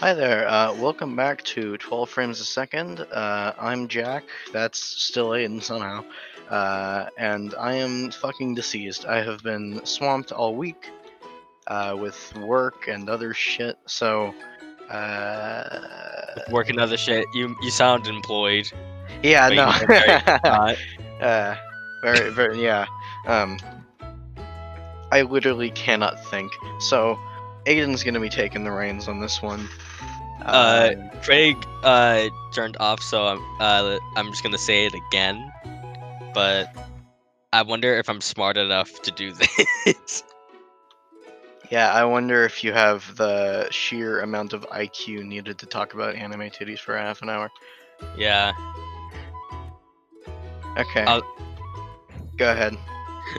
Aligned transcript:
Hi 0.00 0.14
there. 0.14 0.46
Uh, 0.48 0.72
welcome 0.74 1.16
back 1.16 1.42
to 1.42 1.76
12 1.76 2.08
frames 2.08 2.40
a 2.40 2.44
second. 2.44 3.00
Uh, 3.00 3.52
I'm 3.58 3.88
Jack. 3.88 4.22
That's 4.52 4.78
still 4.78 5.30
Aiden 5.30 5.60
somehow. 5.60 6.04
Uh, 6.48 7.06
and 7.18 7.52
I 7.58 7.74
am 7.74 8.12
fucking 8.12 8.54
deceased. 8.54 9.06
I 9.06 9.20
have 9.24 9.42
been 9.42 9.84
swamped 9.84 10.30
all 10.30 10.54
week 10.54 10.88
uh, 11.66 11.96
with 11.98 12.32
work 12.36 12.86
and 12.86 13.10
other 13.10 13.34
shit. 13.34 13.76
So, 13.86 14.32
uh, 14.88 15.80
Work 16.52 16.68
and 16.70 16.78
other 16.78 16.96
shit. 16.96 17.26
You 17.34 17.56
you 17.60 17.72
sound 17.72 18.06
employed. 18.06 18.70
yeah, 19.24 19.48
no. 19.48 19.72
very 19.84 20.10
uh, 21.20 21.56
very, 22.02 22.30
very, 22.30 22.62
yeah. 22.62 22.86
Um, 23.26 23.58
I 25.10 25.22
literally 25.22 25.70
cannot 25.72 26.24
think. 26.26 26.52
So, 26.78 27.18
Aiden's 27.66 28.04
gonna 28.04 28.20
be 28.20 28.28
taking 28.28 28.62
the 28.62 28.70
reins 28.70 29.08
on 29.08 29.20
this 29.20 29.42
one. 29.42 29.68
Uh, 30.44 30.90
Um, 30.96 31.10
Craig 31.22 31.56
uh 31.82 32.28
turned 32.52 32.76
off, 32.80 33.00
so 33.02 33.26
I'm 33.26 33.40
uh 33.60 33.98
I'm 34.16 34.30
just 34.30 34.42
gonna 34.42 34.58
say 34.58 34.86
it 34.86 34.94
again. 34.94 35.52
But 36.34 36.68
I 37.52 37.62
wonder 37.62 37.94
if 37.96 38.08
I'm 38.08 38.20
smart 38.20 38.56
enough 38.56 39.02
to 39.02 39.10
do 39.10 39.32
this. 39.84 40.22
Yeah, 41.70 41.92
I 41.92 42.04
wonder 42.04 42.44
if 42.44 42.64
you 42.64 42.72
have 42.72 43.14
the 43.16 43.68
sheer 43.70 44.20
amount 44.20 44.52
of 44.54 44.62
IQ 44.70 45.24
needed 45.24 45.58
to 45.58 45.66
talk 45.66 45.92
about 45.94 46.14
anime 46.14 46.48
titties 46.50 46.78
for 46.78 46.96
half 46.96 47.20
an 47.22 47.28
hour. 47.28 47.50
yeah. 48.16 48.52
Okay. 50.78 51.02
I'll- 51.04 51.22
Go 52.36 52.52
ahead. 52.52 52.74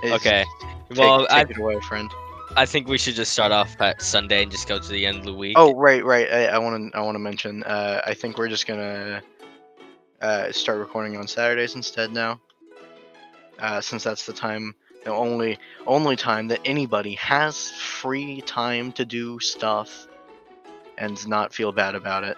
It's- 0.03 0.13
Okay. 0.19 0.43
Take, 0.89 0.97
Well, 0.99 1.25
I 1.29 1.43
take 1.45 1.51
it 1.55 1.61
away, 1.61 1.79
friend. 1.87 2.11
I 2.55 2.65
think 2.65 2.87
we 2.87 2.97
should 2.97 3.15
just 3.15 3.31
start 3.31 3.51
off 3.51 3.79
at 3.79 4.01
Sunday 4.01 4.43
and 4.43 4.51
just 4.51 4.67
go 4.67 4.79
to 4.79 4.89
the 4.91 5.05
end 5.05 5.19
of 5.19 5.25
the 5.25 5.33
week. 5.33 5.55
Oh, 5.57 5.75
right, 5.75 6.03
right. 6.03 6.29
I 6.29 6.57
want 6.57 6.91
to. 6.91 6.97
I 6.97 7.01
want 7.01 7.15
to 7.15 7.19
mention. 7.19 7.63
Uh, 7.63 8.01
I 8.05 8.13
think 8.13 8.37
we're 8.37 8.49
just 8.49 8.67
gonna 8.67 9.21
uh, 10.21 10.51
start 10.51 10.79
recording 10.79 11.17
on 11.17 11.27
Saturdays 11.27 11.75
instead 11.75 12.11
now, 12.11 12.39
uh, 13.59 13.81
since 13.81 14.03
that's 14.03 14.25
the 14.25 14.33
time, 14.33 14.75
the 15.05 15.11
only 15.11 15.57
only 15.87 16.15
time 16.15 16.47
that 16.47 16.59
anybody 16.65 17.13
has 17.15 17.71
free 17.71 18.41
time 18.41 18.91
to 18.93 19.05
do 19.05 19.39
stuff, 19.39 20.07
and 20.97 21.25
not 21.27 21.53
feel 21.53 21.71
bad 21.71 21.95
about 21.95 22.23
it. 22.23 22.37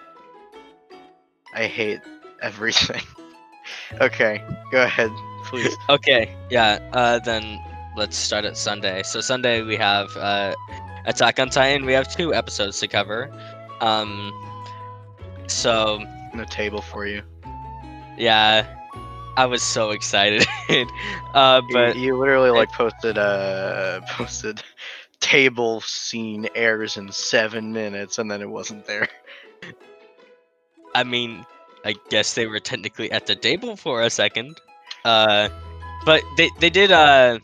I 1.54 1.66
hate 1.66 2.00
everything. 2.40 3.02
okay, 4.00 4.42
go 4.70 4.82
ahead, 4.82 5.10
please. 5.44 5.74
Okay, 5.88 6.34
yeah. 6.50 6.78
Uh, 6.92 7.18
then 7.18 7.60
let's 7.96 8.16
start 8.16 8.44
at 8.44 8.56
Sunday. 8.56 9.02
So 9.02 9.20
Sunday 9.20 9.62
we 9.62 9.76
have 9.76 10.16
uh, 10.16 10.54
Attack 11.06 11.38
on 11.40 11.50
Titan. 11.50 11.84
We 11.86 11.92
have 11.92 12.12
two 12.14 12.34
episodes 12.34 12.80
to 12.80 12.88
cover. 12.88 13.30
Um, 13.80 14.32
so 15.46 16.00
No 16.34 16.44
table 16.44 16.80
for 16.82 17.06
you. 17.06 17.22
yeah, 18.16 18.66
I 19.36 19.46
was 19.46 19.62
so 19.62 19.90
excited. 19.90 20.46
uh, 21.34 21.62
but 21.72 21.96
you, 21.96 22.16
literally 22.16 22.50
like 22.50 22.70
posted 22.72 23.18
uh 23.18 24.00
posted 24.10 24.62
table 25.20 25.80
scene 25.80 26.48
airs 26.54 26.96
in 26.96 27.10
seven 27.12 27.72
minutes 27.72 28.18
and 28.18 28.30
then 28.30 28.42
it 28.42 28.48
wasn't 28.50 28.86
there. 28.86 29.08
I 30.94 31.04
mean, 31.04 31.44
I 31.84 31.94
guess 32.10 32.34
they 32.34 32.46
were 32.46 32.60
technically 32.60 33.10
at 33.10 33.26
the 33.26 33.34
table 33.34 33.76
for 33.76 34.02
a 34.02 34.10
second. 34.10 34.60
Uh, 35.04 35.48
but 36.04 36.22
they 36.36 36.50
they 36.60 36.70
did 36.70 36.90
uh 36.92 37.38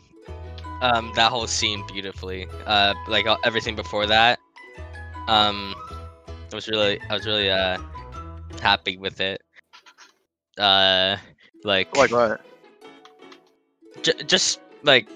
um 0.81 1.11
that 1.15 1.31
whole 1.31 1.47
scene 1.47 1.83
beautifully. 1.87 2.47
Uh, 2.65 2.93
like 3.07 3.25
uh, 3.27 3.37
everything 3.43 3.75
before 3.75 4.05
that. 4.07 4.39
Um, 5.27 5.75
I 6.51 6.55
was 6.55 6.67
really 6.67 6.99
I 7.09 7.13
was 7.13 7.25
really 7.25 7.49
uh 7.49 7.77
happy 8.61 8.97
with 8.97 9.19
it. 9.21 9.41
Uh, 10.57 11.17
like 11.63 11.89
Like 11.95 12.11
what? 12.11 12.41
j- 14.03 14.23
just 14.27 14.59
like 14.83 15.07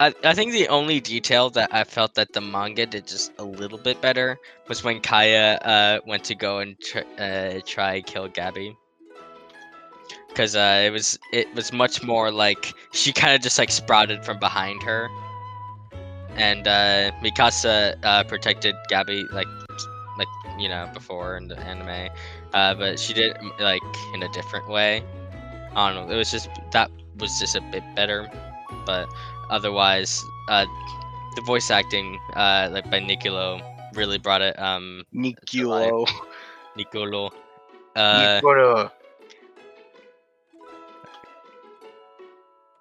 I, 0.00 0.14
I 0.24 0.34
think 0.34 0.52
the 0.52 0.68
only 0.68 1.00
detail 1.00 1.50
that 1.50 1.70
I 1.72 1.84
felt 1.84 2.14
that 2.14 2.32
the 2.32 2.40
manga 2.40 2.86
did 2.86 3.06
just 3.06 3.32
a 3.38 3.44
little 3.44 3.78
bit 3.78 4.00
better 4.00 4.38
was 4.68 4.82
when 4.84 5.00
Kaya 5.00 5.54
uh, 5.56 6.00
went 6.06 6.24
to 6.24 6.34
go 6.34 6.58
and 6.58 6.76
tr- 6.80 7.08
uh, 7.18 7.60
try 7.66 8.00
kill 8.02 8.28
Gabi. 8.28 8.74
Because 10.36 10.54
uh, 10.54 10.82
it 10.84 10.90
was 10.90 11.18
it 11.32 11.46
was 11.54 11.72
much 11.72 12.02
more 12.02 12.30
like 12.30 12.74
she 12.92 13.10
kind 13.10 13.34
of 13.34 13.40
just 13.40 13.58
like 13.58 13.70
sprouted 13.70 14.22
from 14.22 14.38
behind 14.38 14.82
her, 14.82 15.08
and 16.36 16.68
uh, 16.68 17.10
Mikasa 17.24 17.96
uh, 18.04 18.22
protected 18.24 18.74
Gabi 18.90 19.24
like 19.32 19.46
like 20.18 20.28
you 20.58 20.68
know 20.68 20.90
before 20.92 21.38
in 21.38 21.48
the 21.48 21.58
anime, 21.60 22.12
uh, 22.52 22.74
but 22.74 23.00
she 23.00 23.14
did 23.14 23.34
like 23.60 23.80
in 24.12 24.22
a 24.22 24.28
different 24.34 24.68
way. 24.68 25.02
I 25.74 25.88
don't 25.90 26.06
know. 26.06 26.14
It 26.14 26.18
was 26.18 26.30
just 26.30 26.50
that 26.72 26.90
was 27.18 27.40
just 27.40 27.56
a 27.56 27.62
bit 27.72 27.82
better, 27.94 28.28
but 28.84 29.08
otherwise, 29.48 30.22
uh, 30.50 30.66
the 31.34 31.42
voice 31.46 31.70
acting, 31.70 32.20
uh, 32.34 32.68
like 32.70 32.90
by 32.90 33.00
Nicolo, 33.00 33.58
really 33.94 34.18
brought 34.18 34.42
it. 34.42 34.58
Um, 34.58 35.04
Niculo. 35.14 36.06
Nicolo, 36.76 37.30
uh, 37.96 38.40
Nicolo. 38.42 38.92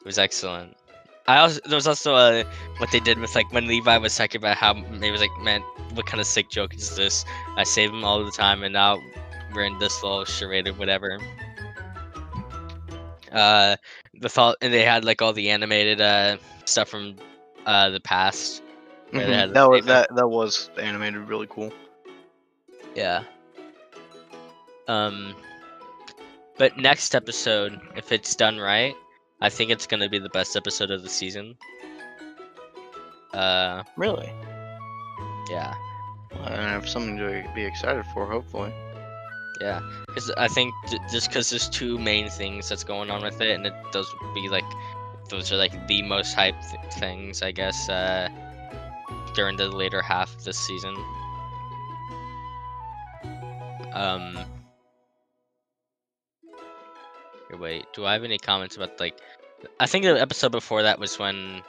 It 0.05 0.09
was 0.09 0.19
excellent. 0.19 0.77
I 1.27 1.39
also 1.39 1.59
there 1.65 1.75
was 1.77 1.87
also 1.87 2.15
uh, 2.15 2.43
what 2.77 2.91
they 2.91 2.99
did 3.01 3.19
with 3.19 3.35
like 3.35 3.51
when 3.53 3.67
Levi 3.67 3.97
was 3.97 4.15
talking 4.15 4.39
about 4.39 4.57
how 4.57 4.75
he 4.75 5.11
was 5.11 5.21
like, 5.21 5.35
man, 5.41 5.61
what 5.93 6.05
kind 6.07 6.21
of 6.21 6.27
sick 6.27 6.49
joke 6.49 6.75
is 6.75 6.95
this? 6.95 7.25
I 7.57 7.63
save 7.63 7.91
him 7.91 8.05
all 8.05 8.23
the 8.25 8.31
time, 8.31 8.63
and 8.63 8.73
now 8.73 8.99
we're 9.53 9.65
in 9.65 9.79
this 9.79 10.03
little 10.03 10.25
charade 10.25 10.67
or 10.67 10.73
whatever. 10.73 11.19
Uh, 13.31 13.77
the 14.13 14.29
thought, 14.29 14.57
and 14.61 14.73
they 14.73 14.83
had 14.83 15.03
like 15.05 15.21
all 15.21 15.33
the 15.33 15.49
animated 15.51 16.01
uh 16.01 16.37
stuff 16.65 16.89
from 16.89 17.15
uh 17.65 17.89
the 17.89 18.01
past. 18.01 18.63
Mhm, 19.13 19.53
That 19.53 19.69
was 19.69 19.85
that 19.85 20.07
that 20.15 20.27
was 20.27 20.69
animated 20.77 21.21
really 21.27 21.47
cool. 21.49 21.71
Yeah. 22.95 23.23
Um, 24.87 25.35
but 26.57 26.77
next 26.77 27.15
episode, 27.15 27.79
if 27.95 28.11
it's 28.11 28.35
done 28.35 28.57
right, 28.59 28.95
I 29.45 29.49
think 29.49 29.69
it's 29.69 29.85
gonna 29.85 30.09
be 30.09 30.17
the 30.17 30.29
best 30.29 30.55
episode 30.55 30.89
of 30.89 31.03
the 31.03 31.09
season. 31.09 31.55
Uh, 33.31 33.83
Really? 33.95 34.31
yeah, 35.51 35.73
I 36.43 36.53
have 36.55 36.89
something 36.89 37.17
to 37.17 37.43
be 37.53 37.63
excited 37.63 38.05
for, 38.13 38.25
hopefully. 38.25 38.73
yeah. 39.61 39.81
Because 40.07 40.31
I 40.31 40.47
think 40.47 40.73
j- 40.89 40.97
just 41.11 41.29
because 41.29 41.49
there's 41.51 41.69
two 41.69 41.99
main 41.99 42.29
things 42.29 42.67
that's 42.69 42.83
going 42.83 43.11
on 43.11 43.21
with 43.21 43.39
it, 43.41 43.51
and 43.51 43.65
it, 43.67 43.73
does 43.91 44.07
be 44.33 44.49
like, 44.49 44.63
those 45.29 45.51
are 45.51 45.57
like 45.57 45.75
the 45.87 46.01
most 46.01 46.33
hype 46.33 46.55
th- 46.71 46.93
things, 46.93 47.41
I 47.43 47.51
guess. 47.51 47.87
Uh, 47.87 48.29
during 49.35 49.57
the 49.57 49.67
later 49.67 50.01
half 50.01 50.33
of 50.35 50.43
this 50.43 50.57
season. 50.57 50.95
Um. 53.93 54.39
Wait. 57.59 57.85
Do 57.93 58.05
I 58.05 58.13
have 58.13 58.23
any 58.23 58.37
comments 58.37 58.75
about 58.77 58.99
like? 58.99 59.17
I 59.79 59.85
think 59.85 60.05
the 60.05 60.19
episode 60.19 60.51
before 60.51 60.83
that 60.83 60.99
was 60.99 61.19
when. 61.19 61.61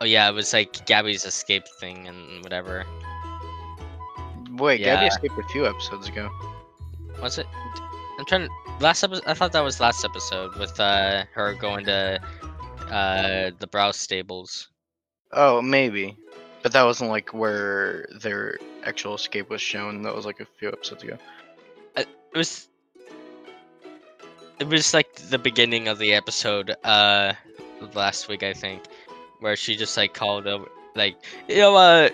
Oh 0.00 0.04
yeah, 0.04 0.28
it 0.28 0.32
was 0.32 0.52
like 0.52 0.72
Gabi's 0.86 1.24
escape 1.24 1.64
thing 1.78 2.08
and 2.08 2.42
whatever. 2.42 2.84
Wait, 4.50 4.80
Gabi 4.80 5.08
escaped 5.08 5.38
a 5.38 5.48
few 5.48 5.66
episodes 5.66 6.08
ago. 6.08 6.30
Was 7.20 7.38
it? 7.38 7.46
I'm 8.18 8.26
trying. 8.26 8.48
to... 8.48 8.50
Last 8.80 9.02
episode. 9.02 9.24
I 9.26 9.34
thought 9.34 9.52
that 9.52 9.62
was 9.62 9.80
last 9.80 10.04
episode 10.04 10.56
with 10.56 10.78
uh 10.80 11.24
her 11.34 11.54
going 11.54 11.84
to 11.86 12.20
uh 12.90 13.50
the 13.58 13.66
Braus 13.66 13.94
stables. 13.94 14.68
Oh, 15.32 15.62
maybe. 15.62 16.16
But 16.62 16.72
that 16.72 16.84
wasn't 16.84 17.10
like 17.10 17.32
where 17.32 18.06
their 18.20 18.58
actual 18.84 19.14
escape 19.14 19.50
was 19.50 19.60
shown. 19.60 20.02
That 20.02 20.14
was 20.14 20.26
like 20.26 20.40
a 20.40 20.46
few 20.58 20.68
episodes 20.68 21.02
ago. 21.02 21.18
it 21.96 22.08
was 22.34 22.68
it 24.62 24.68
was 24.68 24.94
like 24.94 25.12
the 25.28 25.38
beginning 25.38 25.88
of 25.88 25.98
the 25.98 26.14
episode 26.14 26.76
uh 26.84 27.32
last 27.94 28.28
week 28.28 28.44
i 28.44 28.52
think 28.52 28.80
where 29.40 29.56
she 29.56 29.74
just 29.74 29.96
like 29.96 30.14
called 30.14 30.46
over 30.46 30.68
like 30.94 31.16
you 31.48 31.56
know 31.56 31.74
uh 31.74 32.08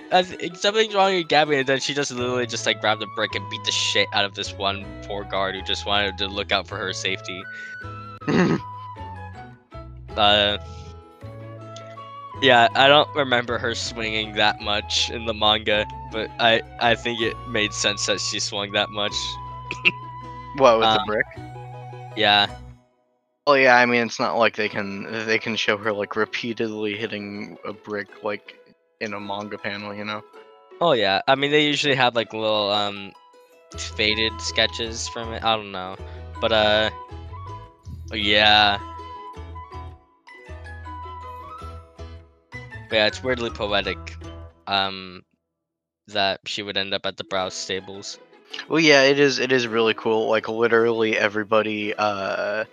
something's 0.54 0.94
wrong 0.94 1.14
with 1.14 1.28
gabi 1.28 1.58
and 1.58 1.68
then 1.68 1.78
she 1.78 1.92
just 1.92 2.10
literally 2.10 2.46
just 2.46 2.64
like 2.64 2.80
grabbed 2.80 3.02
a 3.02 3.06
brick 3.14 3.34
and 3.34 3.44
beat 3.50 3.62
the 3.64 3.72
shit 3.72 4.08
out 4.14 4.24
of 4.24 4.34
this 4.34 4.54
one 4.54 4.82
poor 5.02 5.24
guard 5.24 5.54
who 5.54 5.60
just 5.62 5.84
wanted 5.84 6.16
to 6.16 6.26
look 6.26 6.50
out 6.50 6.66
for 6.66 6.78
her 6.78 6.94
safety 6.94 7.42
uh 10.16 10.56
yeah 12.40 12.68
i 12.74 12.88
don't 12.88 13.14
remember 13.14 13.58
her 13.58 13.74
swinging 13.74 14.32
that 14.32 14.58
much 14.62 15.10
in 15.10 15.26
the 15.26 15.34
manga 15.34 15.84
but 16.12 16.30
i 16.40 16.62
i 16.80 16.94
think 16.94 17.20
it 17.20 17.34
made 17.50 17.74
sense 17.74 18.06
that 18.06 18.18
she 18.20 18.40
swung 18.40 18.72
that 18.72 18.88
much 18.88 19.12
what 20.56 20.78
with 20.78 20.86
Um, 20.86 20.96
the 20.96 21.04
brick? 21.06 21.26
Yeah 22.18 22.48
Well, 23.46 23.56
yeah. 23.56 23.76
I 23.76 23.86
mean, 23.86 24.06
it's 24.06 24.18
not 24.18 24.36
like 24.36 24.56
they 24.56 24.68
can 24.68 25.04
they 25.26 25.38
can 25.38 25.56
show 25.56 25.78
her 25.78 25.92
like 25.92 26.16
repeatedly 26.16 26.96
hitting 26.96 27.56
a 27.64 27.72
brick 27.72 28.08
like 28.24 28.58
in 29.00 29.14
a 29.14 29.20
manga 29.20 29.56
panel, 29.56 29.94
you 29.94 30.04
know. 30.04 30.22
Oh 30.80 30.92
yeah, 30.92 31.22
I 31.28 31.34
mean 31.34 31.50
they 31.50 31.64
usually 31.64 31.94
have 31.94 32.14
like 32.16 32.32
little 32.32 32.70
um 32.70 33.12
faded 33.76 34.32
sketches 34.40 35.08
from 35.08 35.32
it. 35.32 35.44
I 35.44 35.56
don't 35.56 35.72
know, 35.72 35.96
but 36.40 36.52
uh, 36.52 36.90
yeah. 38.12 38.78
But 42.88 42.96
yeah, 42.96 43.06
it's 43.06 43.22
weirdly 43.22 43.50
poetic. 43.50 43.98
Um, 44.66 45.22
that 46.08 46.40
she 46.46 46.62
would 46.62 46.76
end 46.76 46.94
up 46.94 47.06
at 47.06 47.16
the 47.16 47.24
Braus 47.24 47.52
stables. 47.52 48.18
Well, 48.68 48.80
yeah, 48.80 49.02
it 49.02 49.18
is. 49.18 49.38
It 49.38 49.52
is 49.52 49.66
really 49.66 49.94
cool. 49.94 50.28
Like 50.28 50.48
literally 50.48 51.16
everybody, 51.16 51.94
uh, 51.94 52.64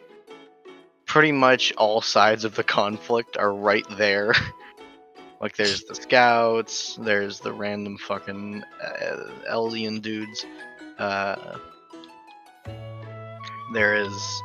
pretty 1.06 1.32
much 1.32 1.74
all 1.78 2.02
sides 2.02 2.44
of 2.46 2.56
the 2.56 2.64
conflict 2.64 3.38
are 3.38 3.54
right 3.54 3.86
there. 3.92 4.34
like 5.42 5.56
there's 5.56 5.84
the 5.84 5.96
scouts, 5.96 6.98
there's 7.02 7.40
the 7.40 7.54
random 7.54 7.98
fucking 7.98 8.64
uh, 8.84 9.30
Eldian 9.50 10.02
dudes. 10.02 10.46
Uh, 10.98 11.58
there 13.74 13.96
is 13.96 14.42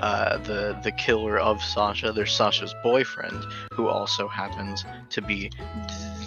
uh, 0.00 0.38
the 0.38 0.78
the 0.82 0.92
killer 0.92 1.38
of 1.38 1.62
Sasha. 1.62 2.12
There's 2.12 2.32
Sasha's 2.32 2.74
boyfriend, 2.82 3.44
who 3.72 3.88
also 3.88 4.28
happens 4.28 4.84
to 5.10 5.20
be 5.22 5.50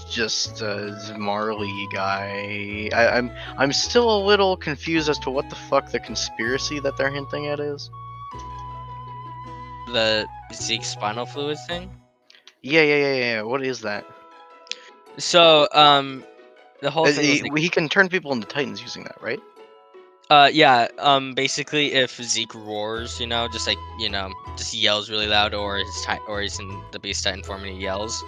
just 0.09 0.62
a 0.62 1.15
Marley 1.18 1.88
guy. 1.94 2.89
I, 2.94 3.18
I'm 3.18 3.31
I'm 3.57 3.71
still 3.73 4.15
a 4.15 4.21
little 4.25 4.57
confused 4.57 5.09
as 5.09 5.18
to 5.19 5.29
what 5.29 5.50
the 5.50 5.56
fuck 5.56 5.91
the 5.91 6.00
conspiracy 6.00 6.79
that 6.81 6.97
they're 6.97 7.12
hinting 7.12 7.47
at 7.47 7.59
is. 7.59 7.89
The 9.94 10.25
Zeke 10.53 10.83
spinal 10.85 11.25
fluid 11.25 11.57
thing. 11.68 11.89
Yeah, 12.62 12.81
yeah, 12.81 12.95
yeah, 12.95 13.13
yeah. 13.15 13.41
What 13.41 13.63
is 13.63 13.81
that? 13.81 14.06
So 15.18 15.68
um, 15.73 16.23
the 16.81 16.91
whole 16.91 17.07
Uh, 17.07 17.12
thing. 17.12 17.25
He, 17.25 17.41
like- 17.44 17.57
he 17.57 17.69
can 17.69 17.89
turn 17.89 18.07
people 18.07 18.31
into 18.31 18.47
titans 18.47 18.81
using 18.81 19.03
that, 19.03 19.21
right? 19.21 19.39
Uh, 20.31 20.48
yeah. 20.48 20.88
Um, 20.98 21.33
basically, 21.33 21.92
if 21.92 22.16
Zeke 22.24 22.56
roars, 22.56 23.19
you 23.19 23.28
know, 23.28 23.50
just 23.51 23.68
like 23.68 23.78
you 24.00 24.07
know, 24.07 24.31
just 24.56 24.74
yells 24.74 25.10
really 25.10 25.28
loud, 25.28 25.54
or 25.54 25.80
his 25.80 26.06
ti- 26.06 26.24
or 26.25 26.39
he's 26.39 26.57
in 26.57 26.81
the 26.94 27.00
Beast 27.00 27.25
Titan 27.25 27.44
form 27.44 27.63
and 27.66 27.75
he 27.75 27.81
yells, 27.83 28.24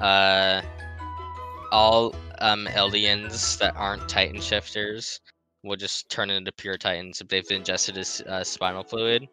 uh, 0.00 0.62
all 1.70 2.12
um 2.40 2.66
Eldians 2.72 3.56
that 3.58 3.76
aren't 3.76 4.08
Titan 4.08 4.40
shifters 4.40 5.20
will 5.62 5.76
just 5.76 6.10
turn 6.10 6.28
into 6.28 6.50
pure 6.50 6.76
Titans 6.76 7.20
if 7.20 7.28
they've 7.28 7.48
ingested 7.52 7.94
his 7.94 8.20
uh, 8.22 8.42
spinal 8.42 8.82
fluid. 8.82 9.28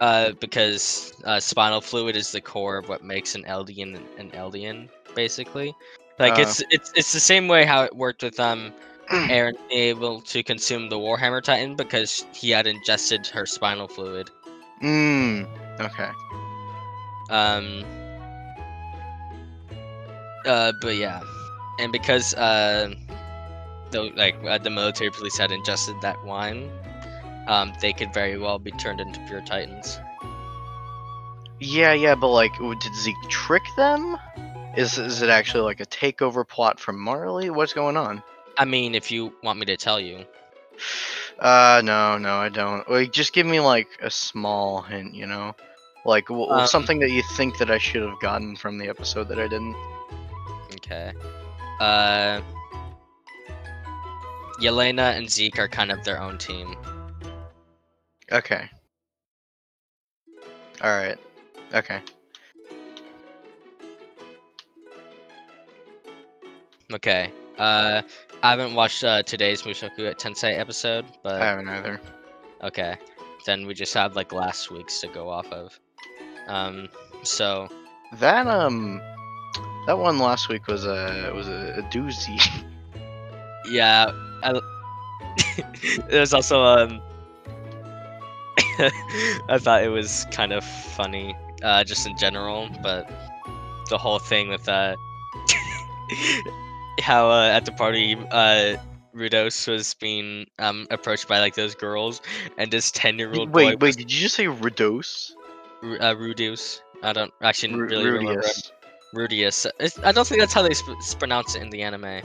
Uh, 0.00 0.32
because 0.40 1.12
uh, 1.24 1.38
spinal 1.38 1.82
fluid 1.82 2.16
is 2.16 2.32
the 2.32 2.40
core 2.40 2.78
of 2.78 2.88
what 2.88 3.04
makes 3.04 3.34
an 3.34 3.44
Eldian 3.44 4.00
an 4.16 4.30
Eldian, 4.30 4.88
basically. 5.14 5.74
Like 6.18 6.38
Uh. 6.38 6.42
it's 6.42 6.62
it's 6.70 6.92
it's 6.94 7.12
the 7.12 7.20
same 7.20 7.46
way 7.46 7.66
how 7.66 7.82
it 7.82 7.94
worked 7.94 8.22
with 8.22 8.40
um 8.40 8.72
Eren 9.30 9.54
able 9.70 10.20
to 10.22 10.42
consume 10.42 10.88
the 10.88 10.98
Warhammer 10.98 11.42
Titan 11.42 11.76
because 11.76 12.26
he 12.34 12.50
had 12.50 12.66
ingested 12.66 13.26
her 13.28 13.46
spinal 13.46 13.88
fluid. 13.88 14.28
Mmm. 14.82 15.48
Okay. 15.80 16.10
Um. 17.30 17.84
Uh, 20.46 20.72
but 20.80 20.96
yeah, 20.96 21.20
and 21.78 21.92
because 21.92 22.34
uh, 22.34 22.92
the 23.90 24.02
like 24.16 24.36
uh, 24.44 24.58
the 24.58 24.70
military 24.70 25.10
police 25.10 25.36
had 25.36 25.50
ingested 25.50 25.94
that 26.02 26.22
wine, 26.24 26.70
um, 27.46 27.72
they 27.80 27.92
could 27.92 28.12
very 28.12 28.38
well 28.38 28.58
be 28.58 28.70
turned 28.72 29.00
into 29.00 29.20
pure 29.26 29.40
Titans. 29.42 29.98
Yeah, 31.60 31.92
yeah, 31.92 32.14
but 32.14 32.28
like, 32.28 32.52
did 32.58 32.94
Zeke 32.94 33.16
trick 33.28 33.64
them? 33.76 34.16
Is 34.76 34.98
is 34.98 35.22
it 35.22 35.30
actually 35.30 35.62
like 35.62 35.80
a 35.80 35.86
takeover 35.86 36.46
plot 36.46 36.78
from 36.78 36.98
Marley? 36.98 37.50
What's 37.50 37.72
going 37.72 37.96
on? 37.96 38.22
I 38.58 38.64
mean, 38.66 38.94
if 38.94 39.10
you 39.10 39.32
want 39.42 39.58
me 39.60 39.66
to 39.66 39.76
tell 39.76 40.00
you, 40.00 40.26
Uh, 41.38 41.82
no, 41.84 42.18
no, 42.18 42.36
I 42.36 42.48
don't. 42.48 42.88
Like, 42.90 43.12
just 43.12 43.32
give 43.32 43.46
me 43.46 43.60
like 43.60 43.88
a 44.02 44.10
small 44.10 44.82
hint, 44.82 45.14
you 45.14 45.26
know, 45.26 45.54
like 46.04 46.26
w- 46.28 46.50
Um, 46.50 46.66
something 46.66 47.00
that 47.00 47.10
you 47.10 47.22
think 47.36 47.58
that 47.58 47.70
I 47.70 47.78
should 47.78 48.02
have 48.02 48.20
gotten 48.20 48.56
from 48.56 48.78
the 48.78 48.88
episode 48.88 49.28
that 49.28 49.38
I 49.40 49.48
didn't. 49.48 49.76
okay. 50.76 51.12
Uh, 51.80 52.40
Yelena 54.60 55.16
and 55.16 55.30
Zeke 55.30 55.58
are 55.58 55.68
kind 55.68 55.90
of 55.90 56.04
their 56.04 56.20
own 56.20 56.38
team. 56.38 56.76
Okay. 58.32 58.70
All 60.82 60.90
right. 60.90 61.18
Okay. 61.74 62.00
Okay. 66.92 67.32
Uh, 67.58 68.02
I 68.42 68.50
haven't 68.50 68.74
watched 68.74 69.02
uh, 69.02 69.22
today's 69.24 69.62
Mushoku 69.62 70.14
Tensei 70.14 70.58
episode, 70.58 71.04
but 71.22 71.40
I 71.42 71.44
haven't 71.46 71.68
either. 71.68 72.00
Okay, 72.62 72.96
then 73.46 73.66
we 73.66 73.74
just 73.74 73.92
have 73.94 74.14
like 74.14 74.32
last 74.32 74.70
week's 74.70 75.00
to 75.00 75.08
go 75.08 75.28
off 75.28 75.50
of. 75.52 75.78
Um, 76.46 76.88
so 77.22 77.68
That 78.20 78.46
um, 78.46 79.00
that 79.86 79.98
one 79.98 80.18
last 80.18 80.48
week 80.48 80.68
was 80.68 80.84
a 80.84 81.32
was 81.34 81.48
a, 81.48 81.78
a 81.78 81.82
doozy. 81.90 82.40
yeah, 83.70 84.12
I, 84.44 84.60
there's 86.08 86.32
also 86.32 86.62
um, 86.62 87.02
I 89.48 89.58
thought 89.58 89.82
it 89.82 89.88
was 89.90 90.26
kind 90.30 90.52
of 90.52 90.64
funny, 90.64 91.36
uh, 91.64 91.82
just 91.82 92.06
in 92.06 92.16
general, 92.16 92.68
but 92.84 93.10
the 93.90 93.98
whole 93.98 94.20
thing 94.20 94.48
with 94.48 94.68
uh, 94.68 94.94
how 97.00 97.30
uh, 97.30 97.48
at 97.48 97.64
the 97.64 97.72
party 97.72 98.16
uh. 98.30 98.76
Rudos 99.14 99.66
was 99.66 99.94
being 99.94 100.46
um 100.60 100.86
approached 100.90 101.26
by 101.26 101.40
like 101.40 101.54
those 101.54 101.74
girls, 101.74 102.20
and 102.56 102.70
this 102.70 102.92
ten 102.92 103.18
year 103.18 103.32
old 103.34 103.50
boy 103.50 103.64
wait, 103.74 103.80
wait, 103.80 103.96
did 103.96 104.12
you 104.12 104.20
just 104.20 104.36
say 104.36 104.44
Redos? 104.44 105.32
Ru- 105.82 105.98
uh, 105.98 106.14
Rudeus. 106.14 106.80
I 107.02 107.12
don't 107.12 107.32
actually 107.42 107.74
really 107.74 108.06
remember. 108.06 108.42
Rudeus. 108.42 108.72
Rudeus. 109.14 109.66
It's, 109.80 109.98
I 110.04 110.12
don't 110.12 110.26
think 110.26 110.40
that's 110.40 110.52
how 110.52 110.62
they 110.62 110.74
sp- 110.76 111.18
pronounce 111.18 111.56
it 111.56 111.62
in 111.62 111.70
the 111.70 111.82
anime. 111.82 112.22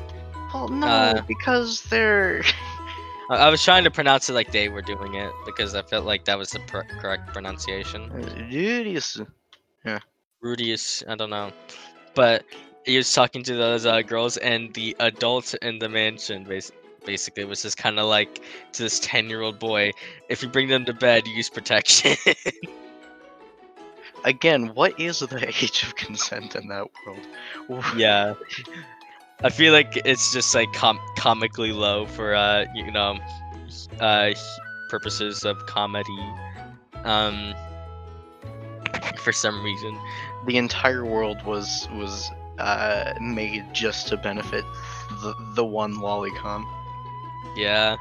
Well, 0.53 0.67
no, 0.67 0.85
Uh, 0.87 1.21
because 1.27 1.81
they're. 1.83 2.43
I, 3.29 3.37
I 3.37 3.49
was 3.49 3.63
trying 3.63 3.83
to 3.85 3.91
pronounce 3.91 4.29
it 4.29 4.33
like 4.33 4.51
they 4.51 4.69
were 4.69 4.81
doing 4.81 5.15
it 5.15 5.31
because 5.45 5.73
I 5.75 5.81
felt 5.81 6.05
like 6.05 6.25
that 6.25 6.37
was 6.37 6.51
the 6.51 6.59
correct 6.99 7.33
pronunciation. 7.33 8.09
Rudeus. 8.11 9.21
Yeah. 9.85 9.99
Rudeus. 10.43 11.03
I 11.07 11.15
don't 11.15 11.29
know, 11.29 11.51
but 12.13 12.43
he 12.85 12.97
was 12.97 13.11
talking 13.13 13.43
to 13.43 13.55
those 13.55 13.85
uh, 13.85 14.01
girls, 14.01 14.37
and 14.37 14.73
the 14.73 14.95
adult 14.99 15.53
in 15.61 15.79
the 15.79 15.89
mansion 15.89 16.43
bas- 16.43 16.71
basically 17.05 17.45
was 17.45 17.61
just 17.61 17.77
kind 17.77 17.99
of 17.99 18.07
like 18.07 18.41
to 18.73 18.83
this 18.83 18.99
ten 18.99 19.29
year 19.29 19.41
old 19.41 19.59
boy. 19.59 19.91
If 20.29 20.43
you 20.43 20.49
bring 20.49 20.67
them 20.67 20.85
to 20.85 20.93
bed, 20.93 21.27
use 21.27 21.49
protection. 21.49 22.15
Again, 24.25 24.73
what 24.73 24.97
is 24.99 25.19
the 25.19 25.47
age 25.47 25.83
of 25.83 25.95
consent 25.95 26.55
in 26.55 26.67
that 26.69 26.87
world? 27.05 27.83
yeah 27.95 28.33
i 29.43 29.49
feel 29.49 29.73
like 29.73 29.97
it's 30.05 30.31
just 30.33 30.53
like 30.55 30.71
com- 30.73 30.99
comically 31.17 31.71
low 31.71 32.05
for 32.05 32.35
uh 32.35 32.65
you 32.73 32.91
know 32.91 33.17
uh 33.99 34.31
purposes 34.89 35.43
of 35.43 35.57
comedy 35.65 36.19
um 37.03 37.53
for 39.17 39.31
some 39.31 39.63
reason 39.63 39.97
The 40.45 40.57
entire 40.57 41.05
world 41.05 41.43
was 41.45 41.87
was 41.93 42.29
uh, 42.59 43.13
made 43.21 43.63
just 43.73 44.07
to 44.09 44.17
benefit 44.17 44.63
the 45.21 45.33
the 45.55 45.65
one 45.65 45.95
lolicon. 45.95 46.63
yeah 47.55 47.95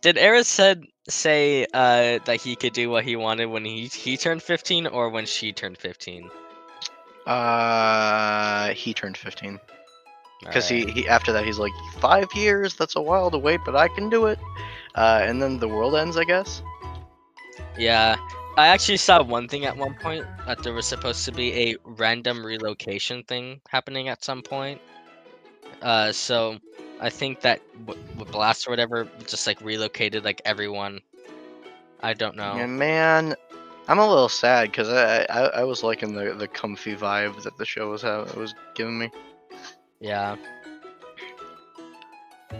did 0.00 0.18
Eris 0.18 0.48
said 0.48 0.84
say 1.08 1.66
uh 1.74 2.18
that 2.24 2.40
he 2.40 2.54
could 2.56 2.72
do 2.72 2.90
what 2.90 3.04
he 3.04 3.16
wanted 3.16 3.46
when 3.46 3.64
he 3.64 3.86
he 3.86 4.16
turned 4.16 4.42
15 4.42 4.86
or 4.86 5.08
when 5.10 5.26
she 5.26 5.52
turned 5.52 5.78
15 5.78 6.30
Uh, 7.26 8.70
he 8.74 8.92
turned 8.94 9.16
15 9.16 9.58
because 10.40 10.70
Alright. 10.70 10.88
he, 10.88 11.02
he 11.02 11.08
after 11.08 11.32
that 11.32 11.44
he's 11.44 11.58
like 11.58 11.72
five 12.00 12.26
years. 12.34 12.74
That's 12.74 12.96
a 12.96 13.00
while 13.02 13.30
to 13.30 13.38
wait, 13.38 13.60
but 13.64 13.76
I 13.76 13.86
can 13.88 14.10
do 14.10 14.26
it. 14.26 14.38
Uh, 14.96 15.20
and 15.22 15.40
then 15.40 15.58
the 15.58 15.68
world 15.68 15.94
ends, 15.94 16.16
I 16.16 16.24
guess. 16.24 16.62
Yeah, 17.78 18.16
I 18.56 18.68
actually 18.68 18.98
saw 18.98 19.22
one 19.22 19.48
thing 19.48 19.64
at 19.64 19.76
one 19.76 19.94
point 19.94 20.26
that 20.46 20.62
there 20.62 20.72
was 20.74 20.86
supposed 20.86 21.24
to 21.24 21.32
be 21.32 21.70
a 21.70 21.76
random 21.84 22.44
relocation 22.44 23.22
thing 23.24 23.60
happening 23.68 24.08
at 24.08 24.22
some 24.24 24.42
point. 24.42 24.80
Uh, 25.82 26.12
so 26.12 26.58
I 27.00 27.10
think 27.10 27.40
that 27.42 27.60
w- 27.72 27.98
w- 28.14 28.30
Blast 28.30 28.66
or 28.66 28.70
whatever 28.70 29.08
just 29.26 29.46
like 29.46 29.60
relocated 29.60 30.24
like 30.24 30.40
everyone. 30.44 31.00
I 32.00 32.14
don't 32.14 32.36
know. 32.36 32.64
Yeah, 32.64 32.66
man, 32.66 33.34
I'm 33.88 33.98
a 33.98 34.08
little 34.08 34.28
sad 34.28 34.70
because 34.70 34.88
I, 34.88 35.24
I 35.30 35.40
I 35.60 35.64
was 35.64 35.82
liking 35.82 36.14
the 36.14 36.34
the 36.34 36.48
comfy 36.48 36.94
vibe 36.96 37.42
that 37.42 37.56
the 37.58 37.64
show 37.64 37.90
was 37.90 38.02
have, 38.02 38.34
was 38.36 38.54
giving 38.74 38.98
me. 38.98 39.10
Yeah, 40.00 40.36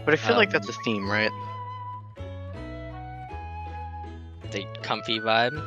But 0.05 0.13
I 0.13 0.17
feel 0.17 0.35
like 0.35 0.49
that's 0.51 0.67
Um, 0.67 0.69
a 0.69 0.73
theme, 0.83 1.09
right? 1.09 1.31
the 4.51 4.65
comfy 4.81 5.19
vibe. 5.19 5.61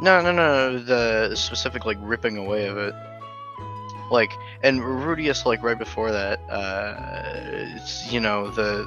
No, 0.00 0.20
no, 0.20 0.32
no, 0.32 0.78
the 0.78 1.34
specific 1.36 1.84
like 1.84 1.98
ripping 2.00 2.36
away 2.36 2.66
of 2.66 2.76
it. 2.76 2.94
Like 4.10 4.32
and 4.62 4.80
Rudeus, 4.80 5.46
like 5.46 5.62
right 5.62 5.78
before 5.78 6.10
that, 6.12 6.40
uh, 6.50 6.94
it's, 7.76 8.12
you 8.12 8.20
know 8.20 8.50
the 8.50 8.84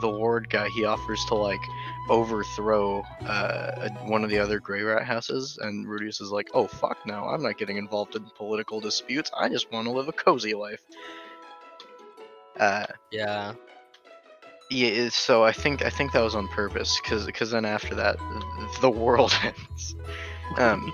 the 0.00 0.08
ward 0.08 0.48
guy. 0.48 0.68
He 0.68 0.84
offers 0.84 1.24
to 1.26 1.34
like 1.34 1.60
overthrow 2.08 3.02
uh, 3.26 3.88
one 4.06 4.24
of 4.24 4.30
the 4.30 4.38
other 4.38 4.60
Greyrat 4.60 5.04
houses, 5.04 5.58
and 5.60 5.86
Rudeus 5.86 6.20
is 6.20 6.30
like, 6.30 6.48
"Oh 6.54 6.66
fuck 6.66 6.98
no, 7.04 7.24
I'm 7.24 7.42
not 7.42 7.58
getting 7.58 7.76
involved 7.76 8.16
in 8.16 8.24
political 8.36 8.80
disputes. 8.80 9.30
I 9.36 9.48
just 9.48 9.70
want 9.72 9.86
to 9.86 9.92
live 9.92 10.08
a 10.08 10.12
cozy 10.12 10.54
life." 10.54 10.80
Uh, 12.58 12.86
Yeah. 13.10 13.52
yeah, 14.70 15.08
so 15.10 15.44
I 15.44 15.52
think 15.52 15.84
I 15.84 15.90
think 15.90 16.12
that 16.12 16.22
was 16.22 16.34
on 16.34 16.48
purpose, 16.48 16.98
because 17.02 17.26
because 17.26 17.50
then 17.50 17.64
after 17.64 17.94
that, 17.96 18.16
the 18.80 18.90
world 18.90 19.32
ends. 19.42 19.94
Um, 20.58 20.92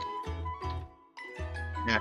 yeah, 1.87 1.99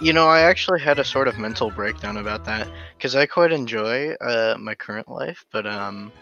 you 0.00 0.12
know, 0.12 0.28
I 0.28 0.42
actually 0.42 0.80
had 0.80 0.98
a 0.98 1.04
sort 1.04 1.28
of 1.28 1.38
mental 1.38 1.70
breakdown 1.70 2.16
about 2.16 2.44
that, 2.44 2.68
because 2.96 3.16
I 3.16 3.26
quite 3.26 3.52
enjoy 3.52 4.12
uh, 4.14 4.56
my 4.58 4.74
current 4.74 5.08
life, 5.08 5.44
but 5.52 5.66
um, 5.66 6.12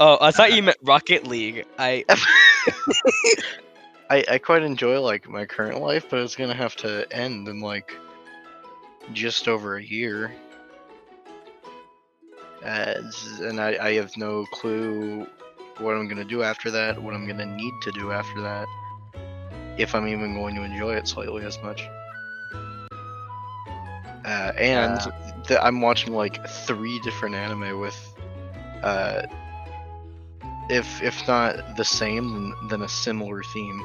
Oh, 0.00 0.16
I 0.18 0.30
thought 0.30 0.54
you 0.54 0.62
meant 0.62 0.78
Rocket 0.82 1.26
League. 1.26 1.66
I 1.78 2.06
I 4.10 4.24
I 4.28 4.38
quite 4.38 4.62
enjoy 4.62 4.98
like 4.98 5.28
my 5.28 5.44
current 5.44 5.78
life, 5.78 6.06
but 6.08 6.20
it's 6.20 6.34
gonna 6.34 6.54
have 6.54 6.74
to 6.76 7.06
end 7.12 7.46
in 7.48 7.60
like 7.60 7.94
just 9.12 9.46
over 9.46 9.76
a 9.76 9.82
year. 9.82 10.32
Uh, 12.64 12.94
and 13.42 13.60
I, 13.60 13.88
I 13.88 13.92
have 13.94 14.16
no 14.16 14.46
clue 14.52 15.26
what 15.78 15.96
I'm 15.96 16.08
gonna 16.08 16.24
do 16.24 16.42
after 16.42 16.70
that, 16.70 17.02
what 17.02 17.12
I'm 17.12 17.26
gonna 17.26 17.54
need 17.54 17.74
to 17.82 17.92
do 17.92 18.10
after 18.10 18.40
that, 18.40 18.66
if 19.80 19.94
I'm 19.94 20.06
even 20.06 20.34
going 20.34 20.54
to 20.54 20.62
enjoy 20.62 20.94
it 20.94 21.08
slightly 21.08 21.44
as 21.44 21.60
much. 21.62 21.88
Uh, 24.24 24.52
and 24.58 25.00
the, 25.48 25.58
I'm 25.62 25.80
watching 25.80 26.12
like 26.12 26.46
three 26.46 27.00
different 27.00 27.34
anime 27.34 27.80
with, 27.80 27.98
uh, 28.82 29.22
if 30.68 31.02
if 31.02 31.26
not 31.26 31.76
the 31.76 31.84
same, 31.84 32.54
then, 32.68 32.82
a 32.82 32.88
similar 32.88 33.42
theme. 33.42 33.82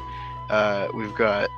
Uh, 0.49 0.89
we've 0.93 1.15
got, 1.15 1.49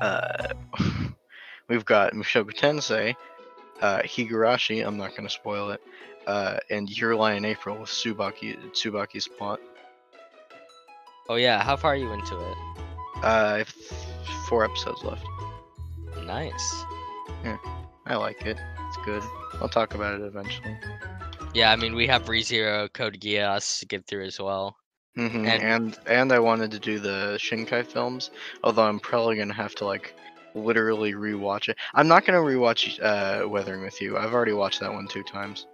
uh, 0.00 0.48
we've 1.68 1.84
got 1.84 2.14
Mushoku 2.14 2.54
Tensei, 2.54 3.14
uh, 3.82 3.98
Higurashi. 4.02 4.86
I'm 4.86 4.96
not 4.96 5.16
gonna 5.16 5.28
spoil 5.28 5.72
it. 5.72 5.82
Uh, 6.26 6.58
and 6.70 6.88
Your 6.96 7.16
Lie 7.16 7.34
in 7.34 7.44
April 7.44 7.76
with 7.78 7.90
Tsubaki 7.90 8.56
Tsubaki's 8.70 9.26
plot. 9.26 9.60
Oh 11.28 11.34
yeah, 11.34 11.62
how 11.62 11.76
far 11.76 11.92
are 11.92 11.96
you 11.96 12.12
into 12.12 12.38
it? 12.38 12.56
Uh, 13.22 13.52
I 13.54 13.58
have 13.58 13.68
four 14.48 14.64
episodes 14.64 15.02
left. 15.04 15.24
Nice. 16.24 16.84
Yeah, 17.44 17.58
I 18.06 18.16
like 18.16 18.42
it. 18.46 18.58
It's 18.88 18.96
good. 19.04 19.22
I'll 19.60 19.68
talk 19.68 19.94
about 19.94 20.20
it 20.20 20.24
eventually. 20.24 20.76
Yeah, 21.54 21.70
I 21.72 21.76
mean 21.76 21.94
we 21.94 22.06
have 22.06 22.24
ReZero 22.24 22.92
Code 22.92 23.20
Geass 23.20 23.78
to 23.80 23.86
get 23.86 24.06
through 24.06 24.24
as 24.24 24.40
well. 24.40 24.76
hmm 25.14 25.46
And- 25.46 25.62
And 25.62 25.98
and 26.06 26.32
I 26.32 26.38
wanted 26.38 26.70
to 26.72 26.78
do 26.78 26.98
the 26.98 27.36
Shinkai 27.38 27.86
films, 27.86 28.30
although 28.64 28.84
I'm 28.84 28.98
probably 29.00 29.36
gonna 29.36 29.52
have 29.54 29.74
to 29.76 29.84
like 29.84 30.14
literally 30.54 31.12
rewatch 31.12 31.68
it. 31.68 31.76
I'm 31.94 32.08
not 32.08 32.24
gonna 32.24 32.38
rewatch 32.38 32.98
uh, 33.02 33.48
Weathering 33.48 33.82
with 33.82 34.00
You. 34.00 34.16
I've 34.18 34.32
already 34.34 34.52
watched 34.52 34.80
that 34.80 34.92
one 34.92 35.06
two 35.08 35.22
times. 35.22 35.66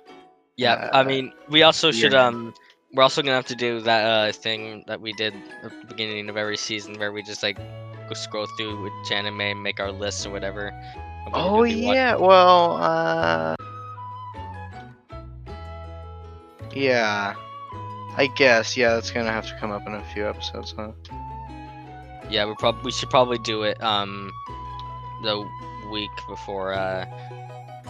Yeah, 0.56 0.90
I 0.92 1.00
Uh, 1.00 1.04
mean 1.04 1.32
we 1.48 1.62
also 1.62 1.92
should 1.92 2.14
um 2.14 2.52
we're 2.92 3.02
also 3.02 3.22
gonna 3.22 3.34
have 3.34 3.46
to 3.46 3.56
do 3.56 3.80
that 3.80 4.04
uh 4.04 4.32
thing 4.32 4.84
that 4.86 5.00
we 5.00 5.12
did 5.14 5.34
at 5.62 5.70
the 5.80 5.86
beginning 5.88 6.28
of 6.28 6.36
every 6.36 6.56
season 6.56 6.98
where 6.98 7.12
we 7.12 7.22
just 7.22 7.42
like 7.42 7.56
go 8.08 8.14
scroll 8.14 8.46
through 8.56 8.82
with 8.82 9.12
anime 9.12 9.40
and 9.40 9.62
make 9.62 9.78
our 9.80 9.92
lists 9.92 10.24
or 10.26 10.30
whatever. 10.30 10.68
of 11.26 11.32
what 11.32 11.52
we're 11.52 11.60
Oh 11.60 11.64
gonna 11.66 11.82
watching. 11.84 11.94
yeah, 11.94 12.14
well, 12.16 12.76
uh, 12.76 13.54
yeah, 16.72 17.34
I 18.16 18.26
guess 18.36 18.76
yeah, 18.76 18.94
that's 18.94 19.10
gonna 19.10 19.30
have 19.32 19.46
to 19.48 19.56
come 19.58 19.70
up 19.70 19.86
in 19.86 19.94
a 19.94 20.04
few 20.14 20.28
episodes, 20.28 20.74
huh? 20.76 20.92
Yeah, 22.30 22.44
we 22.46 22.54
probably 22.58 22.82
we 22.84 22.92
should 22.92 23.10
probably 23.10 23.38
do 23.38 23.62
it 23.62 23.82
um 23.82 24.30
the 25.22 25.46
week 25.90 26.10
before 26.28 26.72
uh 26.72 27.06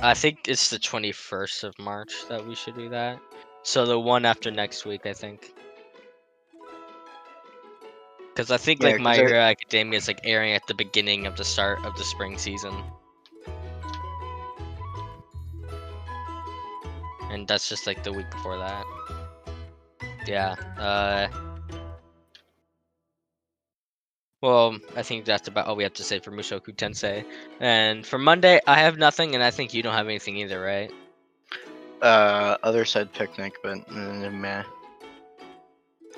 I 0.01 0.15
think 0.15 0.47
it's 0.47 0.71
the 0.71 0.79
21st 0.79 1.65
of 1.65 1.79
March 1.81 2.13
that 2.29 2.47
we 2.47 2.55
should 2.55 2.77
do 2.77 2.89
that. 2.91 3.19
So 3.69 3.85
the 3.85 3.99
one 4.01 4.25
after 4.25 4.51
next 4.51 4.87
week, 4.87 5.05
I 5.05 5.13
think. 5.13 5.53
Cuz 8.35 8.51
I 8.51 8.57
think 8.57 8.81
Yeah, 8.81 8.93
like 8.93 8.99
My 8.99 9.13
I- 9.13 9.17
Hero 9.17 9.39
Academia 9.39 9.99
is 9.99 10.09
like 10.09 10.21
airing 10.25 10.55
at 10.55 10.67
the 10.67 10.73
beginning 10.73 11.27
of 11.27 11.37
the 11.37 11.45
start 11.45 11.85
of 11.85 11.95
the 11.99 12.03
spring 12.03 12.39
season. 12.39 12.73
And 17.31 17.47
that's 17.47 17.69
just 17.69 17.87
like 17.87 18.03
the 18.03 18.11
week 18.11 18.31
before 18.31 18.57
that. 18.57 18.87
Yeah. 20.27 20.55
Uh 20.79 21.29
Well, 24.41 24.79
I 24.97 25.03
think 25.03 25.27
that's 25.27 25.49
about 25.49 25.67
all 25.67 25.77
we 25.77 25.83
have 25.83 25.93
to 26.01 26.05
say 26.05 26.21
for 26.21 26.31
Mushoku 26.31 26.73
Tensei. 26.75 27.27
And 27.61 28.07
for 28.07 28.17
Monday, 28.17 28.61
I 28.67 28.79
have 28.79 28.97
nothing, 28.97 29.35
and 29.35 29.45
I 29.45 29.51
think 29.51 29.75
you 29.75 29.83
don't 29.83 29.93
have 30.01 30.07
anything 30.07 30.39
either, 30.39 30.59
right? 30.59 30.91
Uh, 32.03 32.57
other 32.63 32.85
side 32.85 33.13
picnic, 33.13 33.55
but 33.63 33.79
uh, 33.91 34.31
meh. 34.31 34.63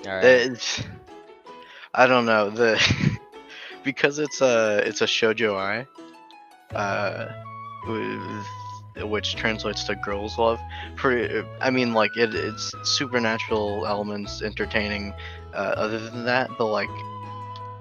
All 0.06 0.12
right. 0.12 0.24
It's, 0.24 0.82
I 1.94 2.06
don't 2.06 2.26
know 2.26 2.50
the 2.50 2.80
because 3.84 4.18
it's 4.18 4.40
a 4.40 4.82
it's 4.86 5.00
a 5.00 5.06
shojo 5.06 5.54
ai, 5.56 5.86
uh, 6.76 7.32
with- 7.86 8.46
which 9.08 9.34
translates 9.36 9.84
to 9.84 9.94
girls 9.94 10.36
love. 10.36 10.60
Pretty, 10.96 11.42
I 11.60 11.70
mean, 11.70 11.94
like 11.94 12.16
it, 12.16 12.34
it's 12.34 12.72
supernatural 12.82 13.86
elements, 13.86 14.42
entertaining. 14.42 15.14
Uh, 15.54 15.74
other 15.76 15.98
than 15.98 16.24
that, 16.26 16.50
but 16.58 16.66
like 16.66 16.88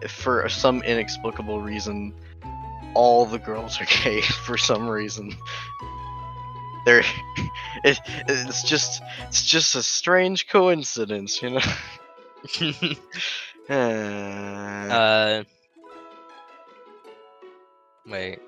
for 0.08 0.48
some 0.50 0.82
inexplicable 0.84 1.62
reason, 1.62 2.13
all 2.94 3.25
the 3.25 3.39
girls 3.39 3.79
are 3.82 3.86
gay 4.03 4.22
for 4.22 4.58
some 4.58 4.88
reason. 4.88 5.36
They're 6.86 7.03
it, 7.83 8.00
it's 8.27 8.63
just 8.63 9.01
it's 9.27 9.43
just 9.45 9.75
a 9.75 9.83
strange 9.83 10.48
coincidence, 10.48 11.41
you 11.41 11.51
know. 11.51 11.62
Uh, 13.69 13.74
uh. 14.91 15.43
Wait. 18.07 18.39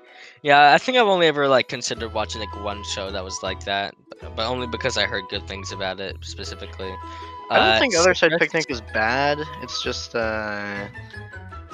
Yeah, 0.41 0.73
I 0.73 0.79
think 0.79 0.97
I've 0.97 1.05
only 1.05 1.27
ever 1.27 1.47
like 1.47 1.67
considered 1.67 2.11
watching 2.13 2.41
like 2.41 2.63
one 2.63 2.83
show 2.83 3.11
that 3.11 3.23
was 3.23 3.43
like 3.43 3.63
that, 3.65 3.93
but, 4.19 4.35
but 4.35 4.47
only 4.47 4.65
because 4.65 4.97
I 4.97 5.05
heard 5.05 5.25
good 5.29 5.47
things 5.47 5.71
about 5.71 5.99
it 5.99 6.17
specifically. 6.21 6.91
I 7.51 7.59
don't 7.59 7.67
Uh, 7.75 7.79
think 7.79 7.95
Other 7.95 8.15
Side 8.15 8.31
Picnic 8.39 8.65
is 8.69 8.81
bad. 8.93 9.37
It's 9.61 9.83
just 9.83 10.15
uh, 10.15 10.87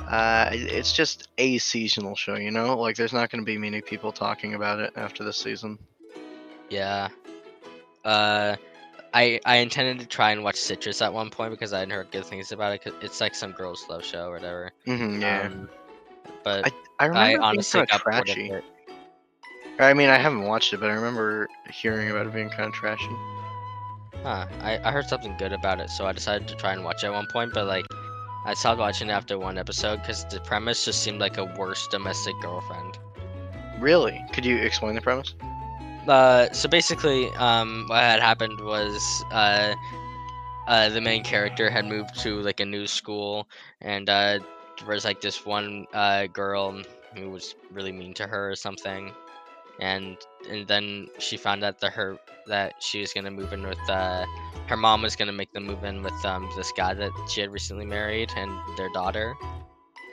uh, 0.10 0.50
it's 0.52 0.92
just 0.92 1.30
a 1.38 1.58
seasonal 1.60 2.16
show, 2.16 2.36
you 2.36 2.52
know. 2.52 2.78
Like, 2.78 2.96
there's 2.98 3.14
not 3.14 3.30
going 3.30 3.42
to 3.42 3.46
be 3.46 3.58
many 3.58 3.82
people 3.82 4.12
talking 4.12 4.54
about 4.56 4.80
it 4.80 4.92
after 4.98 5.24
this 5.24 5.38
season. 5.38 5.78
Yeah. 6.70 7.10
Uh, 8.04 8.56
I 9.14 9.40
I 9.46 9.58
intended 9.58 10.00
to 10.00 10.06
try 10.06 10.32
and 10.32 10.44
watch 10.44 10.56
Citrus 10.58 11.02
at 11.02 11.14
one 11.14 11.30
point 11.30 11.52
because 11.52 11.74
I 11.74 11.80
had 11.80 11.92
heard 11.92 12.12
good 12.12 12.26
things 12.26 12.52
about 12.52 12.74
it. 12.74 12.84
'cause 12.84 12.94
it's 13.02 13.20
like 13.22 13.36
some 13.36 13.52
girls' 13.52 13.86
love 13.90 14.04
show 14.04 14.28
or 14.30 14.34
whatever. 14.34 14.72
hmm 14.86 15.22
yeah, 15.22 15.46
Um, 15.48 15.70
but 16.44 16.66
I 16.66 16.72
I, 17.00 17.06
remember 17.08 17.28
being 17.32 17.42
honestly 17.42 17.86
got 17.86 18.04
bored 18.04 18.20
of 18.20 18.26
trashy. 18.26 18.50
it. 18.52 18.64
I 19.80 19.94
mean, 19.94 20.10
I 20.10 20.18
haven't 20.18 20.44
watched 20.44 20.74
it, 20.74 20.80
but 20.80 20.90
I 20.90 20.94
remember 20.94 21.48
hearing 21.70 22.10
about 22.10 22.26
it 22.28 22.34
being 22.34 22.50
kind 22.50 22.68
of 22.70 22.74
trashy. 22.74 23.16
Huh. 24.24 24.48
I, 24.62 24.80
I 24.84 24.92
heard 24.92 25.08
something 25.08 25.36
good 25.38 25.54
about 25.54 25.80
it, 25.80 25.90
so 25.90 26.08
I 26.08 26.12
decided 26.12 26.48
to 26.48 26.56
try 26.56 26.74
and 26.74 26.84
watch 26.84 27.04
it 27.04 27.08
at 27.08 27.14
one 27.14 27.28
point, 27.28 27.54
but 27.54 27.68
like 27.68 27.86
I 28.46 28.54
stopped 28.56 28.80
watching 28.80 29.10
it 29.10 29.14
after 29.14 29.38
one 29.38 29.58
episode 29.58 29.98
because 30.02 30.26
the 30.26 30.40
premise 30.42 30.84
just 30.86 31.04
seemed 31.04 31.20
like 31.20 31.38
a 31.38 31.46
worse 31.46 31.88
domestic 31.90 32.34
girlfriend. 32.42 32.98
Really? 33.80 34.24
Could 34.34 34.46
you 34.46 34.58
explain 34.58 34.96
the 34.96 35.02
premise? 35.02 35.36
Uh, 36.08 36.52
so 36.54 36.70
basically, 36.70 37.34
um, 37.36 37.86
what 37.88 38.02
had 38.02 38.20
happened 38.22 38.60
was, 38.62 39.26
uh, 39.32 39.76
uh, 40.68 40.90
the 40.90 41.02
main 41.02 41.24
character 41.24 41.70
had 41.70 41.86
moved 41.86 42.18
to 42.22 42.42
like 42.42 42.60
a 42.60 42.66
new 42.66 42.88
school, 42.88 43.48
and 43.82 44.10
uh, 44.10 44.40
there 44.80 44.88
was 44.88 45.06
like 45.06 45.22
this 45.22 45.46
one 45.46 45.86
uh 45.94 46.28
girl 46.28 46.82
who 47.16 47.30
was 47.30 47.56
really 47.72 47.92
mean 47.92 48.14
to 48.14 48.28
her 48.28 48.52
or 48.52 48.56
something, 48.56 49.12
and 49.80 50.18
and 50.50 50.68
then 50.68 51.08
she 51.20 51.38
found 51.38 51.64
out 51.64 51.80
that 51.82 51.94
her 51.94 52.18
that 52.48 52.74
she 52.82 53.02
was 53.02 53.14
gonna 53.14 53.32
move 53.32 53.54
in 53.54 53.66
with 53.68 53.80
uh 53.90 54.26
her 54.68 54.78
mom 54.78 55.02
was 55.02 55.16
gonna 55.16 55.34
make 55.34 55.52
them 55.54 55.66
move 55.66 55.84
in 55.84 56.04
with 56.04 56.26
um 56.26 56.50
this 56.56 56.72
guy 56.74 56.94
that 56.94 57.12
she 57.30 57.42
had 57.42 57.52
recently 57.52 57.86
married 57.86 58.32
and 58.38 58.52
their 58.78 58.90
daughter, 58.94 59.36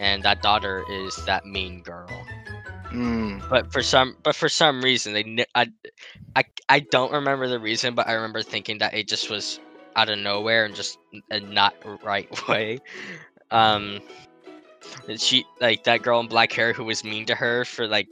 and 0.01 0.23
that 0.25 0.43
daughter 0.43 0.85
is 0.91 1.17
that 1.27 1.45
mean 1.47 1.83
girl 1.83 2.09
Mm. 2.95 3.49
but 3.49 3.73
for 3.73 3.83
some 3.83 4.17
but 4.23 4.37
for 4.37 4.49
some 4.49 4.81
reason 4.81 5.13
they 5.13 5.45
I, 5.55 5.67
I 6.37 6.45
I 6.69 6.81
don't 6.81 7.13
remember 7.13 7.49
the 7.49 7.59
reason 7.59 7.95
but 7.95 8.07
I 8.07 8.13
remember 8.13 8.43
thinking 8.43 8.79
that 8.79 8.95
it 8.95 9.09
just 9.09 9.31
was 9.31 9.59
out 9.97 10.09
of 10.09 10.19
nowhere 10.19 10.65
and 10.65 10.75
just 10.75 10.99
a 11.31 11.41
not 11.41 11.75
right 12.05 12.29
way 12.49 12.79
um 13.51 14.01
she 15.17 15.45
like 15.61 15.85
that 15.85 16.03
girl 16.03 16.21
in 16.21 16.29
black 16.29 16.53
hair 16.53 16.73
who 16.73 16.85
was 16.85 17.03
mean 17.05 17.27
to 17.27 17.35
her 17.35 17.65
for 17.65 17.87
like 17.87 18.09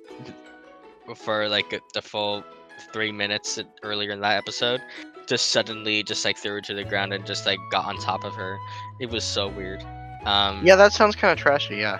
for 1.14 1.48
like 1.48 1.80
the 1.94 2.02
full 2.02 2.44
three 2.92 3.12
minutes 3.12 3.58
earlier 3.82 4.10
in 4.10 4.20
that 4.20 4.36
episode, 4.36 4.80
just 5.26 5.48
suddenly 5.48 6.02
just 6.02 6.24
like 6.24 6.36
threw 6.36 6.52
her 6.52 6.60
to 6.62 6.74
the 6.74 6.84
ground 6.84 7.12
and 7.12 7.26
just 7.26 7.46
like 7.46 7.58
got 7.70 7.84
on 7.84 7.96
top 7.98 8.24
of 8.24 8.34
her. 8.34 8.58
It 9.00 9.10
was 9.10 9.24
so 9.24 9.48
weird. 9.48 9.82
Um, 10.24 10.64
Yeah, 10.64 10.76
that 10.76 10.92
sounds 10.92 11.16
kind 11.16 11.32
of 11.32 11.38
trashy. 11.38 11.76
Yeah. 11.76 11.98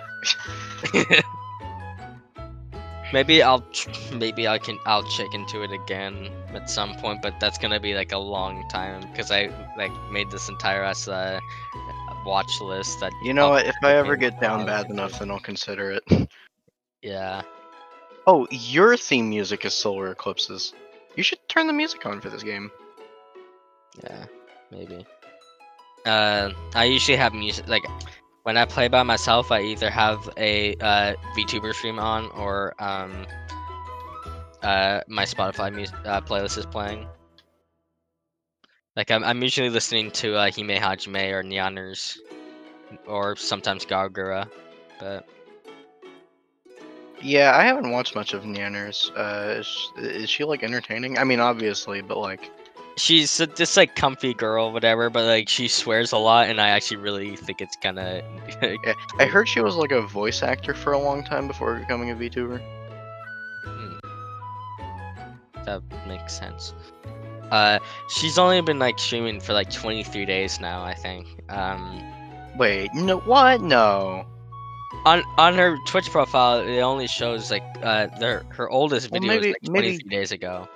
maybe 3.13 3.43
I'll 3.43 3.65
maybe 4.13 4.49
I 4.49 4.59
can 4.59 4.79
I'll 4.87 5.05
check 5.05 5.35
into 5.35 5.63
it 5.63 5.71
again 5.71 6.31
at 6.55 6.69
some 6.71 6.95
point, 6.97 7.23
but 7.23 7.39
that's 7.41 7.59
gonna 7.59 7.81
be 7.81 7.95
like 7.95 8.13
a 8.13 8.19
long 8.19 8.69
time 8.69 9.01
because 9.11 9.31
I 9.31 9.51
like 9.77 9.93
made 10.11 10.31
this 10.31 10.49
entire 10.49 10.85
uh, 10.85 11.41
watch 12.25 12.61
list 12.61 13.01
that 13.01 13.13
You 13.23 13.35
know 13.35 13.45
I'll 13.47 13.51
what? 13.51 13.67
If 13.67 13.77
I 13.83 13.95
ever 13.97 14.17
get 14.17 14.41
down 14.41 14.67
bad 14.67 14.91
enough, 14.91 15.19
then 15.19 15.31
I'll 15.31 15.41
consider 15.41 15.91
it. 15.91 16.29
yeah. 17.03 17.43
Oh, 18.27 18.47
your 18.51 18.97
theme 18.97 19.29
music 19.29 19.65
is 19.65 19.75
solar 19.75 20.13
eclipses. 20.13 20.75
You 21.17 21.23
should 21.23 21.41
turn 21.49 21.67
the 21.67 21.73
music 21.73 22.07
on 22.07 22.21
for 22.21 22.31
this 22.31 22.43
game. 22.43 22.71
Yeah, 24.03 24.25
maybe. 24.71 25.05
Uh, 26.07 26.51
I 26.75 26.85
usually 26.85 27.17
have 27.17 27.35
music 27.35 27.69
like 27.69 27.85
when 28.43 28.57
I 28.57 28.65
play 28.65 28.89
by 28.89 29.03
myself. 29.03 29.53
I 29.53 29.63
either 29.63 29.91
have 29.91 30.29
a 30.37 30.75
uh, 30.77 31.15
VTuber 31.37 31.75
stream 31.75 31.99
on 31.99 32.31
or 32.33 32.75
um, 32.79 33.27
uh, 34.63 35.01
my 35.09 35.25
Spotify 35.25 35.89
uh, 36.07 36.21
playlist 36.21 36.59
is 36.59 36.67
playing. 36.67 37.07
Like 38.97 39.11
I'm, 39.11 39.25
I'm 39.25 39.43
usually 39.43 39.71
listening 39.71 40.11
to 40.13 40.37
uh, 40.37 40.51
Hime 40.51 40.69
Hajime 40.69 41.33
or 41.33 41.43
Nyanners, 41.43 42.19
or 43.07 43.37
sometimes 43.37 43.87
Gawr 43.87 44.11
Gura, 44.11 44.49
but 45.01 45.27
Yeah, 47.23 47.57
I 47.57 47.65
haven't 47.65 47.91
watched 47.91 48.15
much 48.15 48.35
of 48.35 48.43
Nyanners. 48.43 49.11
Uh, 49.17 49.61
is, 49.61 49.93
is 49.97 50.29
she 50.29 50.45
like 50.45 50.63
entertaining? 50.63 51.17
I 51.17 51.25
mean, 51.25 51.41
obviously, 51.41 52.03
but 52.03 52.19
like, 52.19 52.51
she's 52.97 53.41
a- 53.41 53.47
this 53.47 53.77
like 53.77 53.95
comfy 53.97 54.35
girl, 54.35 54.73
whatever. 54.73 55.11
But 55.11 55.25
like 55.25 55.49
she 55.49 55.69
swears 55.69 56.13
a 56.13 56.19
lot, 56.19 56.49
and 56.49 56.61
I 56.61 56.69
actually 56.69 56.99
really 56.99 57.37
think 57.37 57.61
it's 57.61 57.77
kind 57.77 57.99
of. 57.99 58.23
I 59.19 59.25
heard 59.27 59.49
she 59.49 59.61
was 59.61 59.77
like 59.77 59.93
a 59.93 60.03
voice 60.03 60.43
actor 60.43 60.75
for 60.75 60.93
a 60.93 60.99
long 60.99 61.25
time 61.25 61.47
before 61.47 61.75
becoming 61.79 62.11
a 62.11 62.15
VTuber. 62.15 62.61
that 65.65 65.83
makes 66.09 66.37
sense. 66.37 66.75
Uh, 67.51 67.79
she's 68.09 68.39
only 68.39 68.61
been 68.63 68.79
like 68.79 68.99
streaming 68.99 69.41
for 69.41 69.53
like 69.53 69.71
23 69.71 70.25
days 70.25 70.59
now, 70.61 70.83
I 70.83 70.95
think. 70.95 71.27
Um, 71.51 72.03
Wait, 72.57 72.91
no, 72.95 73.19
what? 73.21 73.61
No. 73.61 74.27
on 75.05 75.23
on 75.39 75.55
her 75.55 75.77
Twitch 75.87 76.11
profile, 76.11 76.61
it 76.61 76.81
only 76.81 77.07
shows 77.07 77.51
like 77.51 77.63
uh, 77.83 78.07
their 78.19 78.43
her 78.51 78.69
oldest 78.71 79.11
Well, 79.11 79.21
video 79.21 79.35
maybe- 79.35 79.49
was 79.49 79.57
like 79.63 79.71
23 79.71 79.91
maybe- 79.99 80.09
days 80.17 80.33
ago. 80.33 80.69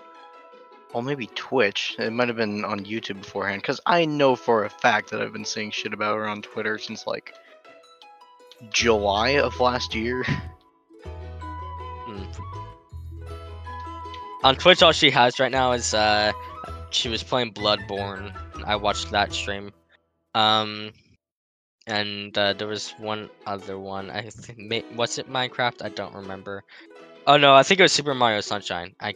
Well, 0.93 1.03
maybe 1.03 1.29
Twitch. 1.35 1.97
It 1.99 2.13
might 2.13 2.29
have 2.29 2.37
been 2.37 2.65
on 2.65 2.85
YouTube 2.85 3.21
beforehand, 3.21 3.63
because 3.63 3.81
I 3.87 4.05
know 4.05 4.37
for 4.37 4.65
a 4.65 4.71
fact 4.71 5.11
that 5.11 5.21
I've 5.21 5.33
been 5.33 5.45
seeing 5.45 5.71
shit 5.71 5.93
about 5.93 6.17
her 6.17 6.27
on 6.27 6.43
Twitter 6.43 6.79
since 6.79 7.07
like 7.07 7.35
July 8.71 9.31
of 9.31 9.59
last 9.61 9.95
year. 9.95 10.25
Hmm. 12.07 12.23
On 14.45 14.55
Twitch, 14.55 14.81
all 14.81 14.93
she 14.93 15.11
has 15.11 15.41
right 15.41 15.51
now 15.51 15.73
is 15.73 15.93
uh, 15.93 16.31
she 16.91 17.09
was 17.09 17.25
playing 17.25 17.53
Bloodborne. 17.53 18.33
I 18.65 18.77
watched 18.77 19.11
that 19.11 19.33
stream. 19.33 19.73
Um, 20.37 20.93
and 21.87 22.37
uh, 22.37 22.53
there 22.53 22.69
was 22.69 22.91
one 22.99 23.31
other 23.47 23.79
one. 23.79 24.11
I 24.11 24.31
think 24.31 24.85
was 24.95 25.19
it 25.19 25.31
Minecraft? 25.31 25.85
I 25.85 25.89
don't 25.89 26.15
remember. 26.15 26.65
Oh 27.27 27.37
no, 27.37 27.55
I 27.55 27.63
think 27.63 27.81
it 27.81 27.83
was 27.83 27.93
Super 27.93 28.15
Mario 28.15 28.41
Sunshine. 28.41 28.95
I 29.01 29.15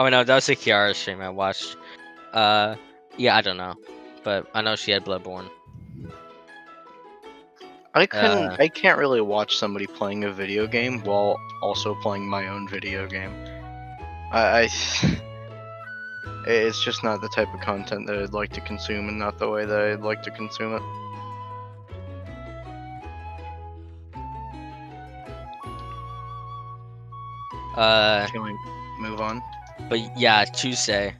oh 0.00 0.08
no, 0.08 0.24
that 0.24 0.34
was 0.34 0.46
the 0.46 0.56
Kiara 0.56 0.94
stream 0.94 1.20
I 1.20 1.28
watched. 1.28 1.76
Uh, 2.32 2.74
yeah, 3.16 3.36
I 3.36 3.42
don't 3.42 3.58
know, 3.58 3.74
but 4.24 4.48
I 4.54 4.62
know 4.62 4.74
she 4.74 4.90
had 4.90 5.04
Bloodborne. 5.04 5.48
I 7.94 8.06
couldn't. 8.06 8.52
Uh. 8.52 8.56
I 8.58 8.68
can't 8.68 8.98
really 8.98 9.20
watch 9.20 9.56
somebody 9.56 9.86
playing 9.86 10.24
a 10.24 10.32
video 10.32 10.66
game 10.66 11.02
while 11.02 11.38
also 11.62 11.94
playing 11.96 12.26
my 12.26 12.48
own 12.48 12.66
video 12.66 13.06
game. 13.06 13.32
I. 14.32 14.62
I 14.62 14.68
it's 16.46 16.82
just 16.82 17.04
not 17.04 17.20
the 17.20 17.28
type 17.28 17.52
of 17.52 17.60
content 17.60 18.06
that 18.06 18.16
I'd 18.16 18.32
like 18.32 18.52
to 18.54 18.60
consume, 18.62 19.08
and 19.08 19.18
not 19.18 19.38
the 19.38 19.50
way 19.50 19.66
that 19.66 19.80
I'd 19.80 20.00
like 20.00 20.22
to 20.22 20.30
consume 20.30 20.76
it. 20.76 20.82
Uh, 27.76 28.26
Can 28.28 28.42
we 28.42 28.56
move 28.98 29.20
on? 29.20 29.42
But 29.90 30.00
yeah, 30.18 30.44
Tuesday. 30.46 31.16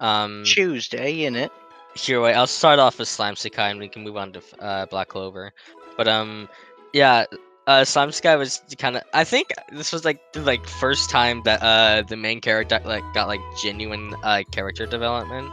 Um, 0.00 0.44
Tuesday, 0.44 1.24
in 1.24 1.36
it. 1.36 1.52
here 1.96 2.20
wait 2.20 2.34
i'll 2.34 2.46
start 2.46 2.78
off 2.78 2.98
with 2.98 3.08
slime 3.08 3.34
isekai 3.34 3.70
and 3.70 3.80
we 3.80 3.88
can 3.88 4.02
move 4.04 4.16
on 4.16 4.32
to 4.32 4.40
uh, 4.60 4.86
black 4.86 5.08
clover 5.08 5.52
but 5.96 6.06
um 6.08 6.48
yeah 6.92 7.24
uh 7.66 7.84
slime 7.84 8.10
isekai 8.10 8.38
was 8.38 8.62
kind 8.78 8.96
of 8.96 9.02
i 9.12 9.24
think 9.24 9.48
this 9.72 9.92
was 9.92 10.04
like 10.04 10.20
the 10.32 10.40
like 10.42 10.64
first 10.66 11.10
time 11.10 11.42
that 11.44 11.60
uh 11.62 12.02
the 12.08 12.16
main 12.16 12.40
character 12.40 12.80
like 12.84 13.02
got 13.12 13.26
like 13.28 13.40
genuine 13.62 14.14
uh 14.22 14.42
character 14.52 14.86
development 14.86 15.50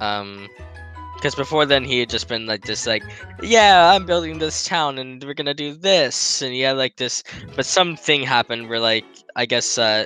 um 0.00 0.48
because 1.14 1.34
before 1.34 1.66
then 1.66 1.84
he 1.84 2.00
had 2.00 2.08
just 2.10 2.28
been 2.28 2.46
like 2.46 2.64
this 2.64 2.86
like 2.86 3.04
yeah 3.42 3.92
i'm 3.94 4.04
building 4.06 4.38
this 4.38 4.64
town 4.64 4.98
and 4.98 5.22
we're 5.24 5.34
gonna 5.34 5.54
do 5.54 5.72
this 5.74 6.42
and 6.42 6.52
he 6.52 6.60
had 6.60 6.76
like 6.76 6.96
this 6.96 7.22
but 7.56 7.64
something 7.66 8.22
happened 8.22 8.68
where 8.68 8.80
like 8.80 9.06
i 9.36 9.46
guess 9.46 9.78
uh 9.78 10.04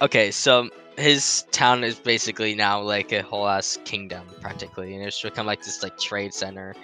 okay 0.00 0.30
so 0.30 0.68
his 0.96 1.44
town 1.52 1.84
is 1.84 1.98
basically 1.98 2.54
now 2.54 2.80
like 2.80 3.12
a 3.12 3.22
whole 3.22 3.48
ass 3.48 3.78
kingdom 3.84 4.26
practically 4.40 4.94
and 4.94 5.04
it's 5.04 5.22
become 5.22 5.46
like 5.46 5.60
this 5.60 5.82
like 5.82 5.98
trade 5.98 6.34
center. 6.34 6.74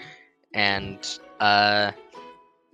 And 0.55 0.99
uh 1.40 1.92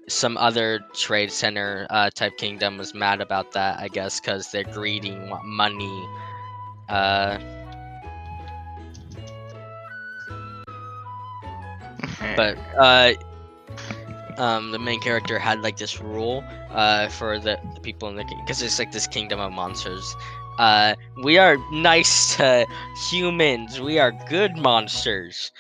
some 0.09 0.37
other 0.37 0.81
trade 0.95 1.33
center 1.33 1.87
uh 1.91 2.11
type 2.11 2.37
kingdom 2.37 2.79
was 2.79 2.95
mad 2.95 3.21
about 3.21 3.53
that 3.53 3.79
i 3.81 3.89
guess 3.89 4.21
because 4.21 4.51
they're 4.51 4.65
want 4.65 5.45
money 5.45 6.05
uh 6.89 7.39
but 12.37 12.59
uh 12.79 13.13
um 14.39 14.71
the 14.71 14.79
main 14.79 15.01
character 15.01 15.39
had 15.39 15.63
like 15.63 15.77
this 15.77 16.01
rule 16.01 16.45
uh 16.71 17.09
for 17.09 17.39
the, 17.39 17.59
the 17.75 17.81
people 17.81 18.09
in 18.09 18.17
the 18.17 18.25
because 18.41 18.63
it's 18.63 18.79
like 18.79 18.93
this 18.93 19.07
kingdom 19.07 19.41
of 19.41 19.53
monsters. 19.53 20.17
Uh 20.59 20.95
we 21.23 21.39
are 21.39 21.57
nice 21.73 22.37
to 22.37 22.67
humans. 23.11 23.81
We 23.81 23.99
are 23.99 24.13
good 24.29 24.57
monsters. 24.57 25.53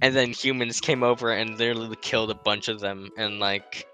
And 0.00 0.16
then 0.16 0.32
humans 0.32 0.80
came 0.80 1.04
over 1.04 1.30
and 1.32 1.58
literally 1.58 1.94
killed 2.02 2.30
a 2.30 2.34
bunch 2.34 2.68
of 2.68 2.80
them 2.80 3.10
and 3.16 3.38
like 3.38 3.86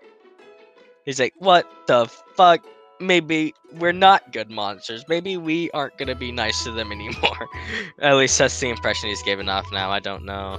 he's 1.05 1.21
like 1.21 1.35
what 1.39 1.67
the 1.87 2.07
fuck? 2.37 2.65
Maybe 3.01 3.55
we're 3.75 3.93
not 3.93 4.33
good 4.33 4.51
monsters. 4.51 5.05
Maybe 5.09 5.37
we 5.37 5.71
aren't 5.71 5.97
gonna 5.99 6.17
be 6.17 6.33
nice 6.33 6.65
to 6.65 6.73
them 6.73 6.91
anymore. 6.99 7.49
At 8.01 8.17
least 8.17 8.39
that's 8.39 8.59
the 8.59 8.71
impression 8.71 9.09
he's 9.09 9.23
giving 9.23 9.49
off 9.49 9.71
now. 9.73 9.91
I 9.91 10.01
don't 10.01 10.25
know 10.25 10.59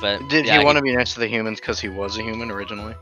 but 0.00 0.28
Did 0.28 0.46
yeah, 0.46 0.58
he 0.58 0.64
want 0.64 0.76
to 0.76 0.82
be 0.82 0.94
nice 0.94 1.14
to 1.14 1.20
the 1.20 1.28
humans 1.28 1.60
because 1.60 1.80
he 1.80 1.88
was 1.88 2.18
a 2.18 2.22
human 2.22 2.50
originally? 2.50 2.94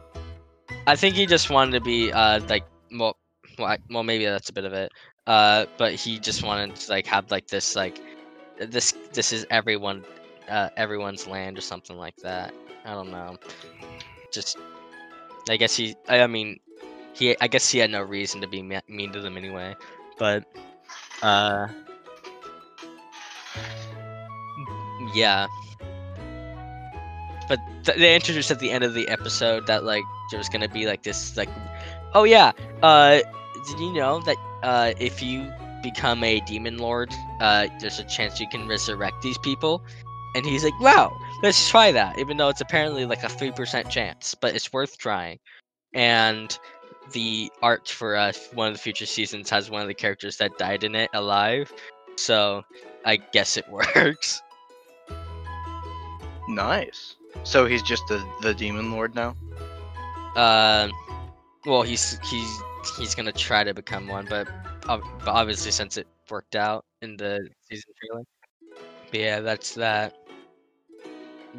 I 0.87 0.96
think 0.96 1.14
he 1.14 1.26
just 1.26 1.50
wanted 1.50 1.72
to 1.72 1.80
be 1.80 2.12
uh 2.12 2.40
like 2.48 2.64
well, 2.92 3.16
well, 3.59 3.76
well 3.90 4.02
maybe 4.02 4.24
that's 4.24 4.50
a 4.50 4.52
bit 4.52 4.64
of 4.64 4.72
it. 4.72 4.92
Uh, 5.26 5.64
but 5.78 5.94
he 5.94 6.18
just 6.18 6.42
wanted 6.42 6.76
to 6.76 6.90
like 6.90 7.07
have 7.07 7.30
like 7.30 7.46
this 7.48 7.74
like 7.74 8.00
this 8.59 8.92
this 9.12 9.33
is 9.33 9.46
everyone 9.50 10.04
uh 10.48 10.68
everyone's 10.76 11.26
land 11.26 11.59
or 11.59 11.62
something 11.62 11.96
like 11.96 12.16
that. 12.18 12.52
I 12.85 12.92
don't 12.92 13.11
know. 13.11 13.37
Just 14.33 14.59
I 15.48 15.57
guess 15.57 15.76
he 15.76 15.96
I 16.09 16.20
I 16.20 16.26
mean 16.26 16.61
he 17.14 17.37
I 17.40 17.48
guess 17.48 17.70
he 17.70 17.78
had 17.78 17.90
no 17.90 18.02
reason 18.02 18.40
to 18.42 18.46
be 18.46 18.62
mean 18.62 19.12
to 19.12 19.20
them 19.20 19.37
anyway. 19.37 19.74
But 20.18 20.44
uh 21.22 21.68
yeah. 25.14 25.46
But 27.48 27.61
th- 27.85 27.98
they 27.98 28.14
introduced 28.14 28.50
at 28.50 28.61
the 28.61 28.70
end 28.70 28.85
of 28.85 28.94
the 28.94 29.09
episode 29.09 29.66
that 29.66 29.85
like 29.85 30.04
there 30.30 30.38
was 30.38 30.48
gonna 30.48 30.68
be 30.68 30.87
like 30.87 31.02
this 31.02 31.37
like, 31.37 31.48
oh 32.14 32.24
yeah, 32.24 32.52
uh, 32.83 33.20
did 33.66 33.78
you 33.78 33.92
know 33.92 34.20
that 34.20 34.37
uh 34.62 34.92
if 34.98 35.22
you 35.22 35.50
become 35.83 36.24
a 36.24 36.40
demon 36.40 36.78
lord, 36.78 37.12
uh, 37.40 37.68
there's 37.80 37.98
a 37.98 38.04
chance 38.04 38.40
you 38.40 38.48
can 38.48 38.66
resurrect 38.66 39.22
these 39.22 39.38
people? 39.38 39.83
And 40.35 40.44
he's 40.44 40.64
like, 40.64 40.78
wow, 40.80 41.16
let's 41.42 41.70
try 41.70 41.92
that, 41.92 42.18
even 42.18 42.37
though 42.38 42.48
it's 42.48 42.61
apparently 42.61 43.04
like 43.04 43.22
a 43.22 43.28
three 43.28 43.52
percent 43.52 43.90
chance, 43.90 44.35
but 44.35 44.54
it's 44.54 44.72
worth 44.72 44.98
trying. 44.98 45.38
And 45.92 46.59
the 47.12 47.52
art 47.62 47.88
for 47.88 48.16
uh, 48.16 48.33
one 48.54 48.68
of 48.68 48.74
the 48.74 48.80
future 48.80 49.07
seasons 49.07 49.50
has 49.50 49.70
one 49.70 49.83
of 49.83 49.88
the 49.88 49.94
characters 49.94 50.38
that 50.38 50.59
died 50.59 50.83
in 50.83 50.94
it 50.94 51.11
alive, 51.14 51.72
so 52.16 52.62
I 53.04 53.16
guess 53.16 53.57
it 53.57 53.68
works. 53.70 54.42
Nice. 56.48 57.16
So 57.42 57.66
he's 57.66 57.82
just 57.82 58.06
the 58.08 58.24
the 58.40 58.54
demon 58.54 58.90
lord 58.92 59.14
now. 59.14 59.34
Uh, 60.36 60.88
well, 61.66 61.82
he's 61.82 62.18
he's 62.28 62.62
he's 62.98 63.14
gonna 63.14 63.32
try 63.32 63.64
to 63.64 63.74
become 63.74 64.06
one, 64.06 64.26
but 64.28 64.46
but 64.86 65.28
obviously 65.28 65.70
since 65.70 65.96
it 65.96 66.06
worked 66.30 66.56
out 66.56 66.84
in 67.02 67.16
the 67.16 67.48
season 67.68 67.92
trailer. 68.00 68.24
But 69.10 69.20
yeah, 69.20 69.40
that's 69.40 69.74
that. 69.74 70.14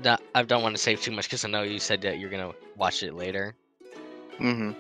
That 0.02 0.22
I 0.34 0.44
don't 0.44 0.62
want 0.62 0.76
to 0.76 0.82
say 0.82 0.96
too 0.96 1.12
much 1.12 1.26
because 1.26 1.46
I 1.46 1.50
know 1.50 1.64
you 1.64 1.80
said 1.80 2.02
that 2.02 2.20
you're 2.20 2.30
gonna 2.30 2.52
watch 2.76 3.04
it 3.04 3.14
later. 3.14 3.56
Mm-hmm. 4.40 4.72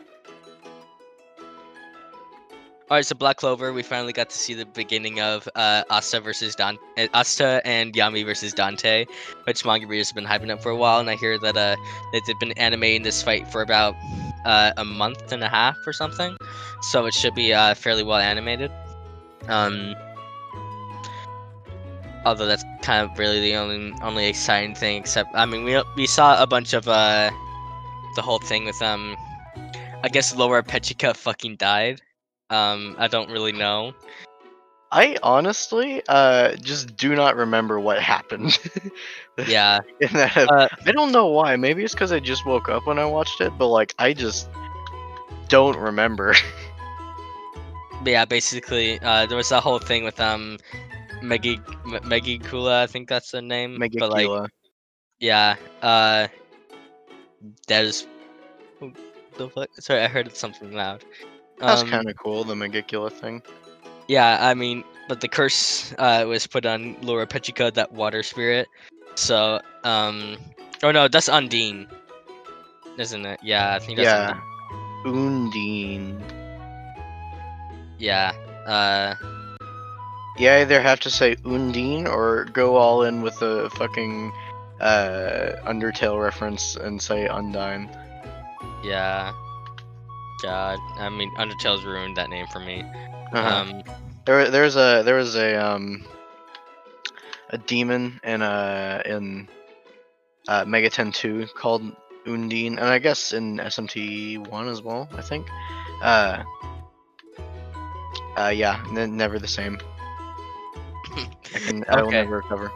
All 2.87 2.97
right, 2.97 3.05
so 3.05 3.15
Black 3.15 3.37
Clover, 3.37 3.73
we 3.73 3.81
finally 3.81 4.13
got 4.13 4.29
to 4.29 4.37
see 4.37 4.53
the 4.53 4.67
beginning 4.67 5.19
of 5.19 5.49
uh, 5.55 5.81
Asta 5.89 6.19
versus 6.19 6.53
Don, 6.53 6.77
uh, 6.99 7.07
Asta 7.15 7.59
and 7.65 7.91
Yami 7.95 8.23
versus 8.23 8.53
Dante, 8.53 9.05
which 9.45 9.65
manga 9.65 9.87
readers 9.87 10.09
have 10.09 10.15
been 10.15 10.23
hyping 10.23 10.51
up 10.51 10.61
for 10.61 10.69
a 10.69 10.75
while, 10.75 10.99
and 10.99 11.09
I 11.09 11.15
hear 11.15 11.39
that 11.39 11.57
uh 11.57 11.75
that 12.13 12.21
they've 12.27 12.39
been 12.39 12.51
animating 12.59 13.01
this 13.01 13.23
fight 13.23 13.47
for 13.51 13.63
about 13.63 13.95
uh, 14.45 14.71
a 14.77 14.85
month 14.85 15.31
and 15.31 15.43
a 15.43 15.49
half 15.49 15.75
or 15.87 15.93
something, 15.93 16.37
so 16.83 17.07
it 17.07 17.15
should 17.15 17.33
be 17.33 17.55
uh, 17.55 17.73
fairly 17.73 18.03
well 18.03 18.19
animated. 18.19 18.69
Um, 19.47 19.95
although 22.23 22.45
that's 22.45 22.65
kind 22.83 23.09
of 23.09 23.17
really 23.17 23.41
the 23.41 23.55
only 23.55 23.95
only 24.03 24.27
exciting 24.27 24.75
thing, 24.75 24.97
except 24.97 25.31
I 25.33 25.47
mean 25.47 25.63
we 25.63 25.81
we 25.97 26.05
saw 26.05 26.39
a 26.39 26.45
bunch 26.45 26.73
of 26.73 26.87
uh 26.87 27.31
the 28.15 28.21
whole 28.21 28.37
thing 28.39 28.65
with 28.65 28.79
um 28.83 29.17
I 30.03 30.07
guess 30.07 30.35
Lolopechka 30.35 31.15
fucking 31.15 31.55
died. 31.55 31.99
Um, 32.49 32.95
I 32.99 33.07
don't 33.07 33.29
really 33.31 33.51
know. 33.51 33.93
I 34.91 35.17
honestly 35.23 36.01
uh 36.07 36.55
just 36.57 36.95
do 36.95 37.15
not 37.15 37.35
remember 37.35 37.79
what 37.79 37.99
happened. 38.01 38.57
Yeah. 39.47 39.81
in 39.99 40.13
that 40.13 40.37
Uh, 40.37 40.67
I 40.85 40.91
don't 40.91 41.11
know 41.11 41.27
why. 41.27 41.55
Maybe 41.55 41.83
it's 41.83 41.93
because 41.93 42.11
I 42.11 42.19
just 42.19 42.45
woke 42.45 42.69
up 42.69 42.87
when 42.87 42.99
I 42.99 43.05
watched 43.05 43.41
it, 43.41 43.51
but 43.57 43.67
like 43.67 43.93
I 43.99 44.13
just 44.13 44.47
don't 45.49 45.77
remember. 45.77 46.35
yeah, 48.05 48.25
basically, 48.25 48.99
uh, 48.99 49.25
there 49.25 49.37
was 49.37 49.49
that 49.49 49.61
whole 49.63 49.79
thing 49.79 50.03
with 50.03 50.19
um, 50.19 50.57
Meggy 51.21 51.59
M- 51.85 51.99
Megicula, 52.03 52.83
I 52.83 52.87
think 52.87 53.09
that's 53.09 53.31
the 53.31 53.41
name. 53.41 53.79
But 53.97 54.09
like, 54.11 54.27
yeah, 55.19 55.55
uh, 55.81 56.27
that 57.67 57.85
is. 57.85 58.07
oh, 58.81 58.91
the 59.37 59.49
fuck. 59.49 59.69
Sorry, 59.79 60.01
I 60.01 60.07
heard 60.07 60.35
something 60.35 60.71
loud. 60.73 61.03
That's 61.59 61.81
Um, 61.81 61.89
kind 61.89 62.09
of 62.09 62.15
cool, 62.17 62.43
the 62.43 62.53
Megicula 62.55 63.09
thing. 63.11 63.41
Yeah, 64.07 64.37
I 64.41 64.53
mean, 64.53 64.83
but 65.07 65.21
the 65.21 65.27
curse 65.27 65.93
uh, 65.97 66.25
was 66.27 66.45
put 66.47 66.65
on 66.65 66.95
Lolopechka, 67.01 67.73
that 67.73 67.91
water 67.91 68.23
spirit. 68.23 68.67
So, 69.15 69.61
um, 69.83 70.37
oh 70.83 70.91
no, 70.91 71.07
that's 71.07 71.29
Undine, 71.29 71.87
isn't 72.97 73.25
it? 73.25 73.39
Yeah, 73.41 73.73
I 73.73 73.79
think 73.79 73.97
that's 73.97 74.07
Yeah. 74.07 74.39
Undine. 75.05 76.21
Undine. 76.21 76.23
Yeah. 77.97 78.31
Uh, 78.67 79.15
You 80.37 80.49
either 80.49 80.81
have 80.81 80.99
to 81.01 81.09
say 81.09 81.37
Undine 81.45 82.07
or 82.07 82.45
go 82.51 82.75
all 82.75 83.03
in 83.03 83.21
with 83.21 83.39
the 83.39 83.69
fucking 83.77 84.33
uh, 84.81 85.51
Undertale 85.65 86.21
reference 86.21 86.75
and 86.75 87.01
say 87.01 87.27
Undyne. 87.31 87.87
yeah. 88.83 89.31
God, 90.45 90.79
I 90.99 91.09
mean, 91.09 91.31
Undertale's 91.37 91.83
ruined 91.83 92.17
that 92.17 92.29
name 92.29 92.45
for 92.47 92.59
me. 92.59 92.83
Uh-huh. 93.33 93.65
Um, 93.65 93.83
There, 94.25 94.51
there's 94.51 94.75
a 94.75 95.01
there 95.03 95.15
was 95.15 95.35
a 95.35 95.55
um 95.55 96.05
a 97.49 97.57
demon 97.57 98.19
in 98.23 98.41
uh 98.41 99.01
in 99.05 99.47
uh 100.47 100.65
Megaten 100.65 101.13
2 101.13 101.47
called 101.55 101.81
Undine, 102.27 102.77
and 102.77 102.87
I 102.87 102.99
guess 102.99 103.33
in 103.33 103.57
SMT 103.57 104.47
1 104.47 104.67
as 104.67 104.81
well. 104.81 105.09
I 105.17 105.21
think. 105.21 105.47
Uh. 106.01 106.43
Uh 108.37 108.53
yeah, 108.53 108.83
n- 108.95 109.17
never 109.17 109.39
the 109.39 109.47
same. 109.47 109.79
I 111.55 111.59
can 111.59 111.85
I 111.89 112.01
will 112.03 112.11
never 112.11 112.37
recover. 112.37 112.71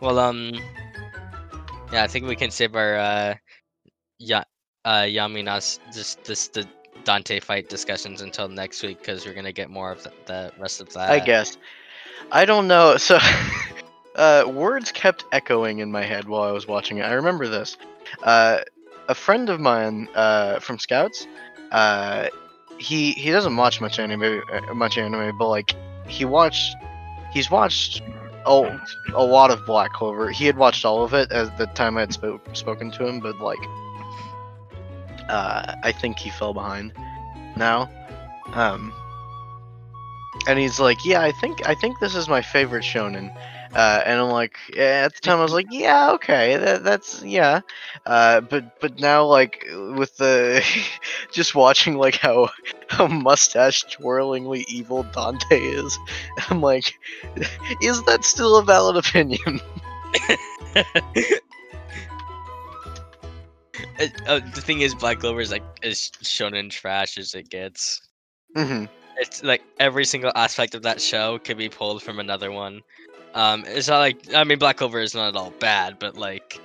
well, 0.00 0.18
um, 0.18 0.52
yeah, 1.92 2.04
I 2.04 2.06
think 2.06 2.26
we 2.26 2.36
can 2.36 2.50
save 2.50 2.76
our 2.76 2.96
uh, 2.96 3.34
ya, 4.18 4.44
uh, 4.84 5.08
Yaminas 5.08 5.78
just 5.92 6.22
this 6.24 6.48
the 6.48 6.68
Dante 7.04 7.40
fight 7.40 7.68
discussions 7.68 8.22
until 8.22 8.48
next 8.48 8.82
week 8.82 8.98
because 8.98 9.26
we're 9.26 9.34
gonna 9.34 9.52
get 9.52 9.70
more 9.70 9.92
of 9.92 10.02
the, 10.02 10.12
the 10.26 10.52
rest 10.58 10.80
of 10.80 10.92
that. 10.94 11.10
I 11.10 11.18
guess. 11.20 11.56
I 12.32 12.44
don't 12.44 12.68
know. 12.68 12.96
So, 13.10 13.18
uh, 14.16 14.44
words 14.46 14.92
kept 14.92 15.24
echoing 15.32 15.78
in 15.78 15.90
my 15.90 16.02
head 16.02 16.28
while 16.28 16.42
I 16.42 16.52
was 16.52 16.66
watching 16.66 16.98
it. 16.98 17.02
I 17.02 17.12
remember 17.12 17.48
this. 17.48 17.76
Uh, 18.22 18.58
a 19.08 19.14
friend 19.14 19.48
of 19.48 19.60
mine 19.60 20.08
uh, 20.14 20.60
from 20.60 20.78
Scouts, 20.78 21.26
uh, 21.72 22.28
he 22.78 23.12
he 23.12 23.30
doesn't 23.30 23.56
watch 23.56 23.80
much 23.80 23.98
anime, 23.98 24.42
uh, 24.52 24.74
much 24.74 24.98
anime, 24.98 25.36
but 25.38 25.48
like 25.48 25.74
he 26.06 26.24
watched, 26.24 26.76
he's 27.32 27.50
watched 27.50 28.02
oh 28.46 28.78
a 29.14 29.24
lot 29.24 29.50
of 29.50 29.64
Black 29.66 29.92
Clover. 29.92 30.30
He 30.30 30.46
had 30.46 30.56
watched 30.56 30.84
all 30.84 31.02
of 31.02 31.14
it 31.14 31.30
at 31.32 31.56
the 31.58 31.66
time 31.66 31.96
I 31.96 32.00
had 32.00 32.12
spoke, 32.12 32.40
spoken 32.54 32.90
to 32.92 33.06
him, 33.06 33.20
but 33.20 33.38
like, 33.40 33.58
uh, 35.30 35.76
I 35.82 35.92
think 35.92 36.18
he 36.18 36.30
fell 36.30 36.52
behind 36.52 36.92
now. 37.56 37.88
Um, 38.52 38.92
and 40.46 40.58
he's 40.58 40.80
like, 40.80 41.04
"Yeah, 41.04 41.22
I 41.22 41.32
think 41.32 41.66
I 41.68 41.74
think 41.74 41.98
this 42.00 42.14
is 42.14 42.28
my 42.28 42.42
favorite 42.42 42.84
shonen." 42.84 43.34
Uh, 43.72 44.02
and 44.04 44.20
I'm 44.20 44.30
like, 44.30 44.56
at 44.76 45.14
the 45.14 45.20
time 45.20 45.38
I 45.38 45.42
was 45.42 45.52
like, 45.52 45.68
"Yeah, 45.70 46.12
okay, 46.12 46.56
that, 46.56 46.82
that's 46.82 47.22
yeah." 47.22 47.60
Uh, 48.06 48.40
but 48.40 48.80
but 48.80 48.98
now 48.98 49.24
like 49.24 49.64
with 49.70 50.16
the 50.16 50.64
just 51.32 51.54
watching 51.54 51.96
like 51.96 52.16
how 52.16 52.50
how 52.88 53.06
mustache 53.06 53.84
twirlingly 53.84 54.64
evil 54.68 55.04
Dante 55.04 55.60
is, 55.60 55.96
I'm 56.50 56.60
like, 56.60 56.98
is 57.80 58.02
that 58.04 58.24
still 58.24 58.56
a 58.56 58.64
valid 58.64 58.96
opinion? 58.96 59.60
Uh, 64.00 64.06
uh, 64.26 64.40
the 64.54 64.60
thing 64.60 64.80
is, 64.80 64.94
Black 64.94 65.20
Clover 65.20 65.40
is 65.40 65.50
like 65.50 65.62
as 65.82 66.10
shonen 66.22 66.70
trash 66.70 67.18
as 67.18 67.34
it 67.34 67.48
gets. 67.50 68.00
hmm 68.56 68.84
It's 69.18 69.42
like 69.42 69.62
every 69.78 70.04
single 70.04 70.32
aspect 70.34 70.74
of 70.74 70.82
that 70.82 71.00
show 71.00 71.38
could 71.38 71.58
be 71.58 71.68
pulled 71.68 72.02
from 72.02 72.18
another 72.18 72.50
one. 72.50 72.80
Um, 73.34 73.64
it's 73.66 73.88
not 73.88 73.98
like 73.98 74.34
I 74.34 74.42
mean, 74.44 74.58
Black 74.58 74.78
Clover 74.78 75.00
is 75.00 75.14
not 75.14 75.28
at 75.28 75.36
all 75.36 75.52
bad, 75.60 75.98
but 75.98 76.16
like, 76.16 76.60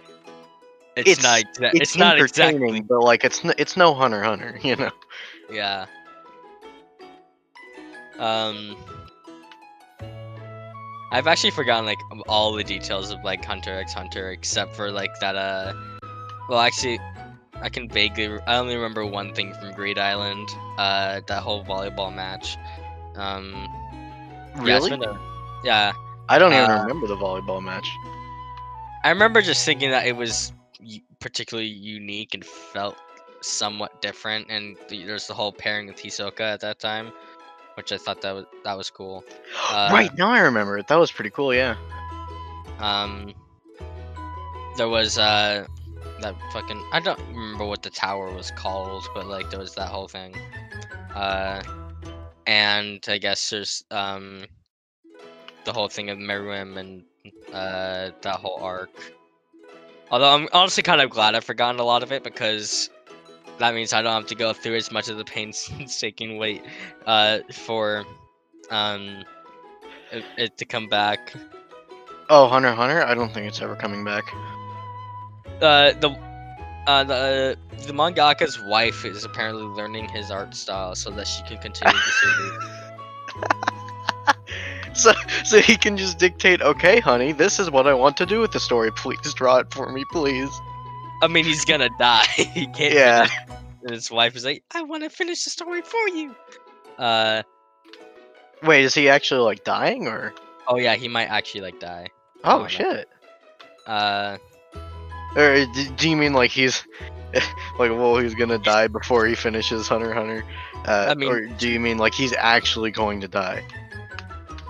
it's, 0.95 1.09
It's- 1.11 1.23
not. 1.23 1.39
exa- 1.53 1.71
It's, 1.73 1.81
It's, 1.91 1.97
not 1.97 2.15
entertaining, 2.17 2.61
exactly. 2.63 2.81
but 2.81 2.99
like 3.01 3.23
it's 3.25 3.43
n- 3.43 3.53
it's 3.57 3.75
no 3.75 3.93
Hunter 3.93 4.23
x 4.23 4.27
Hunter, 4.27 4.59
you 4.63 4.75
know. 4.77 4.91
Yeah. 5.51 5.85
Um. 8.17 8.77
I've 11.11 11.27
actually 11.27 11.51
forgotten 11.51 11.85
like 11.85 11.99
all 12.27 12.53
the 12.53 12.63
details 12.63 13.11
of 13.11 13.23
like 13.23 13.43
Hunter 13.45 13.77
x 13.79 13.93
Hunter 13.93 14.31
except 14.31 14.75
for 14.75 14.91
like 14.91 15.11
that 15.21 15.35
uh 15.35 15.73
well 16.49 16.59
actually 16.59 16.99
I 17.61 17.69
can 17.69 17.87
vaguely 17.89 18.37
I 18.47 18.57
only 18.57 18.75
remember 18.75 19.05
one 19.05 19.33
thing 19.33 19.53
from 19.53 19.73
Greed 19.73 19.97
Island 19.97 20.47
uh 20.77 21.21
that 21.27 21.41
whole 21.43 21.63
volleyball 21.63 22.13
match 22.13 22.57
um 23.15 23.53
yeah, 24.63 24.77
Really? 24.77 24.89
been 24.89 25.03
a- 25.03 25.19
yeah 25.63 25.93
I 26.29 26.39
don't 26.39 26.53
even 26.53 26.69
uh, 26.69 26.81
remember 26.81 27.07
the 27.07 27.17
volleyball 27.17 27.61
match. 27.63 27.87
I 29.03 29.09
remember 29.09 29.41
just 29.41 29.63
thinking 29.63 29.91
that 29.91 30.07
it 30.07 30.15
was 30.15 30.51
particularly 31.19 31.69
unique 31.69 32.33
and 32.33 32.43
felt 32.43 32.97
somewhat 33.41 34.01
different 34.01 34.47
and 34.49 34.75
there's 34.89 35.27
the 35.27 35.33
whole 35.33 35.51
pairing 35.51 35.87
with 35.87 35.97
Hisoka 35.97 36.41
at 36.41 36.61
that 36.61 36.79
time 36.79 37.11
which 37.75 37.91
I 37.91 37.97
thought 37.97 38.21
that 38.21 38.31
was 38.31 38.45
that 38.63 38.75
was 38.77 38.89
cool 38.89 39.23
uh, 39.71 39.89
right 39.93 40.11
now, 40.17 40.31
I 40.31 40.39
remember 40.39 40.77
it. 40.77 40.87
That 40.87 40.95
was 40.95 41.11
pretty 41.11 41.29
cool. 41.29 41.53
Yeah. 41.53 41.75
Um, 42.79 43.33
there 44.77 44.89
was 44.89 45.17
uh 45.17 45.65
that 46.21 46.35
fucking 46.51 46.81
I 46.91 46.99
don't 46.99 47.19
remember 47.29 47.65
what 47.65 47.83
the 47.83 47.89
tower 47.89 48.31
was 48.33 48.51
called, 48.51 49.07
but 49.13 49.27
like 49.27 49.49
there 49.49 49.59
was 49.59 49.75
that 49.75 49.89
whole 49.89 50.07
thing. 50.07 50.35
Uh, 51.13 51.61
and 52.47 53.03
I 53.07 53.17
guess 53.17 53.49
there's 53.49 53.83
um 53.91 54.45
the 55.65 55.73
whole 55.73 55.87
thing 55.87 56.09
of 56.09 56.17
Meruem 56.17 56.77
and 56.77 57.03
uh 57.53 58.11
that 58.21 58.35
whole 58.37 58.59
arc. 58.61 59.13
Although 60.11 60.33
I'm 60.33 60.47
honestly 60.53 60.83
kind 60.83 61.01
of 61.01 61.09
glad 61.09 61.35
I've 61.35 61.43
forgotten 61.43 61.79
a 61.79 61.83
lot 61.83 62.03
of 62.03 62.11
it 62.11 62.23
because 62.23 62.89
that 63.57 63.73
means 63.73 63.93
I 63.93 64.01
don't 64.01 64.13
have 64.13 64.27
to 64.27 64.35
go 64.35 64.53
through 64.53 64.75
as 64.75 64.91
much 64.91 65.09
of 65.09 65.17
the 65.17 65.25
painstaking 65.25 66.37
wait 66.37 66.63
uh 67.05 67.39
for 67.51 68.05
um 68.69 69.23
it, 70.11 70.23
it 70.37 70.57
to 70.57 70.65
come 70.65 70.87
back. 70.87 71.33
Oh, 72.29 72.47
Hunter 72.47 72.71
Hunter. 72.73 73.03
I 73.03 73.13
don't 73.13 73.31
think 73.33 73.47
it's 73.47 73.61
ever 73.61 73.75
coming 73.75 74.03
back. 74.03 74.23
Uh, 75.61 75.91
the 75.99 76.09
uh, 76.87 77.03
the 77.03 77.57
the 77.87 77.93
mangaka's 77.93 78.59
wife 78.61 79.05
is 79.05 79.23
apparently 79.23 79.63
learning 79.63 80.07
his 80.09 80.29
art 80.31 80.53
style 80.55 80.95
so 80.95 81.09
that 81.11 81.27
she 81.27 81.41
can 81.43 81.57
continue 81.57 81.93
the 81.93 82.11
series. 82.11 82.71
So, 84.93 85.11
so 85.43 85.59
he 85.59 85.75
can 85.75 85.97
just 85.97 86.19
dictate. 86.19 86.61
Okay, 86.61 87.01
honey, 87.01 87.33
this 87.33 87.59
is 87.59 87.69
what 87.69 87.85
I 87.85 87.93
want 87.93 88.15
to 88.15 88.25
do 88.25 88.39
with 88.39 88.53
the 88.53 88.61
story. 88.61 88.91
Please 88.93 89.33
draw 89.33 89.57
it 89.57 89.69
for 89.69 89.91
me, 89.91 90.05
please. 90.09 90.49
I 91.21 91.27
mean, 91.27 91.43
he's 91.43 91.65
gonna 91.65 91.89
die. 91.99 92.23
he 92.37 92.65
can't. 92.67 92.93
Yeah. 92.93 93.25
finish- 93.25 93.59
And 93.81 93.91
his 93.91 94.09
wife 94.09 94.37
is 94.37 94.45
like, 94.45 94.63
"I 94.73 94.83
want 94.83 95.03
to 95.03 95.09
finish 95.09 95.43
the 95.43 95.49
story 95.49 95.81
for 95.81 96.07
you." 96.07 96.33
Uh, 96.97 97.43
Wait, 98.63 98.85
is 98.85 98.95
he 98.95 99.09
actually 99.09 99.41
like 99.41 99.65
dying 99.65 100.07
or? 100.07 100.33
Oh 100.65 100.77
yeah, 100.77 100.95
he 100.95 101.09
might 101.09 101.27
actually 101.27 101.61
like 101.61 101.79
die. 101.81 102.07
Oh, 102.45 102.65
shit. 102.67 103.09
Uh, 103.85 104.37
Or 105.35 105.65
do 105.97 106.09
you 106.09 106.15
mean 106.15 106.33
like 106.33 106.51
he's 106.51 106.83
like 107.79 107.91
well 107.91 108.17
he's 108.17 108.35
gonna 108.35 108.57
die 108.57 108.87
before 108.87 109.25
he 109.25 109.35
finishes 109.35 109.87
Hunter 109.87 110.13
Hunter? 110.13 110.43
Uh, 110.85 111.07
I 111.09 111.15
mean- 111.15 111.29
or 111.29 111.45
do 111.45 111.69
you 111.69 111.79
mean 111.79 111.97
like 111.97 112.13
he's 112.13 112.33
actually 112.33 112.91
going 112.91 113.21
to 113.21 113.27
die? 113.27 113.63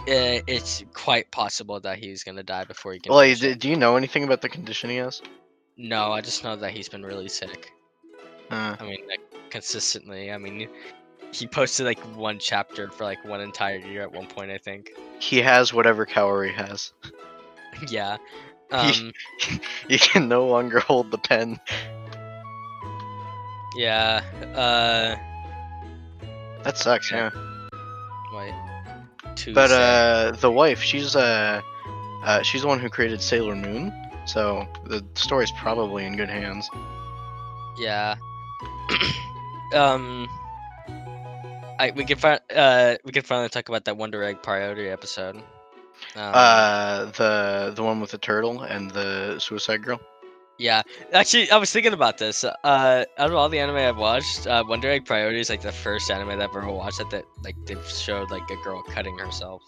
eh, 0.08 0.42
it's 0.48 0.84
quite 0.94 1.30
possible 1.32 1.80
that 1.80 1.98
he's 1.98 2.24
gonna 2.24 2.44
die 2.44 2.64
before 2.64 2.94
he 2.94 3.00
can. 3.00 3.12
Like, 3.12 3.38
finish 3.38 3.56
d- 3.56 3.60
do 3.60 3.70
you 3.70 3.76
know 3.76 3.96
anything 3.98 4.24
about 4.24 4.42
the 4.42 4.50
condition 4.50 4.90
he 4.90 4.98
has? 4.98 5.22
No, 5.78 6.12
I 6.12 6.22
just 6.22 6.44
know 6.44 6.56
that 6.56 6.72
he's 6.72 6.88
been 6.88 7.04
really 7.04 7.28
sick. 7.28 7.72
Uh, 8.52 8.76
I 8.80 8.84
mean, 8.84 9.00
like 9.10 9.20
consistently. 9.50 10.32
I 10.32 10.38
mean, 10.38 10.70
he 11.32 11.48
posted 11.48 11.86
like 11.88 12.00
one 12.16 12.38
chapter 12.40 12.90
for 12.92 13.04
like 13.04 13.24
one 13.26 13.42
entire 13.42 13.78
year 13.78 14.04
at 14.04 14.12
one 14.12 14.28
point. 14.28 14.52
I 14.52 14.58
think. 14.60 14.92
he 15.20 15.42
has 15.42 15.74
whatever 15.74 16.06
Kaori 16.06 16.54
has. 16.54 16.94
yeah. 17.90 18.18
Um. 18.72 19.12
He 19.88 19.98
can 20.00 20.28
no 20.28 20.48
longer 20.48 20.80
hold 20.80 21.12
the 21.12 21.18
pen. 21.20 21.60
yeah. 23.78 24.22
Uh. 24.56 25.16
That 26.64 26.78
sucks, 26.78 27.12
Yeah. 27.12 27.30
yeah. 27.34 27.78
Wait. 28.34 28.54
Tuesday. 29.36 29.54
But 29.54 29.72
uh, 29.72 30.32
the 30.40 30.50
wife, 30.52 30.82
she's 30.82 31.16
uh, 31.16 31.62
uh, 32.24 32.42
she's 32.42 32.62
the 32.64 32.68
one 32.68 32.80
who 32.80 32.90
created 32.90 33.22
Sailor 33.22 33.56
Moon. 33.56 33.94
So 34.26 34.68
the 34.86 35.06
story's 35.14 35.52
probably 35.52 36.06
in 36.06 36.16
good 36.18 36.30
hands. 36.30 36.68
Yeah. 37.78 38.16
um. 39.74 40.28
I 41.78 41.92
we 41.92 42.06
can 42.06 42.18
uh 42.56 42.96
we 43.04 43.12
can 43.12 43.24
finally 43.24 43.50
talk 43.50 43.68
about 43.68 43.84
that 43.86 43.98
Wonder 43.98 44.24
Egg 44.24 44.42
priority 44.42 44.88
episode. 44.88 45.44
Um, 46.16 46.32
Uh, 46.34 47.06
the 47.18 47.74
the 47.76 47.84
one 47.84 48.00
with 48.00 48.12
the 48.12 48.18
turtle 48.18 48.62
and 48.62 48.92
the 48.92 49.40
Suicide 49.40 49.84
Girl. 49.84 50.00
yeah, 50.58 50.84
actually, 51.14 51.52
I 51.52 51.58
was 51.58 51.72
thinking 51.72 51.94
about 51.94 52.18
this. 52.18 52.44
Uh, 52.44 53.06
out 53.18 53.30
of 53.30 53.36
all 53.36 53.50
the 53.50 53.60
anime 53.60 53.76
I've 53.78 53.98
watched, 53.98 54.48
uh, 54.48 54.64
Wonder 54.68 54.90
Egg 54.90 55.06
Priority 55.06 55.40
is 55.40 55.50
like 55.50 55.62
the 55.62 55.72
first 55.72 56.10
anime 56.10 56.30
that 56.30 56.42
I've 56.42 56.56
ever 56.56 56.70
watched 56.72 57.00
that, 57.00 57.10
that 57.12 57.26
like 57.44 57.56
they've 57.66 57.86
showed 57.88 58.32
like 58.32 58.50
a 58.50 58.56
girl 58.64 58.82
cutting 58.84 59.18
herself. 59.18 59.62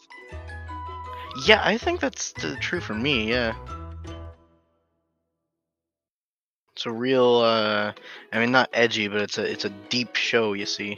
Yeah, 1.46 1.62
I 1.64 1.78
think 1.78 2.00
that's 2.00 2.32
the, 2.34 2.56
true 2.58 2.80
for 2.82 2.94
me. 2.96 3.30
Yeah. 3.30 3.54
It's 6.76 6.86
a 6.86 6.92
real, 6.92 7.38
uh, 7.38 7.92
I 8.32 8.40
mean, 8.40 8.52
not 8.52 8.70
edgy, 8.74 9.08
but 9.08 9.22
it's 9.22 9.38
a 9.38 9.44
it's 9.52 9.66
a 9.66 9.70
deep 9.70 10.16
show. 10.16 10.54
You 10.54 10.66
see. 10.66 10.98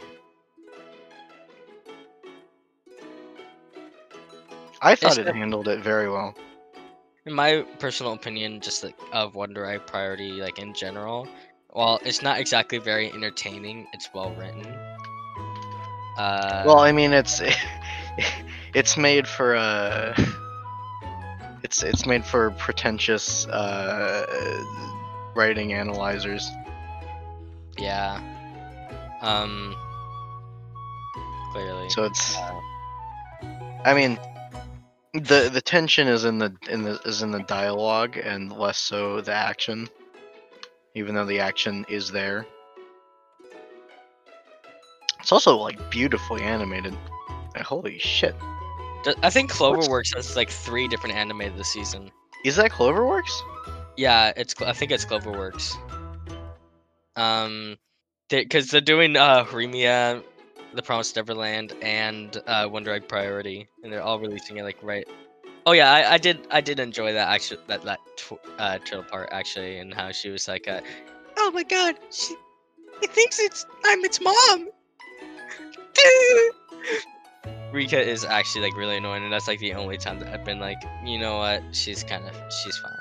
I 4.81 4.95
thought 4.95 5.17
it 5.17 5.27
a- 5.27 5.33
handled 5.33 5.67
it 5.67 5.79
very 5.81 6.09
well. 6.09 6.35
In 7.25 7.33
my 7.33 7.61
personal 7.79 8.13
opinion, 8.13 8.59
just 8.61 8.83
like 8.83 8.95
of 9.11 9.35
Wonder 9.35 9.65
Egg 9.65 9.85
Priority, 9.85 10.31
like 10.31 10.57
in 10.59 10.73
general, 10.73 11.27
while 11.71 11.99
it's 12.03 12.21
not 12.21 12.39
exactly 12.39 12.77
very 12.79 13.11
entertaining, 13.11 13.87
it's 13.93 14.09
well 14.13 14.31
written. 14.35 14.65
Uh, 16.17 16.63
Well, 16.65 16.79
I 16.79 16.91
mean, 16.91 17.13
it's 17.13 17.41
it's 18.73 18.97
made 18.97 19.27
for 19.27 19.55
uh, 19.55 20.15
it's 21.63 21.83
it's 21.83 22.05
made 22.05 22.25
for 22.25 22.51
pretentious 22.51 23.45
uh, 23.47 24.25
writing 25.35 25.73
analyzers. 25.73 26.49
yeah. 27.77 28.19
Um. 29.21 29.75
Clearly. 31.51 31.89
So 31.89 32.03
it's, 32.05 32.35
Uh, 32.37 32.59
I 33.85 33.93
mean, 33.93 34.17
the 35.19 35.49
the 35.51 35.61
tension 35.61 36.07
is 36.07 36.25
in 36.25 36.39
the 36.39 36.55
in 36.69 36.83
the 36.83 36.99
is 37.05 37.21
in 37.21 37.31
the 37.31 37.43
dialogue 37.43 38.17
and 38.17 38.51
less 38.51 38.77
so 38.77 39.21
the 39.21 39.33
action. 39.33 39.89
Even 40.95 41.15
though 41.15 41.25
the 41.25 41.39
action 41.39 41.85
is 41.87 42.11
there, 42.11 42.45
it's 45.19 45.31
also 45.31 45.55
like 45.57 45.89
beautifully 45.91 46.41
animated. 46.41 46.97
Like, 47.55 47.63
holy 47.63 47.99
shit! 47.99 48.35
I 49.23 49.29
think 49.29 49.51
Cloverworks 49.51 50.15
has 50.15 50.35
like 50.35 50.49
three 50.49 50.87
different 50.87 51.15
anime 51.15 51.55
this 51.55 51.69
season. 51.69 52.11
Is 52.43 52.55
that 52.55 52.71
Cloverworks? 52.71 53.31
Yeah, 53.97 54.33
it's 54.35 54.55
I 54.61 54.73
think 54.73 54.91
it's 54.91 55.05
Cloverworks. 55.05 55.75
Um, 57.15 57.77
because 58.29 58.71
they, 58.71 58.77
are 58.77 58.81
doing 58.81 59.15
uh 59.15 59.45
Horimiya, 59.45 60.23
The 60.73 60.83
Promised 60.83 61.15
Neverland, 61.15 61.73
and 61.81 62.41
uh 62.45 62.67
Wonder 62.71 62.93
Egg 62.93 63.07
Priority, 63.07 63.67
and 63.83 63.91
they're 63.91 64.03
all 64.03 64.19
releasing 64.19 64.57
it 64.57 64.63
like 64.63 64.77
right. 64.83 65.07
Oh 65.65 65.71
yeah, 65.73 65.91
I, 65.91 66.13
I 66.13 66.17
did 66.17 66.47
I 66.51 66.61
did 66.61 66.79
enjoy 66.79 67.13
that 67.13 67.27
actually 67.29 67.61
that 67.67 67.81
that 67.83 67.99
tw- 68.17 68.39
uh 68.57 68.77
turtle 68.79 69.03
part 69.03 69.29
actually, 69.31 69.79
and 69.79 69.93
how 69.93 70.11
she 70.11 70.29
was 70.29 70.47
like, 70.47 70.67
uh, 70.67 70.81
oh 71.37 71.51
my 71.51 71.63
god, 71.63 71.95
she 72.11 72.35
he 73.01 73.07
thinks 73.07 73.39
it's 73.39 73.65
I'm 73.85 74.03
its 74.05 74.21
mom. 74.21 74.69
Rika 77.71 77.99
is 78.01 78.25
actually 78.25 78.63
like 78.65 78.75
really 78.77 78.97
annoying, 78.97 79.23
and 79.23 79.33
that's 79.33 79.47
like 79.47 79.59
the 79.59 79.73
only 79.73 79.97
time 79.97 80.19
that 80.19 80.33
I've 80.33 80.45
been 80.45 80.59
like, 80.59 80.77
you 81.03 81.17
know 81.19 81.37
what, 81.37 81.63
she's 81.71 82.03
kind 82.03 82.25
of 82.27 82.35
she's 82.63 82.77
fine. 82.77 82.93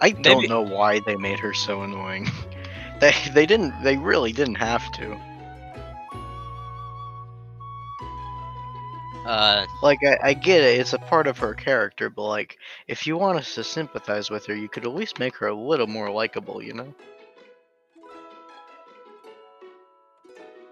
I 0.00 0.10
don't 0.10 0.42
Maybe- 0.42 0.48
know 0.48 0.62
why 0.62 1.00
they 1.00 1.16
made 1.16 1.38
her 1.38 1.54
so 1.54 1.82
annoying. 1.82 2.28
they 3.04 3.12
they 3.34 3.46
didn't 3.46 3.74
they 3.82 3.96
really 3.96 4.32
didn't 4.32 4.54
have 4.56 4.90
to. 4.92 5.20
Uh, 9.26 9.66
Like 9.82 9.98
I, 10.04 10.18
I 10.22 10.34
get 10.34 10.62
it, 10.62 10.80
it's 10.80 10.92
a 10.92 10.98
part 10.98 11.26
of 11.26 11.38
her 11.38 11.54
character, 11.54 12.08
but 12.10 12.24
like 12.24 12.56
if 12.88 13.06
you 13.06 13.16
want 13.16 13.38
us 13.38 13.54
to 13.54 13.64
sympathize 13.64 14.30
with 14.30 14.46
her, 14.46 14.54
you 14.54 14.68
could 14.68 14.84
at 14.84 14.94
least 14.94 15.18
make 15.18 15.36
her 15.36 15.48
a 15.48 15.54
little 15.54 15.86
more 15.86 16.10
likable, 16.10 16.62
you 16.62 16.72
know? 16.74 16.94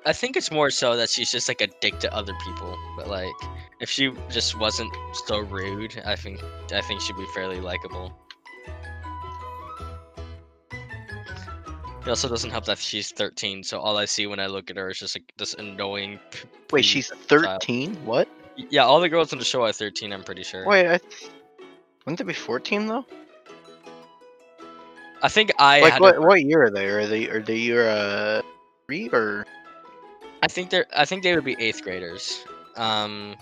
I 0.05 0.13
think 0.13 0.37
it's 0.37 0.51
more 0.51 0.71
so 0.71 0.97
that 0.97 1.11
she's 1.11 1.31
just 1.31 1.49
like 1.49 1.61
a 1.61 1.69
dick 1.81 1.99
to 2.01 2.13
other 2.15 2.35
people. 2.45 2.77
But 2.97 3.09
like, 3.09 3.33
if 3.81 3.89
she 3.89 4.11
just 4.31 4.59
wasn't 4.59 4.93
so 5.27 5.39
rude, 5.39 6.03
I 6.05 6.17
think 6.17 6.41
I 6.73 6.81
think 6.81 7.01
she'd 7.01 7.17
be 7.17 7.27
fairly 7.35 7.61
likable. 7.61 8.13
It 12.05 12.09
also 12.09 12.29
doesn't 12.29 12.51
help 12.51 12.65
that 12.65 12.79
she's 12.79 13.13
13, 13.13 13.63
so 13.63 13.79
all 13.79 13.97
I 13.97 14.07
see 14.07 14.27
when 14.27 14.41
I 14.41 14.47
look 14.47 14.71
at 14.71 14.77
her 14.77 14.91
is 14.91 14.99
just 14.99 15.15
like 15.15 15.33
this 15.37 15.55
annoying. 15.55 16.19
p- 16.33 16.49
Wait, 16.73 16.85
she's 16.85 17.09
13? 17.09 17.95
What? 18.05 18.29
Yeah, 18.57 18.85
all 18.85 19.01
the 19.01 19.09
girls 19.09 19.33
in 19.33 19.39
the 19.39 19.45
show 19.45 19.63
are 19.63 19.73
13. 19.73 20.13
I'm 20.13 20.25
pretty 20.25 20.43
sure. 20.43 20.67
Wait, 20.67 20.87
I 20.89 20.99
th- 20.99 21.31
wouldn't 22.05 22.19
they 22.19 22.25
be 22.25 22.33
14 22.33 22.89
though? 22.89 23.07
I 25.23 25.29
think 25.29 25.53
I 25.61 25.81
like 25.81 25.93
had. 25.93 26.01
what 26.01 26.17
a- 26.17 26.21
what 26.21 26.43
year 26.43 26.65
are 26.65 26.71
they? 26.71 26.87
Are 26.89 27.07
they 27.07 27.29
are 27.29 27.41
they 27.41 27.57
year 27.57 27.89
uh 27.89 28.43
three 28.87 29.09
or 29.11 29.47
I 30.43 30.49
think 30.49 30.71
they're. 30.71 30.87
I 30.97 31.05
think 31.05 31.23
they 31.23 31.33
would 31.37 31.45
be 31.45 31.55
eighth 31.61 31.85
graders. 31.85 32.45
Um. 32.77 33.37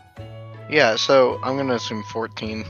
yeah? 0.69 0.97
So 0.97 1.41
I'm 1.43 1.57
gonna 1.57 1.77
assume 1.77 2.03
14. 2.13 2.67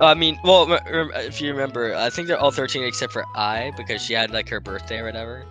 I 0.00 0.14
mean, 0.14 0.38
well, 0.44 0.78
if 1.16 1.40
you 1.40 1.50
remember, 1.52 1.92
Ai 1.92 2.10
think 2.10 2.28
they're 2.28 2.38
all 2.38 2.50
13 2.52 2.84
except 2.84 3.12
for 3.12 3.24
I 3.34 3.72
because 3.76 4.00
she 4.02 4.14
had 4.14 4.30
like 4.30 4.48
her 4.48 4.60
birthday 4.60 4.98
or 4.98 5.04
whatever. 5.04 5.44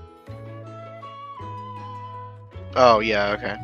Oh 2.75 2.99
yeah, 2.99 3.31
okay. 3.31 3.55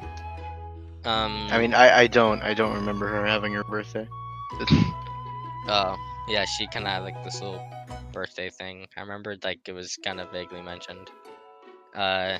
Um. 1.05 1.47
I 1.51 1.59
mean, 1.59 1.73
I 1.73 1.99
I 2.01 2.07
don't 2.07 2.41
I 2.41 2.53
don't 2.53 2.73
remember 2.75 3.07
her 3.07 3.25
having 3.25 3.53
her 3.53 3.63
birthday. 3.63 4.07
Oh, 5.67 5.95
yeah, 6.27 6.43
she 6.45 6.67
kind 6.67 6.85
of 6.85 6.91
had 6.91 7.03
like 7.03 7.23
this 7.23 7.41
little 7.41 7.61
birthday 8.11 8.49
thing. 8.49 8.87
I 8.97 9.01
remember 9.01 9.37
like 9.43 9.67
it 9.67 9.71
was 9.73 9.97
kind 10.03 10.19
of 10.19 10.29
vaguely 10.31 10.61
mentioned. 10.61 11.09
Uh, 11.95 12.37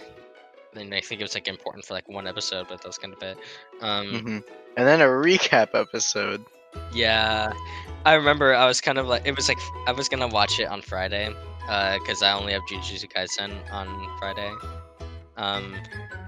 and 0.75 0.93
I 0.93 0.99
think 0.99 1.21
it 1.21 1.23
was 1.23 1.33
like 1.33 1.47
important 1.47 1.85
for 1.85 1.93
like 1.93 2.07
one 2.09 2.27
episode, 2.27 2.67
but 2.67 2.81
that 2.81 2.87
was 2.87 2.97
kind 2.97 3.13
of 3.13 3.23
it. 3.23 3.37
Um, 3.81 4.07
hmm 4.07 4.37
And 4.75 4.87
then 4.87 5.01
a 5.01 5.05
recap 5.05 5.69
episode. 5.73 6.43
yeah, 6.93 7.53
I 8.05 8.15
remember 8.15 8.53
I 8.53 8.65
was 8.65 8.81
kind 8.81 8.97
of 8.97 9.07
like 9.07 9.25
it 9.25 9.35
was 9.35 9.47
like 9.47 9.59
I 9.87 9.91
was 9.93 10.09
gonna 10.09 10.27
watch 10.27 10.59
it 10.59 10.67
on 10.67 10.81
Friday, 10.81 11.33
uh, 11.69 11.97
because 11.99 12.21
I 12.21 12.33
only 12.33 12.53
have 12.53 12.63
Jujutsu 12.63 13.11
Kaisen 13.11 13.53
on 13.71 13.87
Friday. 14.19 14.53
Um, 15.37 15.75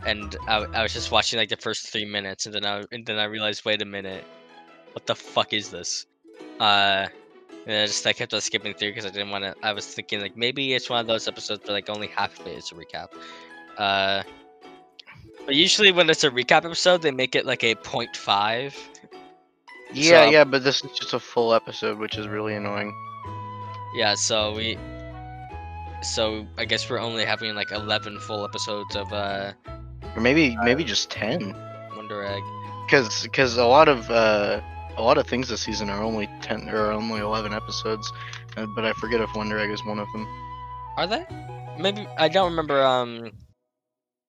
and 0.06 0.36
I, 0.48 0.66
I 0.74 0.84
was 0.84 0.94
just 0.94 1.12
watching 1.12 1.38
like 1.38 1.50
the 1.50 1.58
first 1.58 1.90
three 1.90 2.06
minutes, 2.06 2.46
and 2.46 2.56
then 2.56 2.66
I 2.66 2.84
and 2.92 3.06
then 3.06 3.18
I 3.18 3.26
realized, 3.26 3.66
wait 3.66 3.82
a 3.82 3.86
minute, 3.86 4.24
what 4.94 5.06
the 5.06 5.16
fuck 5.16 5.54
is 5.54 5.70
this? 5.70 6.06
Uh, 6.60 7.08
and 7.68 7.76
I 7.76 7.86
just 7.86 8.06
I 8.08 8.14
kept 8.14 8.34
on 8.34 8.42
skipping 8.42 8.74
through 8.74 8.90
because 8.90 9.06
I 9.06 9.10
didn't 9.10 9.30
want 9.30 9.44
to. 9.44 9.56
I 9.62 9.74
was 9.74 9.86
thinking 9.86 10.22
like 10.22 10.38
maybe 10.38 10.74
it's 10.74 10.90
one 10.90 11.00
of 11.00 11.08
those 11.08 11.28
episodes 11.28 11.68
where 11.68 11.74
like 11.74 11.90
only 11.90 12.08
half 12.08 12.40
of 12.40 12.48
it 12.48 12.58
is 12.58 12.72
a 12.72 12.76
recap. 12.76 13.10
Uh, 13.78 14.24
but 15.46 15.56
usually 15.56 15.92
when 15.92 16.10
it's 16.10 16.24
a 16.24 16.32
recap 16.32 16.66
episode, 16.66 17.02
they 17.02 17.12
make 17.12 17.36
it 17.36 17.46
like 17.46 17.64
a 17.64 17.76
0.5. 17.76 18.74
Yeah, 19.94 20.26
So- 20.26 20.32
yeah, 20.32 20.44
but 20.44 20.64
this 20.64 20.84
is 20.84 20.92
just 20.92 21.14
a 21.14 21.20
full 21.20 21.54
episode, 21.54 21.98
which 22.00 22.18
is 22.18 22.28
really 22.28 22.56
annoying. 22.56 22.94
Yeah, 23.96 24.16
so 24.16 24.54
we. 24.54 24.78
So 26.02 26.46
I 26.58 26.66
guess 26.66 26.90
we're 26.90 27.00
only 27.00 27.26
having 27.26 27.56
like 27.56 27.72
11 27.72 28.20
full 28.20 28.46
episodes 28.46 28.96
of 28.96 29.12
uh 29.12 29.54
or 30.16 30.22
maybe 30.22 30.56
maybe 30.64 30.84
just 30.84 31.10
ten. 31.10 31.54
Wonder 31.96 32.24
Egg. 32.24 32.44
Because 32.86 33.24
because 33.24 33.58
a 33.58 33.66
lot 33.66 33.88
of 33.88 34.10
uh, 34.10 34.62
a 34.98 35.02
lot 35.02 35.18
of 35.18 35.28
things 35.28 35.50
this 35.50 35.62
season 35.62 35.90
are 35.90 36.02
only 36.02 36.30
ten 36.42 36.70
or 36.70 36.92
only 36.92 37.20
eleven 37.20 37.54
episodes, 37.54 38.12
uh, 38.58 38.66
but 38.76 38.86
I 38.86 38.94
forget 38.94 39.22
if 39.22 39.30
Wonder 39.36 39.60
Egg 39.60 39.72
is 39.72 39.84
one 39.86 40.00
of 40.00 40.08
them. 40.14 40.28
Are 40.98 41.08
they? 41.08 41.26
Maybe 41.78 42.08
I 42.18 42.30
don't 42.30 42.52
remember. 42.52 42.82
Um. 42.84 43.32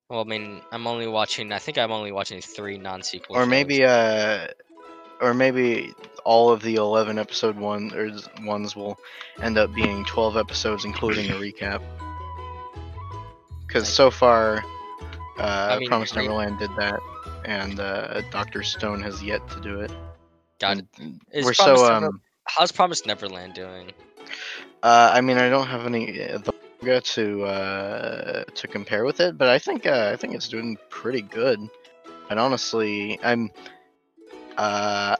Well, 0.08 0.20
I 0.20 0.24
mean, 0.24 0.60
I'm 0.72 0.86
only 0.86 1.06
watching. 1.06 1.52
I 1.52 1.58
think 1.58 1.78
I'm 1.78 1.90
only 1.92 2.12
watching 2.12 2.40
three 2.40 2.78
non-sequel. 2.78 3.36
Or 3.36 3.44
maybe 3.44 3.84
uh, 3.84 4.46
or 5.20 5.34
maybe 5.34 5.94
all 6.24 6.50
of 6.50 6.62
the 6.62 6.76
eleven 6.76 7.18
episode 7.18 7.56
one 7.56 7.92
or 7.94 8.10
ones 8.44 8.74
will 8.74 8.98
end 9.42 9.58
up 9.58 9.72
being 9.74 10.04
twelve 10.04 10.36
episodes, 10.36 10.84
including 10.84 11.30
a 11.30 11.34
recap. 11.34 11.82
Because 13.66 13.88
so 13.92 14.10
far, 14.10 14.64
uh, 15.38 15.68
I 15.70 15.78
mean, 15.78 15.88
Promised 15.88 16.16
re- 16.16 16.22
Neverland 16.22 16.58
did 16.58 16.70
that, 16.76 17.00
and 17.44 17.80
uh, 17.80 18.22
Doctor 18.30 18.62
Stone 18.62 19.02
has 19.02 19.22
yet 19.22 19.48
to 19.50 19.60
do 19.60 19.80
it. 19.80 19.90
God, 20.58 20.86
is 21.32 21.44
we're 21.44 21.52
so 21.54 21.74
Never- 21.74 22.06
um. 22.06 22.20
how's 22.44 22.72
Promised 22.72 23.06
Neverland 23.06 23.54
doing? 23.54 23.92
Uh, 24.82 25.10
I 25.12 25.20
mean, 25.20 25.36
I 25.36 25.48
don't 25.48 25.66
have 25.66 25.86
any 25.86 26.22
uh, 26.22 26.38
manga 26.80 27.00
to 27.00 27.44
uh, 27.44 28.44
to 28.44 28.68
compare 28.68 29.04
with 29.04 29.20
it, 29.20 29.36
but 29.36 29.48
I 29.48 29.58
think 29.58 29.86
uh, 29.86 30.10
I 30.12 30.16
think 30.16 30.34
it's 30.34 30.48
doing 30.48 30.78
pretty 30.90 31.22
good. 31.22 31.60
And 32.30 32.40
honestly, 32.40 33.18
I'm 33.22 33.50
uh, 34.56 35.16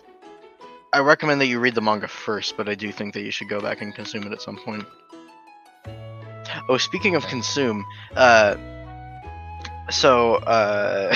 I 0.92 1.00
recommend 1.00 1.40
that 1.40 1.46
you 1.46 1.58
read 1.58 1.74
the 1.74 1.80
manga 1.80 2.08
first, 2.08 2.56
but 2.56 2.68
I 2.68 2.74
do 2.74 2.90
think 2.92 3.14
that 3.14 3.22
you 3.22 3.30
should 3.30 3.48
go 3.48 3.60
back 3.60 3.82
and 3.82 3.94
consume 3.94 4.24
it 4.24 4.32
at 4.32 4.40
some 4.40 4.56
point. 4.56 4.84
Oh, 6.68 6.78
speaking 6.78 7.16
of 7.16 7.26
consume, 7.26 7.84
uh, 8.14 8.56
so 9.90 10.36
uh, 10.36 11.14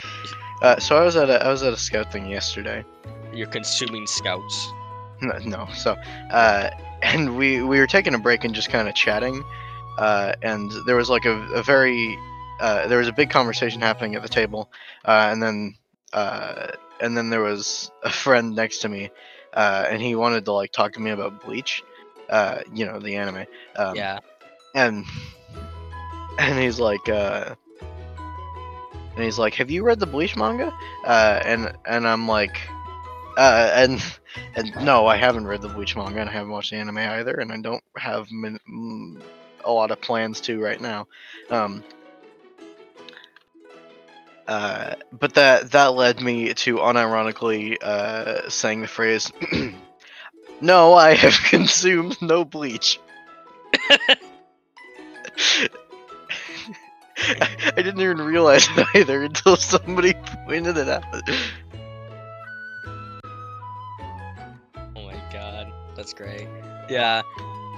uh, 0.62 0.78
so 0.78 0.96
I 0.96 1.04
was 1.04 1.16
at 1.16 1.28
a 1.28 1.44
I 1.44 1.48
was 1.48 1.62
at 1.62 1.72
a 1.72 1.76
scout 1.76 2.12
thing 2.12 2.26
yesterday. 2.26 2.84
You're 3.32 3.48
consuming 3.48 4.06
scouts. 4.06 4.72
No, 5.20 5.38
no. 5.44 5.68
So, 5.74 5.92
uh, 6.30 6.70
and 7.02 7.36
we 7.36 7.62
we 7.62 7.78
were 7.78 7.86
taking 7.86 8.14
a 8.14 8.18
break 8.18 8.44
and 8.44 8.54
just 8.54 8.70
kind 8.70 8.88
of 8.88 8.94
chatting, 8.94 9.42
uh, 9.98 10.32
and 10.42 10.72
there 10.86 10.96
was 10.96 11.10
like 11.10 11.24
a, 11.24 11.38
a 11.52 11.62
very 11.62 12.16
uh, 12.60 12.86
there 12.88 12.98
was 12.98 13.08
a 13.08 13.12
big 13.12 13.30
conversation 13.30 13.80
happening 13.80 14.14
at 14.14 14.22
the 14.22 14.28
table, 14.28 14.70
uh, 15.04 15.28
and 15.30 15.42
then 15.42 15.74
uh, 16.12 16.68
and 17.02 17.16
then 17.16 17.28
there 17.30 17.42
was 17.42 17.90
a 18.02 18.10
friend 18.10 18.54
next 18.54 18.78
to 18.78 18.88
me, 18.88 19.10
uh, 19.52 19.86
and 19.90 20.00
he 20.00 20.14
wanted 20.14 20.46
to 20.46 20.52
like 20.52 20.72
talk 20.72 20.92
to 20.94 21.00
me 21.00 21.10
about 21.10 21.44
Bleach, 21.44 21.82
uh, 22.30 22.60
you 22.72 22.86
know, 22.86 22.98
the 22.98 23.16
anime. 23.16 23.46
Um, 23.76 23.96
yeah. 23.96 24.20
and 24.74 25.04
and 26.38 26.58
he's 26.58 26.80
like 26.80 27.08
uh 27.08 27.54
and 29.14 29.24
he's 29.24 29.38
like 29.38 29.54
have 29.54 29.70
you 29.70 29.82
read 29.82 30.00
the 30.00 30.06
bleach 30.06 30.36
manga 30.36 30.72
uh 31.04 31.40
and 31.44 31.72
and 31.84 32.08
i'm 32.08 32.26
like 32.26 32.58
uh 33.36 33.70
and 33.74 34.02
and 34.56 34.74
no 34.82 35.06
i 35.06 35.16
haven't 35.16 35.46
read 35.46 35.60
the 35.60 35.68
bleach 35.68 35.96
manga 35.96 36.20
and 36.20 36.30
i 36.30 36.32
haven't 36.32 36.50
watched 36.50 36.70
the 36.70 36.76
anime 36.76 36.98
either 36.98 37.34
and 37.34 37.52
i 37.52 37.60
don't 37.60 37.84
have 37.96 38.30
min- 38.30 38.58
mm, 38.70 39.20
a 39.64 39.72
lot 39.72 39.90
of 39.90 40.00
plans 40.00 40.40
to 40.40 40.60
right 40.60 40.80
now 40.80 41.06
um 41.50 41.84
uh, 44.48 44.94
but 45.12 45.34
that 45.34 45.70
that 45.72 45.94
led 45.94 46.20
me 46.20 46.52
to 46.54 46.76
unironically 46.76 47.76
uh, 47.82 48.48
saying 48.48 48.80
the 48.80 48.86
phrase, 48.86 49.32
"No, 50.60 50.94
I 50.94 51.14
have 51.14 51.34
consumed 51.44 52.20
no 52.20 52.44
bleach." 52.44 52.98
I, 53.88 54.16
I 57.76 57.82
didn't 57.82 58.00
even 58.00 58.18
realize 58.18 58.68
it 58.76 58.86
either 58.94 59.22
until 59.22 59.56
somebody 59.56 60.14
pointed 60.46 60.76
it 60.76 60.88
out. 60.88 61.04
Oh 64.96 65.04
my 65.04 65.16
god, 65.32 65.72
that's 65.94 66.12
great. 66.12 66.48
Yeah. 66.88 67.22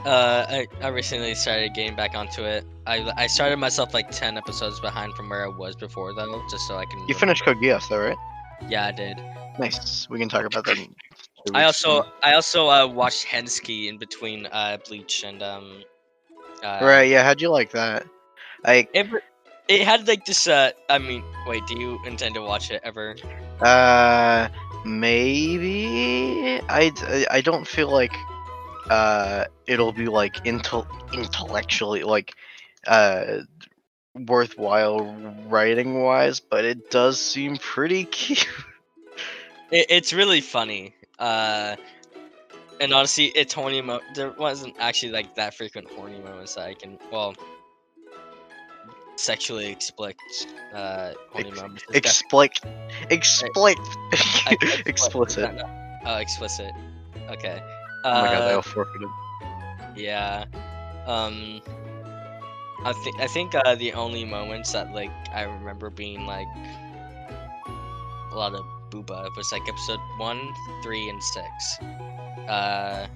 Uh, 0.05 0.45
I, 0.49 0.67
I 0.83 0.88
recently 0.88 1.35
started 1.35 1.73
getting 1.75 1.97
back 1.97 2.14
onto 2.14 2.43
it. 2.45 2.64
I, 2.87 3.11
I 3.17 3.27
started 3.27 3.57
myself 3.57 3.95
like 3.95 4.11
10 4.11 4.37
episodes 4.37 4.79
behind 4.81 5.14
from 5.14 5.31
where 5.31 5.45
I 5.45 5.49
was 5.49 5.75
before, 5.77 6.12
though, 6.14 6.43
just 6.51 6.67
so 6.69 6.77
I 6.77 6.85
can. 6.85 7.09
You 7.09 7.14
finished 7.14 7.45
Code 7.45 7.57
Geass, 7.57 7.88
though, 7.88 8.01
right? 8.01 8.17
Yeah, 8.69 8.87
I 8.87 8.93
did. 8.93 9.21
Nice. 9.59 10.09
We 10.11 10.19
can 10.19 10.29
talk 10.29 10.45
about 10.45 10.64
that. 10.67 10.77
I 11.55 11.64
also 11.64 12.05
I 12.23 12.35
also 12.35 12.69
uh, 12.69 12.87
watched 12.87 13.27
Hensuki 13.27 13.88
in 13.88 13.99
between 13.99 14.47
uh, 14.47 14.79
Bleach 14.88 15.25
and 15.25 15.43
um. 15.43 15.83
Uh, 16.62 16.81
Right? 16.83 17.05
Yeah. 17.05 17.23
How'd 17.23 17.40
you 17.40 17.51
like 17.51 17.71
that? 17.73 18.07
I 18.64 18.88
It, 18.95 19.07
it 19.69 19.83
had 19.83 20.09
like 20.09 20.25
this. 20.25 20.47
Uh, 20.47 20.71
I 20.88 20.99
mean, 20.99 21.23
wait. 21.47 21.67
Do 21.67 21.79
you 21.79 21.99
intend 22.07 22.35
to 22.35 22.43
watch 22.43 22.71
it 22.71 22.81
ever? 22.85 23.17
Uh, 23.61 24.49
maybe. 24.85 26.61
I- 26.69 27.27
I 27.31 27.40
don't 27.40 27.67
feel 27.67 27.90
like 27.90 28.12
uh 28.90 29.44
it'll 29.66 29.92
be 29.92 30.07
like 30.07 30.35
intel 30.44 30.87
intellectually 31.12 32.03
like 32.03 32.35
uh 32.87 33.40
worthwhile 34.14 35.16
writing 35.49 36.03
wise, 36.03 36.40
but 36.40 36.64
it 36.64 36.90
does 36.90 37.20
seem 37.20 37.57
pretty 37.57 38.05
cute. 38.05 38.47
It, 39.70 39.87
it's 39.88 40.12
really 40.12 40.40
funny. 40.40 40.94
Uh, 41.18 41.77
and 42.81 42.92
honestly, 42.92 43.27
it's 43.35 43.53
horny. 43.53 43.81
Mo- 43.81 44.01
there 44.14 44.31
wasn't 44.31 44.75
actually 44.79 45.12
like 45.12 45.35
that 45.37 45.55
frequent 45.55 45.88
horny 45.90 46.20
moments 46.20 46.55
that 46.55 46.66
I 46.66 46.75
can. 46.75 46.99
Well, 47.11 47.35
sexually 49.16 49.70
explicit 49.70 50.47
uh, 50.75 51.12
horny 51.31 51.49
Ex- 51.49 51.62
moments. 51.62 51.85
Explicit, 51.94 52.61
explicit, 53.11 53.79
explicit. 54.87 55.55
no, 55.55 55.62
no. 55.62 56.01
Oh, 56.07 56.16
explicit. 56.16 56.73
Okay. 57.31 57.62
Oh 58.12 58.19
my 58.19 58.29
god, 58.29 58.45
they 58.45 58.53
Uh, 58.53 58.57
all 58.57 58.62
forfeited. 58.62 59.09
Yeah. 59.97 60.45
Um 61.07 61.61
I 62.85 62.93
think 62.93 63.21
I 63.21 63.27
think 63.27 63.55
uh 63.55 63.75
the 63.75 63.93
only 63.95 64.25
moments 64.25 64.73
that 64.73 64.93
like 64.93 65.11
I 65.33 65.43
remember 65.43 65.90
being 65.90 66.27
like 66.27 66.47
a 68.33 68.37
lot 68.37 68.55
of 68.55 68.64
booba 68.90 69.29
was 69.37 69.53
like 69.53 69.62
episode 69.69 70.01
1, 70.19 70.53
3 70.83 71.09
and 71.09 71.23
6. 71.23 71.79
Uh 72.49 73.07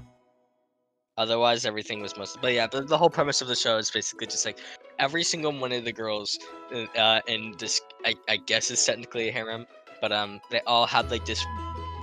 otherwise 1.19 1.67
everything 1.67 2.01
was 2.01 2.17
mostly 2.17 2.41
but 2.41 2.53
yeah, 2.53 2.67
the, 2.67 2.83
the 2.83 2.97
whole 2.97 3.11
premise 3.11 3.43
of 3.43 3.49
the 3.49 3.57
show 3.57 3.77
is 3.77 3.91
basically 3.91 4.27
just 4.27 4.47
like 4.47 4.59
every 4.99 5.23
single 5.25 5.53
one 5.53 5.73
of 5.73 5.85
the 5.85 5.93
girls 5.93 6.39
uh, 6.75 6.85
uh 6.99 7.21
in 7.27 7.55
this 7.59 7.81
I, 8.05 8.15
I 8.29 8.37
guess 8.37 8.71
is 8.71 8.85
technically 8.85 9.29
a 9.29 9.33
harem, 9.33 9.67
but 10.01 10.13
um 10.13 10.41
they 10.51 10.61
all 10.67 10.87
had 10.87 11.11
like 11.11 11.27
this 11.27 11.45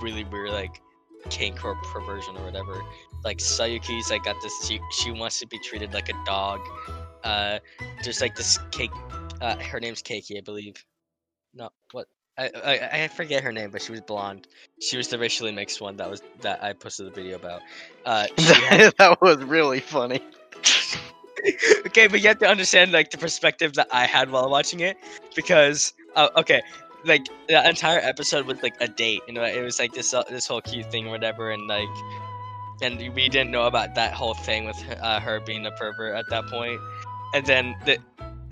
really 0.02 0.24
weird 0.24 0.50
like 0.50 0.80
kink 1.26 1.64
or 1.64 1.74
perversion 1.92 2.36
or 2.36 2.44
whatever 2.44 2.82
like 3.26 3.38
Sayuki's 3.38 4.10
I 4.12 4.18
got 4.18 4.36
this 4.40 4.66
she, 4.66 4.80
she 4.92 5.10
wants 5.10 5.40
to 5.40 5.46
be 5.48 5.58
treated 5.58 5.92
like 5.92 6.08
a 6.08 6.14
dog. 6.24 6.60
Uh 7.24 7.58
there's 8.04 8.20
like 8.20 8.36
this 8.36 8.58
cake 8.70 8.92
uh 9.40 9.56
her 9.56 9.80
name's 9.80 10.02
Keiki, 10.02 10.38
I 10.38 10.40
believe. 10.40 10.82
No, 11.52 11.70
what 11.92 12.06
I, 12.38 12.50
I 12.64 13.02
I 13.04 13.08
forget 13.08 13.42
her 13.42 13.52
name, 13.52 13.70
but 13.70 13.82
she 13.82 13.92
was 13.92 14.00
blonde. 14.02 14.46
She 14.80 14.96
was 14.96 15.08
the 15.08 15.18
racially 15.18 15.52
mixed 15.52 15.80
one 15.80 15.96
that 15.96 16.08
was 16.08 16.22
that 16.42 16.62
I 16.62 16.72
posted 16.72 17.06
the 17.06 17.10
video 17.10 17.36
about. 17.36 17.62
Uh 18.04 18.26
had- 18.38 18.94
that 18.98 19.20
was 19.20 19.42
really 19.44 19.80
funny. 19.80 20.20
okay, 21.86 22.06
but 22.06 22.20
you 22.20 22.28
have 22.28 22.38
to 22.38 22.48
understand 22.48 22.92
like 22.92 23.10
the 23.10 23.18
perspective 23.18 23.74
that 23.74 23.88
I 23.90 24.06
had 24.06 24.30
while 24.30 24.48
watching 24.48 24.80
it 24.80 24.96
because 25.34 25.94
uh, 26.14 26.28
okay, 26.36 26.62
like 27.06 27.26
the 27.48 27.68
entire 27.68 28.00
episode 28.00 28.46
was 28.46 28.62
like 28.62 28.74
a 28.80 28.88
date, 28.88 29.20
you 29.26 29.34
know, 29.34 29.44
it 29.44 29.62
was 29.62 29.78
like 29.78 29.92
this 29.92 30.12
uh, 30.12 30.24
this 30.28 30.46
whole 30.46 30.60
cute 30.60 30.90
thing 30.90 31.06
or 31.06 31.10
whatever, 31.10 31.50
and 31.50 31.66
like, 31.66 31.88
and 32.82 32.98
we 33.14 33.28
didn't 33.28 33.50
know 33.50 33.66
about 33.66 33.94
that 33.94 34.12
whole 34.12 34.34
thing 34.34 34.66
with 34.66 34.76
uh, 35.00 35.20
her 35.20 35.40
being 35.40 35.64
a 35.66 35.70
pervert 35.72 36.16
at 36.16 36.28
that 36.30 36.46
point, 36.46 36.80
and 37.34 37.46
then 37.46 37.74
the 37.84 37.98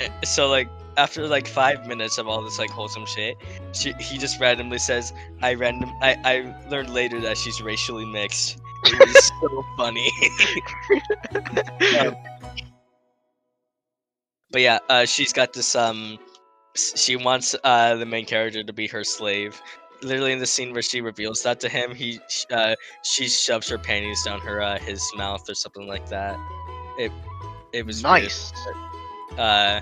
uh, 0.00 0.08
so 0.24 0.48
like 0.48 0.68
after 0.96 1.26
like 1.26 1.46
five 1.46 1.86
minutes 1.86 2.18
of 2.18 2.28
all 2.28 2.42
this 2.42 2.58
like 2.58 2.70
wholesome 2.70 3.06
shit, 3.06 3.36
she 3.72 3.92
he 4.00 4.18
just 4.18 4.40
randomly 4.40 4.78
says, 4.78 5.12
"I 5.42 5.54
random 5.54 5.90
I 6.00 6.16
I 6.24 6.68
learned 6.70 6.90
later 6.90 7.20
that 7.20 7.36
she's 7.36 7.60
racially 7.60 8.06
mixed." 8.06 8.58
It 8.86 8.98
was 9.00 9.32
so 9.40 9.64
funny. 9.76 10.10
Um, 12.00 12.16
But 14.54 14.60
yeah, 14.62 14.78
uh, 14.88 15.04
she's 15.04 15.32
got 15.32 15.52
this. 15.52 15.74
Um, 15.74 16.16
she 16.74 17.16
wants 17.16 17.54
uh 17.64 17.94
the 17.94 18.06
main 18.06 18.26
character 18.26 18.62
to 18.62 18.72
be 18.72 18.86
her 18.88 19.04
slave. 19.04 19.60
Literally 20.02 20.32
in 20.32 20.38
the 20.38 20.46
scene 20.46 20.72
where 20.72 20.82
she 20.82 21.00
reveals 21.00 21.42
that 21.42 21.60
to 21.60 21.68
him, 21.68 21.94
he 21.94 22.20
uh 22.50 22.74
she 23.02 23.28
shoves 23.28 23.68
her 23.68 23.78
panties 23.78 24.22
down 24.24 24.40
her 24.40 24.60
uh, 24.60 24.78
his 24.78 25.02
mouth 25.16 25.48
or 25.48 25.54
something 25.54 25.86
like 25.86 26.08
that. 26.08 26.38
It 26.98 27.12
it 27.72 27.86
was 27.86 28.02
weird. 28.02 28.22
nice. 28.22 28.52
Uh, 29.38 29.80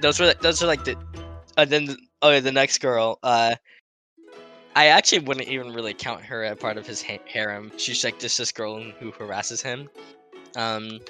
those 0.00 0.18
were 0.20 0.34
those 0.40 0.62
are 0.62 0.66
like 0.66 0.84
the, 0.84 0.96
and 1.56 1.70
then 1.70 1.84
the, 1.86 1.96
oh 2.22 2.40
the 2.40 2.52
next 2.52 2.78
girl. 2.78 3.18
Uh, 3.22 3.54
I 4.74 4.86
actually 4.86 5.20
wouldn't 5.20 5.48
even 5.48 5.72
really 5.72 5.92
count 5.92 6.22
her 6.22 6.44
as 6.44 6.58
part 6.58 6.78
of 6.78 6.86
his 6.86 7.02
ha- 7.02 7.20
harem. 7.26 7.70
She's 7.76 8.02
like 8.04 8.18
just 8.18 8.38
this 8.38 8.52
girl 8.52 8.82
who 8.82 9.10
harasses 9.12 9.60
him. 9.60 9.90
Um, 10.56 11.00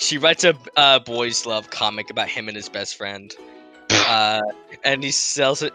she 0.00 0.18
writes 0.18 0.42
a 0.44 0.56
uh, 0.76 0.98
boys 0.98 1.46
love 1.46 1.70
comic 1.70 2.10
about 2.10 2.28
him 2.28 2.48
and 2.48 2.56
his 2.56 2.68
best 2.68 2.96
friend, 2.96 3.32
uh, 3.90 4.40
and 4.84 5.04
he 5.04 5.10
sells 5.10 5.62
it. 5.62 5.72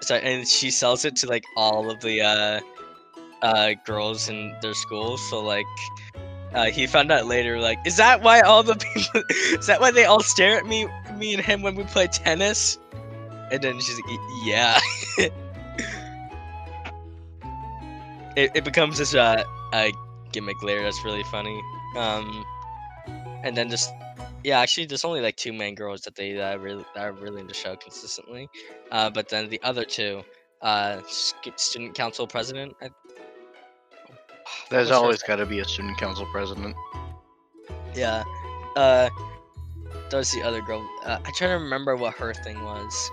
Sorry, 0.00 0.20
and 0.22 0.46
she 0.46 0.70
sells 0.70 1.04
it 1.04 1.16
to 1.16 1.26
like 1.26 1.44
all 1.56 1.90
of 1.90 2.00
the 2.00 2.20
uh, 2.20 2.60
uh, 3.42 3.74
girls 3.86 4.28
in 4.28 4.54
their 4.60 4.74
school. 4.74 5.16
So 5.16 5.42
like, 5.42 5.64
uh, 6.54 6.66
he 6.66 6.86
found 6.86 7.10
out 7.10 7.26
later, 7.26 7.58
like, 7.58 7.78
is 7.86 7.96
that 7.96 8.22
why 8.22 8.40
all 8.40 8.62
the 8.62 8.76
people? 8.94 9.22
is 9.58 9.66
that 9.66 9.80
why 9.80 9.90
they 9.90 10.04
all 10.04 10.22
stare 10.22 10.58
at 10.58 10.66
me, 10.66 10.86
me 11.16 11.34
and 11.34 11.42
him 11.42 11.62
when 11.62 11.74
we 11.74 11.84
play 11.84 12.06
tennis? 12.08 12.78
And 13.50 13.62
then 13.62 13.80
she's 13.80 13.98
like, 14.00 14.20
yeah. 14.44 14.78
it, 18.36 18.50
it 18.54 18.64
becomes 18.64 18.98
this 18.98 19.14
uh, 19.14 19.42
uh 19.72 19.88
gimmick 20.32 20.62
later 20.62 20.82
that's 20.82 21.02
really 21.04 21.24
funny. 21.24 21.60
Um, 21.96 22.44
and 23.44 23.56
then 23.56 23.68
just 23.70 23.92
yeah, 24.44 24.60
actually, 24.60 24.86
there's 24.86 25.04
only 25.04 25.20
like 25.20 25.36
two 25.36 25.52
main 25.52 25.74
girls 25.74 26.02
that 26.02 26.14
they 26.14 26.40
uh, 26.40 26.56
really 26.58 26.84
that 26.94 27.04
are 27.04 27.12
really 27.12 27.40
in 27.40 27.46
the 27.46 27.54
show 27.54 27.76
consistently. 27.76 28.48
Uh, 28.90 29.10
but 29.10 29.28
then 29.28 29.48
the 29.48 29.60
other 29.62 29.84
two, 29.84 30.22
uh, 30.62 31.00
student 31.56 31.94
council 31.94 32.26
president. 32.26 32.74
I, 32.80 32.90
There's 34.70 34.90
always 34.90 35.22
got 35.22 35.36
to 35.36 35.46
be 35.46 35.58
a 35.58 35.64
student 35.64 35.98
council 35.98 36.26
president. 36.32 36.76
Yeah. 37.94 38.22
Uh, 38.76 39.10
that 40.10 40.16
was 40.16 40.32
the 40.32 40.42
other 40.42 40.62
girl. 40.62 40.88
Uh, 41.04 41.18
I 41.24 41.30
try 41.32 41.48
to 41.48 41.54
remember 41.54 41.96
what 41.96 42.14
her 42.14 42.32
thing 42.32 42.62
was. 42.62 43.10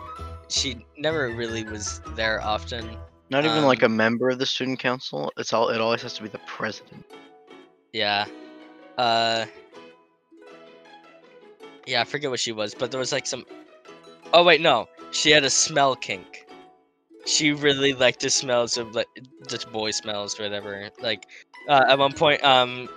She 0.48 0.86
never 0.98 1.30
really 1.30 1.64
was 1.64 2.02
there 2.16 2.40
often. 2.42 2.98
Not 3.32 3.46
even 3.46 3.66
like 3.66 3.82
Um, 3.84 3.94
a 3.94 3.96
member 3.96 4.30
of 4.30 4.38
the 4.38 4.46
student 4.46 4.80
council. 4.80 5.34
It's 5.38 5.52
all. 5.54 5.70
It 5.70 5.82
always 5.82 6.04
has 6.04 6.14
to 6.14 6.24
be 6.24 6.30
the 6.30 6.40
president. 6.46 7.04
Yeah. 7.94 8.26
Uh. 8.98 9.48
Yeah, 11.86 12.02
I 12.02 12.04
forget 12.04 12.30
what 12.30 12.40
she 12.40 12.52
was, 12.52 12.74
but 12.74 12.92
there 12.92 13.00
was 13.00 13.12
like 13.12 13.28
some. 13.28 13.46
Oh 14.34 14.44
wait, 14.44 14.62
no. 14.62 14.88
She 15.12 15.32
had 15.32 15.44
a 15.44 15.50
smell 15.50 15.96
kink. 15.96 16.46
She 17.26 17.52
really 17.54 17.94
liked 17.94 18.20
the 18.22 18.30
smells 18.30 18.78
of 18.78 18.96
like 18.96 19.08
just 19.48 19.72
boy 19.72 19.92
smells, 19.92 20.40
or 20.40 20.44
whatever. 20.44 20.90
Like, 21.02 21.26
uh, 21.70 21.86
at 21.90 21.98
one 22.00 22.14
point, 22.14 22.44
um, 22.44 22.90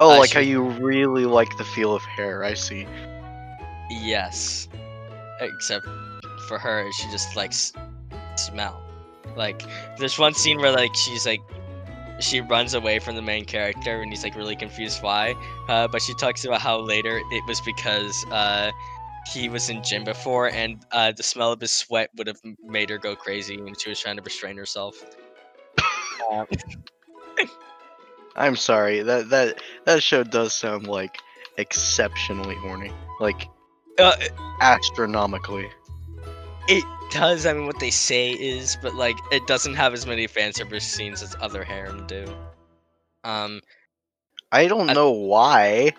Oh, 0.00 0.14
Uh, 0.14 0.18
like 0.18 0.28
she- 0.30 0.34
how 0.36 0.40
you 0.40 0.62
really 0.62 1.24
like 1.26 1.48
the 1.58 1.64
feel 1.64 1.92
of 1.94 2.02
hair. 2.02 2.44
I 2.44 2.54
see. 2.54 2.86
Yes. 3.90 4.68
Except 5.40 5.84
for 6.46 6.58
her, 6.58 6.88
she 6.92 7.10
just 7.10 7.34
likes 7.36 7.72
smell. 8.36 8.80
Like 9.36 9.62
there's 9.98 10.18
one 10.18 10.34
scene 10.34 10.58
where 10.60 10.72
like 10.72 10.94
she's 10.94 11.26
like 11.26 11.40
she 12.20 12.40
runs 12.40 12.74
away 12.74 12.98
from 12.98 13.16
the 13.16 13.22
main 13.22 13.44
character 13.44 14.02
and 14.02 14.12
he's 14.12 14.24
like 14.24 14.34
really 14.36 14.56
confused 14.56 15.02
why. 15.02 15.34
Uh, 15.68 15.88
but 15.88 16.02
she 16.02 16.14
talks 16.14 16.44
about 16.44 16.60
how 16.60 16.78
later 16.78 17.20
it 17.30 17.44
was 17.46 17.60
because 17.60 18.24
uh 18.30 18.70
he 19.32 19.48
was 19.48 19.68
in 19.68 19.82
gym 19.82 20.04
before 20.04 20.48
and 20.50 20.84
uh 20.92 21.12
the 21.12 21.22
smell 21.22 21.52
of 21.52 21.60
his 21.60 21.70
sweat 21.70 22.10
would 22.16 22.26
have 22.26 22.40
made 22.64 22.88
her 22.88 22.98
go 22.98 23.14
crazy 23.14 23.60
when 23.60 23.74
she 23.74 23.88
was 23.88 24.00
trying 24.00 24.16
to 24.16 24.22
restrain 24.22 24.56
herself. 24.56 25.02
Um, 26.32 26.46
I'm 28.36 28.56
sorry. 28.56 29.02
That 29.02 29.30
that 29.30 29.60
that 29.84 30.02
show 30.02 30.22
does 30.24 30.54
sound 30.54 30.86
like 30.86 31.18
exceptionally 31.56 32.54
horny. 32.56 32.92
Like 33.20 33.48
uh, 33.98 34.14
astronomically. 34.60 35.68
It 36.68 36.84
does. 37.10 37.46
I 37.46 37.52
mean, 37.52 37.66
what 37.66 37.78
they 37.80 37.90
say 37.90 38.30
is, 38.32 38.76
but 38.82 38.94
like, 38.94 39.16
it 39.32 39.46
doesn't 39.46 39.74
have 39.74 39.92
as 39.94 40.06
many 40.06 40.26
fan 40.26 40.52
service 40.52 40.84
scenes 40.84 41.22
as 41.22 41.36
other 41.40 41.64
harem 41.64 42.06
do. 42.06 42.26
Um, 43.24 43.60
I 44.52 44.66
don't 44.68 44.90
I- 44.90 44.94
know 44.94 45.10
why. 45.10 45.92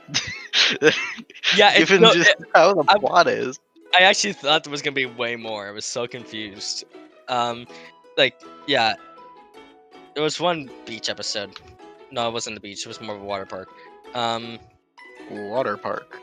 Yeah, 1.55 1.73
it- 1.73 1.77
given 1.77 2.01
no, 2.01 2.13
just 2.13 2.33
how 2.55 2.73
the 2.73 2.83
I- 2.87 2.97
plot 2.97 3.27
is. 3.27 3.59
I 3.97 4.03
actually 4.03 4.33
thought 4.33 4.63
there 4.63 4.71
was 4.71 4.81
gonna 4.83 4.93
be 4.93 5.05
way 5.07 5.35
more. 5.35 5.67
I 5.67 5.71
was 5.71 5.85
so 5.85 6.07
confused. 6.07 6.83
Um, 7.27 7.65
like, 8.17 8.39
yeah, 8.67 8.93
there 10.13 10.23
was 10.23 10.39
one 10.39 10.69
beach 10.85 11.09
episode. 11.09 11.59
No, 12.11 12.27
it 12.27 12.31
wasn't 12.31 12.55
the 12.55 12.59
beach. 12.61 12.85
It 12.85 12.87
was 12.87 13.01
more 13.01 13.15
of 13.15 13.21
a 13.21 13.25
water 13.25 13.45
park. 13.45 13.69
Um, 14.13 14.59
Water 15.31 15.77
park. 15.77 16.19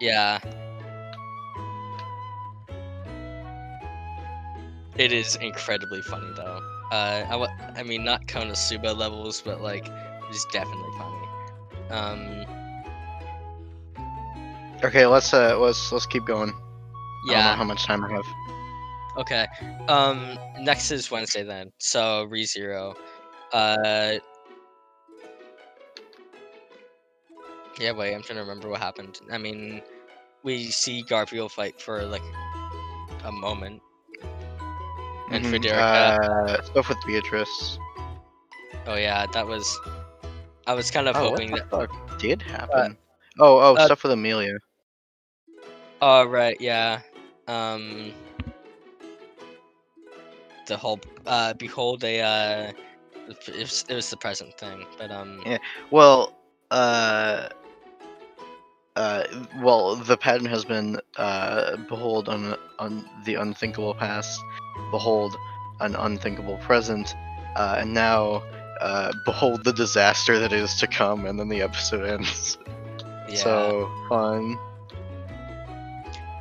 yeah. 0.00 0.38
It 5.00 5.12
is 5.12 5.36
incredibly 5.36 6.02
funny 6.02 6.30
though. 6.36 6.60
Uh, 6.92 7.24
I, 7.30 7.80
I 7.80 7.82
mean, 7.82 8.04
not 8.04 8.26
Konosuba 8.26 8.94
levels, 8.94 9.40
but 9.40 9.62
like, 9.62 9.88
it's 10.28 10.44
definitely 10.52 10.90
funny. 10.98 11.26
Um, 11.90 12.46
Okay, 14.82 15.04
let's 15.06 15.34
uh 15.34 15.58
let's 15.58 15.92
let's 15.92 16.06
keep 16.06 16.24
going. 16.24 16.50
I 16.50 17.34
don't 17.34 17.44
know 17.44 17.50
yeah. 17.50 17.56
how 17.56 17.64
much 17.64 17.84
time 17.84 18.04
I 18.04 18.10
have. 18.12 18.24
Okay. 19.18 19.46
Um 19.88 20.38
next 20.58 20.90
is 20.90 21.10
Wednesday 21.10 21.42
then. 21.42 21.70
So 21.78 22.26
ReZero. 22.30 22.94
Uh 23.52 24.14
Yeah, 27.78 27.92
wait, 27.92 28.14
I'm 28.14 28.22
trying 28.22 28.36
to 28.36 28.42
remember 28.42 28.68
what 28.68 28.80
happened. 28.80 29.20
I 29.30 29.38
mean 29.38 29.82
we 30.42 30.70
see 30.70 31.02
Garfield 31.02 31.52
fight 31.52 31.80
for 31.80 32.02
like 32.04 32.22
a 33.24 33.32
moment. 33.32 33.82
And 35.30 35.44
Mhm, 35.44 35.50
Frederica. 35.50 36.14
Uh, 36.48 36.62
stuff 36.62 36.88
with 36.88 36.98
Beatrice. 37.06 37.78
Oh 38.86 38.96
yeah, 38.96 39.26
that 39.32 39.46
was 39.46 39.78
I 40.66 40.74
was 40.74 40.90
kind 40.90 41.08
of 41.08 41.16
Oh, 41.16 41.30
what 41.30 41.40
hoping 41.40 41.50
the 41.50 41.58
that 41.58 41.66
fuck 41.70 41.90
did 42.18 42.42
happen? 42.42 42.96
oh, 43.38 43.58
oh, 43.58 43.76
uh, 43.76 43.86
stuff 43.86 44.02
with 44.02 44.12
Emilia. 44.12 44.56
Oh 46.00 46.24
right, 46.24 46.58
yeah. 46.60 47.00
Um 47.48 48.12
the 50.66 50.76
whole 50.76 51.00
uh 51.26 51.52
behold 51.54 52.04
a 52.04 52.20
uh 52.20 52.72
it 53.28 53.56
was, 53.58 53.84
it 53.88 53.94
was 53.94 54.10
the 54.10 54.16
present 54.16 54.56
thing, 54.58 54.86
but 54.98 55.10
um 55.10 55.42
Yeah. 55.44 55.58
Well, 55.90 56.34
uh, 56.70 57.48
uh, 58.96 59.24
well, 59.62 59.96
the 59.96 60.16
pattern 60.16 60.46
has 60.46 60.64
been 60.64 60.98
uh, 61.16 61.76
behold 61.88 62.28
on 62.28 62.56
on 62.78 63.08
the 63.24 63.34
unthinkable 63.34 63.94
past, 63.94 64.40
behold 64.90 65.36
an 65.80 65.94
unthinkable 65.94 66.58
present, 66.58 67.14
uh, 67.56 67.76
and 67.78 67.94
now 67.94 68.42
uh, 68.80 69.12
behold 69.24 69.64
the 69.64 69.72
disaster 69.72 70.38
that 70.38 70.52
is 70.52 70.74
to 70.76 70.86
come, 70.86 71.24
and 71.26 71.38
then 71.38 71.48
the 71.48 71.62
episode 71.62 72.04
ends. 72.04 72.58
yeah. 73.28 73.36
So 73.36 73.90
fun. 74.08 74.58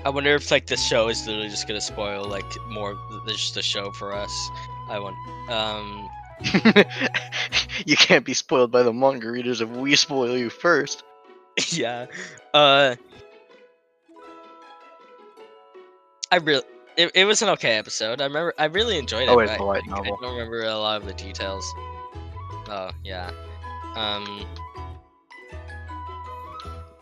I 0.06 0.10
wonder 0.10 0.34
if 0.36 0.50
like 0.50 0.68
the 0.68 0.78
show 0.78 1.10
is 1.10 1.28
literally 1.28 1.50
just 1.50 1.68
gonna 1.68 1.82
spoil 1.82 2.26
like 2.26 2.45
more 2.70 2.97
just 3.28 3.54
the 3.54 3.62
show 3.62 3.91
for 3.91 4.14
us. 4.14 4.50
I 4.89 4.97
want 5.00 5.16
um 5.52 6.10
you 7.86 7.97
can't 7.97 8.26
be 8.26 8.34
spoiled 8.34 8.72
by 8.72 8.82
the 8.82 8.93
manga 8.93 9.30
readers 9.30 9.60
if 9.60 9.70
we 9.70 9.95
spoil 9.95 10.38
you 10.38 10.50
first. 10.50 11.04
yeah. 11.72 12.05
Uh 12.53 12.95
I 16.32 16.38
really 16.38 16.64
it, 16.97 17.12
it 17.16 17.26
was 17.26 17.41
an 17.41 17.49
okay 17.49 17.78
episode. 17.78 18.22
I 18.22 18.26
remember 18.26 18.53
I 18.57 18.66
really 18.66 18.97
enjoyed 18.97 19.24
it. 19.24 19.30
Oh, 19.30 19.39
it's 19.39 19.51
I, 19.51 19.55
a 19.55 19.64
light 19.64 19.84
I 19.86 19.89
novel. 19.89 20.18
don't 20.22 20.34
remember 20.34 20.64
a 20.64 20.78
lot 20.78 21.01
of 21.01 21.07
the 21.07 21.14
details. 21.14 21.66
Oh 22.68 22.91
yeah. 23.03 23.32
Um 23.95 24.45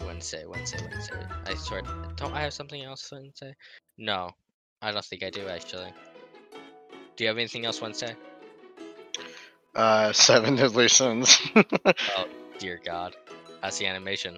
Wednesday, 0.06 0.46
Wednesday, 0.46 0.80
Wednesday. 0.90 1.26
I 1.46 1.56
swear 1.56 1.82
don't 2.16 2.34
I 2.34 2.42
have 2.42 2.54
something 2.54 2.84
else 2.84 3.10
Wednesday? 3.12 3.54
No. 3.98 4.32
I 4.82 4.92
don't 4.92 5.04
think 5.04 5.24
I 5.24 5.30
do 5.30 5.48
actually. 5.48 5.92
Do 7.16 7.24
you 7.24 7.28
have 7.30 7.38
anything 7.38 7.66
else 7.66 7.82
Wednesday? 7.82 8.16
Uh, 9.76 10.12
Seven 10.14 10.56
Deadly 10.56 10.88
Sins. 10.88 11.40
Oh, 12.18 12.28
dear 12.60 12.80
God, 12.84 13.16
that's 13.62 13.78
the 13.78 13.88
animation. 13.88 14.38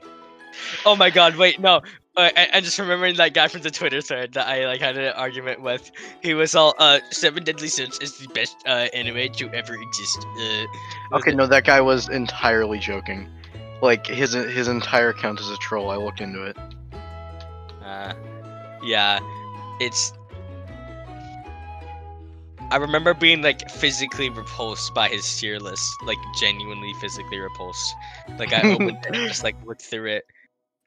Oh 0.85 0.95
my 0.95 1.09
God! 1.09 1.35
Wait, 1.35 1.59
no. 1.59 1.81
Uh, 2.17 2.29
I, 2.35 2.49
I 2.55 2.61
just 2.61 2.77
remembering 2.79 3.15
that 3.15 3.33
guy 3.33 3.47
from 3.47 3.61
the 3.61 3.71
Twitter 3.71 4.01
thread 4.01 4.33
that 4.33 4.47
I 4.47 4.65
like 4.65 4.81
had 4.81 4.97
an 4.97 5.13
argument 5.13 5.61
with. 5.61 5.89
He 6.21 6.33
was 6.33 6.55
all, 6.55 6.73
"Uh, 6.77 6.99
Seven 7.11 7.43
Deadly 7.43 7.67
Sins 7.67 7.97
is 7.99 8.17
the 8.17 8.27
best 8.29 8.57
uh, 8.65 8.87
anime 8.93 9.31
to 9.33 9.49
ever 9.53 9.75
exist." 9.75 10.25
Uh, 10.39 10.65
Okay, 11.17 11.31
no, 11.31 11.47
that 11.47 11.63
guy 11.65 11.79
was 11.79 12.09
entirely 12.09 12.79
joking. 12.79 13.29
Like 13.81 14.07
his 14.07 14.33
his 14.33 14.67
entire 14.67 15.09
account 15.09 15.39
is 15.39 15.49
a 15.49 15.57
troll. 15.57 15.91
I 15.91 15.95
looked 15.95 16.19
into 16.19 16.43
it. 16.43 16.57
Uh, 17.83 18.13
yeah, 18.83 19.19
it's. 19.79 20.13
I 22.71 22.77
remember 22.77 23.13
being 23.13 23.41
like 23.41 23.69
physically 23.69 24.29
repulsed 24.29 24.93
by 24.93 25.09
his 25.09 25.39
tier 25.39 25.59
list, 25.59 25.91
like 26.03 26.17
genuinely 26.39 26.93
physically 27.01 27.39
repulsed. 27.39 27.95
Like 28.37 28.53
I 28.53 28.61
opened 28.71 28.99
it 29.03 29.05
and 29.07 29.15
just 29.27 29.43
like 29.43 29.55
looked 29.65 29.81
through 29.81 30.07
it, 30.07 30.25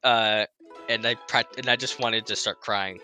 uh, 0.05 0.47
and 0.89 1.07
I 1.07 1.16
and 1.59 1.68
I 1.68 1.76
just 1.76 1.99
wanted 1.99 2.26
to 2.26 2.37
start 2.37 2.61
crying. 2.61 3.01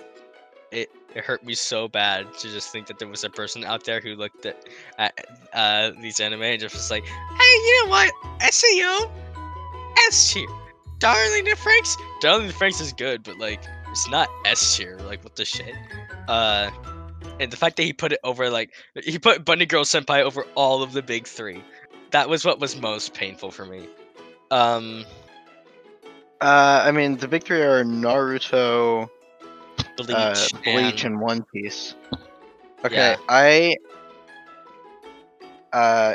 It 0.70 0.90
it 1.14 1.24
hurt 1.24 1.44
me 1.44 1.54
so 1.54 1.88
bad 1.88 2.32
to 2.34 2.48
just 2.48 2.70
think 2.70 2.86
that 2.86 2.98
there 2.98 3.08
was 3.08 3.24
a 3.24 3.30
person 3.30 3.64
out 3.64 3.84
there 3.84 4.00
who 4.00 4.14
looked 4.14 4.46
at 4.46 4.68
at 4.98 5.26
uh 5.52 5.90
these 6.00 6.20
anime 6.20 6.42
and 6.42 6.60
just 6.60 6.74
was 6.74 6.90
like, 6.90 7.04
hey, 7.04 7.54
you 7.54 7.84
know 7.84 7.90
what, 7.90 8.12
SAO, 8.52 9.10
S 10.06 10.32
tier. 10.32 10.48
Darling 10.98 11.46
in 11.46 11.54
Franxx. 11.54 11.96
Darling 12.20 12.46
in 12.46 12.52
Franxx 12.52 12.80
is 12.80 12.92
good, 12.92 13.22
but 13.22 13.38
like 13.38 13.60
it's 13.90 14.08
not 14.08 14.28
S 14.44 14.76
tier. 14.76 14.98
Like 14.98 15.24
what 15.24 15.36
the 15.36 15.44
shit. 15.44 15.74
Uh, 16.28 16.70
and 17.40 17.50
the 17.50 17.56
fact 17.56 17.76
that 17.76 17.82
he 17.84 17.92
put 17.92 18.12
it 18.12 18.20
over 18.24 18.50
like 18.50 18.72
he 19.02 19.18
put 19.18 19.44
Bunny 19.44 19.66
Girl 19.66 19.84
Senpai 19.84 20.22
over 20.22 20.44
all 20.54 20.82
of 20.82 20.92
the 20.92 21.02
big 21.02 21.26
three. 21.26 21.62
That 22.10 22.28
was 22.28 22.44
what 22.44 22.58
was 22.58 22.80
most 22.80 23.14
painful 23.14 23.50
for 23.50 23.66
me. 23.66 23.88
Um, 24.50 25.04
Uh, 26.40 26.82
I 26.86 26.92
mean, 26.92 27.16
the 27.16 27.28
big 27.28 27.44
three 27.44 27.62
are 27.62 27.84
Naruto, 27.84 29.08
Bleach, 29.96 30.10
uh, 30.14 30.34
Bleach, 30.64 31.04
and, 31.04 31.14
and 31.14 31.20
One 31.20 31.44
Piece. 31.52 31.94
Okay, 32.84 32.96
Yeah. 32.96 33.16
I. 33.28 33.76
Uh, 35.72 36.14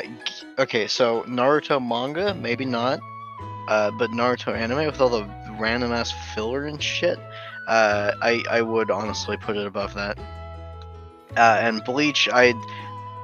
okay, 0.58 0.86
so 0.88 1.22
Naruto 1.24 1.80
manga, 1.80 2.34
maybe 2.34 2.64
not. 2.64 2.98
Uh, 3.68 3.90
but 3.92 4.10
Naruto 4.10 4.54
anime 4.54 4.86
with 4.86 5.00
all 5.00 5.08
the 5.08 5.24
random 5.58 5.92
ass 5.92 6.12
filler 6.34 6.64
and 6.64 6.82
shit. 6.82 7.18
Uh, 7.68 8.12
I 8.20 8.42
I 8.50 8.62
would 8.62 8.90
honestly 8.90 9.36
put 9.36 9.56
it 9.56 9.66
above 9.66 9.94
that. 9.94 10.18
Uh, 11.36 11.58
and 11.60 11.84
Bleach, 11.84 12.28
I 12.32 12.54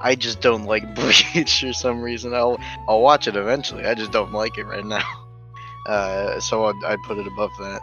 I 0.03 0.15
just 0.15 0.41
don't 0.41 0.65
like 0.65 0.95
Bleach 0.95 1.61
for 1.61 1.73
some 1.73 2.03
reason. 2.03 2.35
I'll 2.35 2.59
I'll 2.89 3.03
watch 3.03 3.27
it 3.29 3.37
eventually. 3.37 3.85
I 3.85 3.95
just 3.95 4.13
don't 4.13 4.33
like 4.33 4.59
it 4.59 4.65
right 4.65 4.85
now. 4.85 5.05
Uh, 5.87 6.39
so 6.39 6.67
I'd, 6.67 6.85
I'd 6.85 7.03
put 7.05 7.17
it 7.17 7.27
above 7.27 7.51
that. 7.59 7.81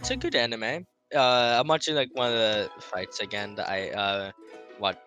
it's 0.00 0.10
a 0.10 0.16
good 0.16 0.34
anime. 0.34 0.84
Uh, 1.14 1.58
I'm 1.60 1.68
watching 1.68 1.94
like 1.94 2.08
one 2.14 2.32
of 2.32 2.38
the 2.38 2.70
fights 2.80 3.20
again 3.20 3.54
that 3.56 3.68
I 3.68 3.90
uh 3.90 4.32
watched 4.78 4.98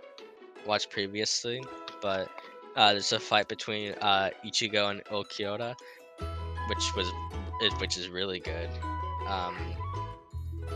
watched 0.65 0.89
previously, 0.89 1.61
but 2.01 2.29
uh, 2.75 2.93
there's 2.93 3.11
a 3.11 3.19
fight 3.19 3.47
between 3.47 3.93
uh 4.01 4.29
Ichigo 4.45 4.89
and 4.89 5.03
Ulquiorra, 5.05 5.75
which 6.69 6.95
was 6.95 7.11
which 7.79 7.97
is 7.97 8.09
really 8.09 8.39
good. 8.39 8.69
Um, 9.27 9.55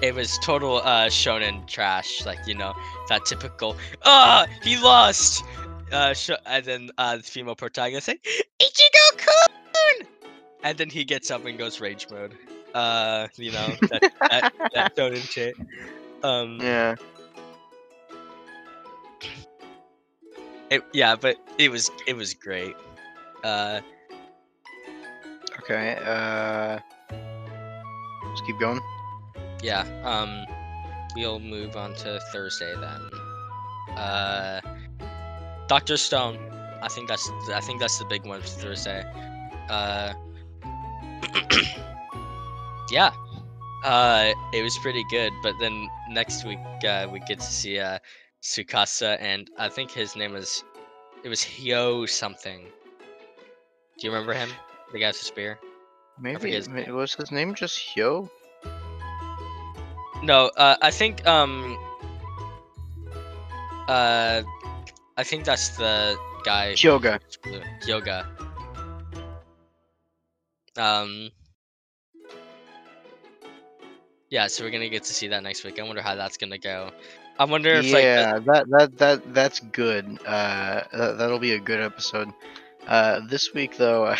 it 0.01 0.13
was 0.15 0.37
total 0.43 0.77
uh 0.77 1.07
shonen 1.07 1.65
trash, 1.67 2.25
like 2.25 2.39
you 2.47 2.53
know 2.55 2.73
that 3.09 3.25
typical 3.25 3.75
ah 4.03 4.45
he 4.63 4.77
lost. 4.77 5.43
Uh, 5.91 6.13
sh- 6.13 6.31
and 6.45 6.65
then 6.65 6.89
uh, 6.97 7.15
the 7.15 7.23
female 7.23 7.55
protagonist 7.55 8.09
like 8.09 8.21
Ichigo 8.61 9.17
kun, 9.17 10.07
and 10.63 10.77
then 10.77 10.89
he 10.89 11.05
gets 11.05 11.31
up 11.31 11.45
and 11.45 11.57
goes 11.57 11.79
rage 11.79 12.07
mode. 12.11 12.35
Uh, 12.73 13.27
you 13.37 13.51
know 13.51 13.75
that 13.89 14.03
that, 14.29 14.45
that 14.73 14.95
shonen 14.97 15.31
shit. 15.31 15.55
Um, 16.23 16.59
Yeah. 16.61 16.95
it, 20.69 20.83
yeah, 20.93 21.15
but 21.15 21.37
it 21.57 21.71
was 21.71 21.89
it 22.07 22.15
was 22.15 22.33
great. 22.33 22.75
Uh, 23.43 23.79
Okay. 25.59 25.97
Uh, 26.05 26.79
let's 28.25 28.41
keep 28.45 28.59
going. 28.59 28.79
Yeah. 29.61 29.85
Um, 30.03 30.45
we'll 31.15 31.39
move 31.39 31.75
on 31.75 31.93
to 31.95 32.19
Thursday 32.31 32.73
then. 32.75 33.97
Uh, 33.97 34.61
Doctor 35.67 35.97
Stone. 35.97 36.37
I 36.81 36.87
think 36.87 37.07
that's 37.07 37.29
I 37.53 37.59
think 37.59 37.79
that's 37.79 37.97
the 37.97 38.05
big 38.05 38.25
one 38.25 38.41
for 38.41 38.47
Thursday. 38.47 39.03
Uh, 39.69 40.13
yeah. 42.91 43.11
Uh, 43.83 44.33
it 44.53 44.63
was 44.63 44.77
pretty 44.79 45.03
good, 45.09 45.31
but 45.43 45.53
then 45.59 45.87
next 46.09 46.45
week 46.45 46.59
uh, 46.87 47.07
we 47.11 47.19
get 47.21 47.39
to 47.39 47.45
see 47.45 47.79
uh 47.79 47.99
Tsukasa 48.43 49.17
and 49.19 49.49
I 49.57 49.69
think 49.69 49.91
his 49.91 50.15
name 50.15 50.33
was 50.33 50.63
it 51.23 51.29
was 51.29 51.43
Hyo 51.43 52.07
something. 52.07 52.61
Do 53.97 54.07
you 54.07 54.13
remember 54.13 54.33
him? 54.33 54.49
The 54.93 54.99
guy 54.99 55.07
with 55.07 55.19
the 55.19 55.25
spear? 55.25 55.59
Maybe 56.19 56.51
his 56.51 56.69
was 56.69 57.15
his 57.15 57.31
name 57.31 57.55
just 57.55 57.77
Hyo? 57.79 58.29
No, 60.23 60.47
uh, 60.57 60.75
I 60.81 60.91
think 60.91 61.25
um, 61.27 61.77
uh, 63.87 64.41
I 65.15 65.23
think 65.23 65.45
that's 65.45 65.69
the 65.77 66.17
guy. 66.43 66.73
Hyoga. 66.73 67.19
Yoga. 67.85 68.27
Um. 70.75 71.29
Yeah, 74.29 74.47
so 74.47 74.63
we're 74.63 74.71
gonna 74.71 74.89
get 74.89 75.03
to 75.03 75.13
see 75.13 75.27
that 75.29 75.43
next 75.43 75.63
week. 75.63 75.79
I 75.79 75.83
wonder 75.83 76.01
how 76.01 76.15
that's 76.15 76.37
gonna 76.37 76.57
go. 76.57 76.91
I 77.39 77.45
wonder 77.45 77.69
if 77.69 77.85
like 77.85 77.93
the- 77.93 77.99
Yeah, 78.01 78.39
that 78.39 78.69
that 78.69 78.97
that 78.97 79.33
that's 79.33 79.59
good. 79.59 80.19
Uh, 80.25 80.81
that, 80.91 81.17
that'll 81.17 81.39
be 81.39 81.53
a 81.53 81.59
good 81.59 81.79
episode. 81.79 82.29
Uh, 82.87 83.21
this 83.29 83.53
week 83.53 83.77
though, 83.77 84.05
I, 84.07 84.17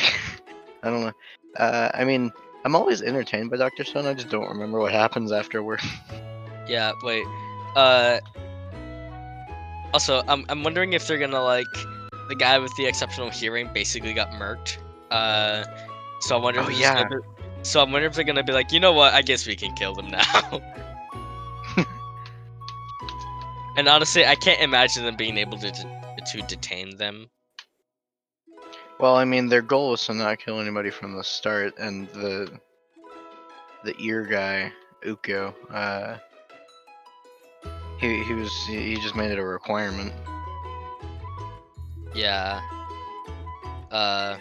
I 0.84 0.90
don't 0.90 1.02
know. 1.02 1.14
Uh, 1.58 1.90
I 1.94 2.06
mean, 2.06 2.32
I'm 2.68 2.76
always 2.76 3.02
entertained 3.02 3.50
by 3.50 3.56
Doctor 3.56 3.86
Stone. 3.86 4.08
I 4.08 4.14
just 4.14 4.28
don't 4.28 4.50
remember 4.50 4.78
what 4.82 4.92
happens 4.92 5.32
afterward. 5.32 5.80
Yeah, 6.68 6.92
wait. 7.02 7.24
Uh 7.78 8.20
Also, 9.94 10.22
I'm 10.28 10.46
I'm 10.50 10.64
wondering 10.64 10.92
if 10.92 11.08
they're 11.08 11.18
gonna 11.18 11.42
like 11.42 11.64
the 12.28 12.36
guy 12.36 12.60
with 12.60 12.76
the 12.76 12.86
exceptional 12.86 13.30
hearing 13.30 13.70
basically 13.74 14.14
got 14.14 14.32
murked. 14.32 14.80
Uh 15.10 15.64
so 16.20 16.36
I 16.36 16.42
wonder 16.42 16.60
if 16.60 16.66
Oh, 16.68 16.70
just 16.72 16.82
gonna 16.84 17.08
yeah. 17.10 17.64
so 17.64 17.80
I 17.80 17.84
wonder 17.84 18.06
if 18.06 18.16
they're 18.16 18.26
gonna 18.26 18.44
be 18.44 18.52
like, 18.52 18.74
you 18.74 18.82
know 18.82 18.92
what, 18.92 19.14
I 19.14 19.22
guess 19.22 19.48
we 19.48 19.56
can 19.56 19.74
kill 19.76 19.96
them 19.96 20.10
now. 20.10 20.62
and 23.78 23.88
honestly, 23.88 24.26
I 24.26 24.36
can't 24.36 24.60
imagine 24.60 25.06
them 25.06 25.16
being 25.16 25.38
able 25.38 25.58
to 25.60 25.72
de- 25.72 26.22
to 26.34 26.42
detain 26.42 26.98
them. 26.98 27.30
Well, 29.00 29.16
I 29.16 29.26
mean, 29.26 29.48
their 29.48 29.62
goal 29.62 29.92
was 29.92 30.06
to 30.08 30.14
not 30.14 30.40
kill 30.40 30.60
anybody 30.60 30.90
from 30.90 31.16
the 31.16 31.24
start, 31.24 31.78
and 31.78 32.08
the 32.10 32.60
the 33.84 33.96
ear 34.00 34.24
guy, 34.26 34.72
Ukyo, 35.04 35.54
uh, 35.72 36.18
he 38.00 38.24
he 38.24 38.34
was 38.34 38.52
he 38.68 38.96
just 38.96 39.16
made 39.16 39.32
it 39.32 39.40
a 39.40 39.44
requirement. 39.44 40.14
Yeah. 42.16 42.62
Uh 43.92 44.38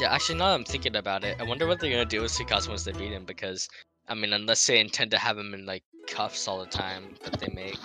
Yeah, 0.00 0.12
actually 0.12 0.38
now 0.38 0.54
I'm 0.54 0.64
thinking 0.64 0.96
about 0.96 1.24
it, 1.24 1.36
I 1.40 1.44
wonder 1.44 1.66
what 1.66 1.80
they're 1.80 1.90
gonna 1.90 2.04
do 2.04 2.22
with 2.22 2.32
Tsukasa 2.32 2.68
once 2.68 2.84
they 2.84 2.92
beat 2.92 3.12
him 3.12 3.24
because 3.24 3.68
I 4.08 4.14
mean 4.14 4.32
unless 4.32 4.66
they 4.66 4.80
intend 4.80 5.10
to 5.12 5.18
have 5.18 5.38
him 5.38 5.54
in 5.54 5.66
like 5.66 5.82
cuffs 6.06 6.48
all 6.48 6.60
the 6.60 6.66
time 6.66 7.14
that 7.24 7.38
they 7.40 7.48
make. 7.54 7.78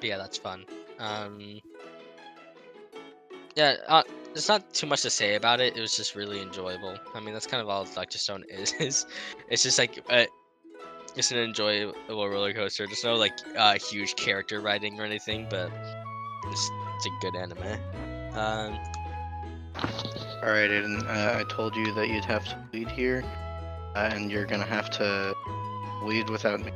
But 0.00 0.04
yeah, 0.08 0.16
that's 0.18 0.38
fun. 0.38 0.64
Um 0.98 1.60
Yeah, 3.58 3.74
uh, 3.88 4.04
there's 4.32 4.48
not 4.48 4.72
too 4.72 4.86
much 4.86 5.02
to 5.02 5.10
say 5.10 5.34
about 5.34 5.60
it. 5.60 5.76
It 5.76 5.80
was 5.80 5.96
just 5.96 6.14
really 6.14 6.40
enjoyable. 6.40 6.96
I 7.12 7.18
mean, 7.18 7.34
that's 7.34 7.48
kind 7.48 7.60
of 7.60 7.68
all 7.68 7.84
Doctor 7.84 8.16
Stone 8.16 8.44
is. 8.48 8.72
is 8.74 9.04
it's 9.48 9.64
just 9.64 9.80
like 9.80 9.98
uh, 10.08 10.26
it's 11.16 11.32
an 11.32 11.38
enjoyable 11.38 11.94
roller 12.08 12.52
coaster. 12.52 12.86
There's 12.86 13.02
no 13.02 13.16
like 13.16 13.32
uh, 13.56 13.74
huge 13.74 14.14
character 14.14 14.60
writing 14.60 15.00
or 15.00 15.04
anything, 15.04 15.48
but 15.50 15.72
it's, 16.46 16.70
it's 16.96 17.06
a 17.06 17.10
good 17.20 17.34
anime. 17.34 17.80
Um, 18.34 18.78
All 19.74 20.52
right, 20.52 20.70
Aiden. 20.70 21.04
Uh, 21.04 21.40
I 21.40 21.44
told 21.52 21.74
you 21.74 21.92
that 21.94 22.08
you'd 22.08 22.24
have 22.26 22.44
to 22.44 22.56
lead 22.72 22.88
here, 22.88 23.24
uh, 23.96 24.10
and 24.12 24.30
you're 24.30 24.46
gonna 24.46 24.62
have 24.66 24.88
to 24.90 25.34
lead 26.04 26.30
without 26.30 26.60
me 26.60 26.70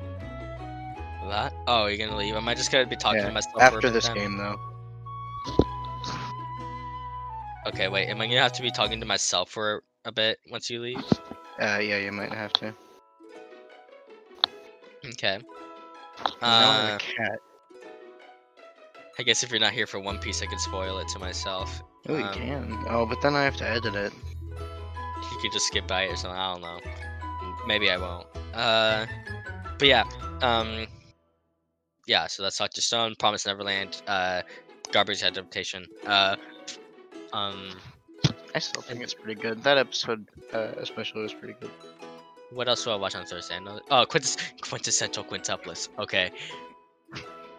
that? 1.29 1.55
Oh, 1.67 1.87
you're 1.87 1.97
gonna 1.97 2.19
leave? 2.19 2.35
Am 2.35 2.47
I 2.49 2.55
just 2.55 2.71
gonna 2.71 2.87
be 2.87 2.97
talking 2.97 3.21
Yeah, 3.21 3.29
to 3.29 3.33
myself? 3.33 3.55
for 3.55 3.63
a 3.63 3.67
after 3.67 3.91
this 3.91 4.07
then? 4.07 4.17
game, 4.17 4.37
though. 4.37 4.72
Okay, 7.67 7.89
wait. 7.89 8.09
Am 8.09 8.21
I 8.21 8.27
gonna 8.27 8.41
have 8.41 8.53
to 8.55 8.63
be 8.63 8.71
talking 8.71 9.01
to 9.01 9.07
myself 9.07 9.51
for 9.51 9.83
a 10.05 10.13
bit 10.13 10.39
once 10.51 10.69
you 10.69 10.81
leave? 10.81 11.05
Uh, 11.61 11.79
yeah, 11.79 11.99
you 11.99 12.11
might 12.13 12.33
have 12.33 12.53
to. 12.55 12.75
Okay. 15.07 15.39
You 15.39 16.25
know 16.41 16.71
I'm 16.71 16.93
Uh, 16.93 16.97
a 16.97 16.99
cat. 16.99 17.39
I 19.19 19.23
guess 19.23 19.43
if 19.43 19.51
you're 19.51 19.61
not 19.61 19.73
here 19.73 19.87
for 19.87 20.01
One 20.01 20.19
Piece, 20.19 20.43
I 20.43 20.47
can 20.47 20.59
spoil 20.59 20.99
it 20.99 21.09
to 21.09 21.19
myself. 21.19 21.83
Oh, 22.09 22.17
you 22.17 22.25
um, 22.25 22.35
can. 22.35 22.85
Oh, 22.89 23.07
but 23.07 23.21
then 23.23 23.35
I 23.35 23.45
have 23.45 23.57
to 23.59 23.69
edit 23.69 23.95
it. 23.95 24.13
You 25.31 25.39
could 25.41 25.53
just 25.53 25.67
skip 25.67 25.87
by 25.87 26.05
it 26.05 26.13
or 26.13 26.17
something. 26.17 26.39
I 26.39 26.53
don't 26.53 26.63
know. 26.63 26.81
Maybe 27.67 27.91
I 27.91 27.97
won't. 27.97 28.27
Uh, 28.55 29.07
but 29.79 29.87
yeah. 29.87 30.05
Um, 30.41 30.87
yeah. 32.07 32.27
So 32.27 32.43
that's 32.43 32.59
Doctor 32.59 32.81
Stone, 32.81 33.15
Promise 33.19 33.47
Neverland, 33.47 34.03
uh, 34.09 34.43
Garbage 34.91 35.23
adaptation. 35.23 35.87
Uh, 36.07 36.37
um, 37.33 37.71
I 38.55 38.59
still 38.59 38.83
think 38.83 39.01
it's 39.03 39.15
pretty 39.15 39.41
good. 39.41 39.63
That 39.65 39.79
episode, 39.79 40.27
uh, 40.53 40.73
especially, 40.79 41.23
was 41.23 41.35
pretty 41.35 41.55
good. 41.61 41.71
what 42.51 42.69
else 42.69 42.85
do 42.85 42.91
I 42.91 42.97
watch 42.97 43.15
on 43.15 43.25
Thursday? 43.25 43.59
Oh, 43.91 44.05
quintes- 44.07 44.37
quintessential 44.61 45.25
quintuplets. 45.25 45.89
Okay. 45.99 46.31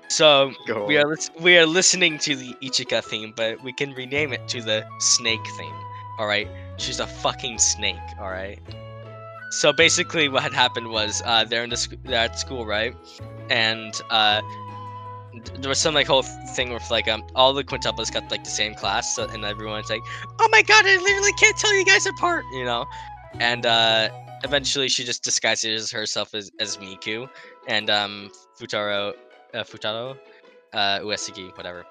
So 0.09 0.51
Go. 0.67 0.85
we 0.85 0.97
are 0.97 1.07
lis- 1.07 1.31
we 1.39 1.57
are 1.57 1.65
listening 1.65 2.19
to 2.19 2.35
the 2.35 2.53
Ichika 2.61 3.03
theme, 3.03 3.33
but 3.35 3.63
we 3.63 3.73
can 3.73 3.93
rename 3.93 4.31
it 4.33 4.47
to 4.49 4.61
the 4.61 4.85
snake 4.99 5.45
theme. 5.57 5.73
All 6.19 6.27
right, 6.27 6.47
she's 6.77 6.99
a 6.99 7.07
fucking 7.07 7.57
snake. 7.57 7.95
All 8.19 8.29
right. 8.29 8.59
So 9.51 9.73
basically, 9.73 10.29
what 10.29 10.43
had 10.43 10.53
happened 10.53 10.89
was 10.89 11.23
uh, 11.25 11.45
they're 11.45 11.63
in 11.63 11.71
the 11.71 11.77
sc- 11.77 11.95
they're 12.03 12.25
at 12.29 12.37
school, 12.37 12.65
right? 12.65 12.93
And 13.49 13.99
uh, 14.11 14.41
there 15.59 15.69
was 15.69 15.79
some 15.79 15.93
like 15.93 16.07
whole 16.07 16.23
thing 16.55 16.73
with 16.73 16.89
like 16.91 17.07
um 17.07 17.23
all 17.35 17.53
the 17.53 17.63
quintuplets 17.63 18.11
got 18.11 18.29
like 18.31 18.43
the 18.43 18.49
same 18.49 18.75
class, 18.75 19.15
so, 19.15 19.27
and 19.27 19.43
everyone's 19.43 19.89
like, 19.89 20.01
"Oh 20.39 20.47
my 20.51 20.61
god, 20.61 20.85
I 20.85 20.97
literally 20.97 21.33
can't 21.33 21.57
tell 21.57 21.73
you 21.73 21.85
guys 21.85 22.05
apart," 22.05 22.45
you 22.53 22.65
know. 22.65 22.85
and 23.39 23.65
uh, 23.65 24.09
eventually 24.43 24.89
she 24.89 25.03
just 25.03 25.23
disguises 25.23 25.91
herself 25.91 26.33
as, 26.35 26.51
as 26.59 26.77
Miku, 26.77 27.27
and 27.67 27.89
um, 27.89 28.31
Futaro, 28.59 29.13
uh, 29.53 29.63
Futaro, 29.63 30.17
uh, 30.73 30.99
Uesugi, 30.99 31.55
whatever. 31.57 31.85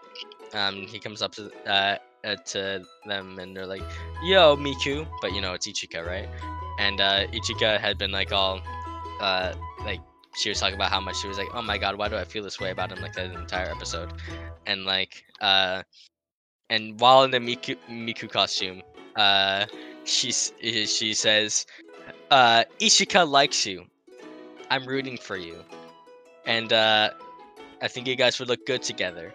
Um, 0.55 0.87
he 0.87 0.99
comes 0.99 1.23
up 1.23 1.33
to 1.33 1.51
uh, 1.67 1.97
uh, 2.25 2.37
to 2.37 2.85
them, 3.07 3.39
and 3.39 3.57
they're 3.57 3.67
like, 3.67 3.83
"Yo, 4.23 4.57
Miku," 4.57 5.07
but 5.21 5.33
you 5.33 5.41
know 5.41 5.55
it's 5.55 5.67
Ichika, 5.67 6.07
right? 6.07 6.29
And 6.79 7.01
uh, 7.01 7.27
Ichika 7.29 7.81
had 7.81 7.99
been 7.99 8.13
like 8.13 8.33
all, 8.33 8.61
uh, 9.21 9.55
like 9.85 10.01
she 10.35 10.49
was 10.49 10.61
talking 10.61 10.75
about 10.75 10.91
how 10.91 11.01
much 11.01 11.21
she 11.21 11.29
was 11.29 11.39
like, 11.39 11.49
"Oh 11.55 11.63
my 11.63 11.79
god, 11.79 11.97
why 11.97 12.09
do 12.09 12.17
I 12.17 12.25
feel 12.25 12.43
this 12.43 12.59
way 12.61 12.71
about 12.71 12.91
him?" 12.93 13.01
Like 13.01 13.13
that 13.15 13.31
entire 13.33 13.71
episode, 13.71 14.13
and 14.67 14.85
like, 14.85 15.25
uh, 15.41 15.83
and 16.71 16.99
while 17.01 17.25
in 17.25 17.31
the 17.31 17.39
Miku 17.39 17.77
Miku 17.91 18.31
costume, 18.31 18.83
uh, 19.17 19.67
she's 20.05 20.53
she 20.61 21.15
says, 21.15 21.67
uh, 22.31 22.65
"Ichika 22.81 23.29
likes 23.29 23.67
you. 23.67 23.87
I'm 24.71 24.87
rooting 24.87 25.19
for 25.19 25.37
you, 25.37 25.63
and 26.47 26.73
uh, 26.73 27.11
I 27.83 27.89
think 27.89 28.07
you 28.07 28.17
guys 28.17 28.39
would 28.39 28.49
look 28.49 28.65
good 28.67 28.83
together." 28.83 29.35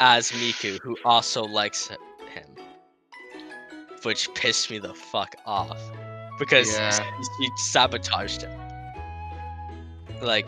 As 0.00 0.32
Miku, 0.32 0.80
who 0.82 0.96
also 1.04 1.44
likes 1.44 1.88
him, 1.88 2.56
which 4.02 4.28
pissed 4.34 4.68
me 4.68 4.78
the 4.80 4.92
fuck 4.92 5.36
off 5.46 5.80
because 6.38 6.72
Yeah. 6.72 6.90
she, 6.90 7.02
she 7.44 7.50
sabotaged 7.58 8.42
him. 8.42 8.63
Like, 10.24 10.46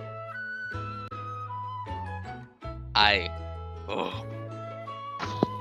I, 2.94 3.28
oh, 3.88 4.24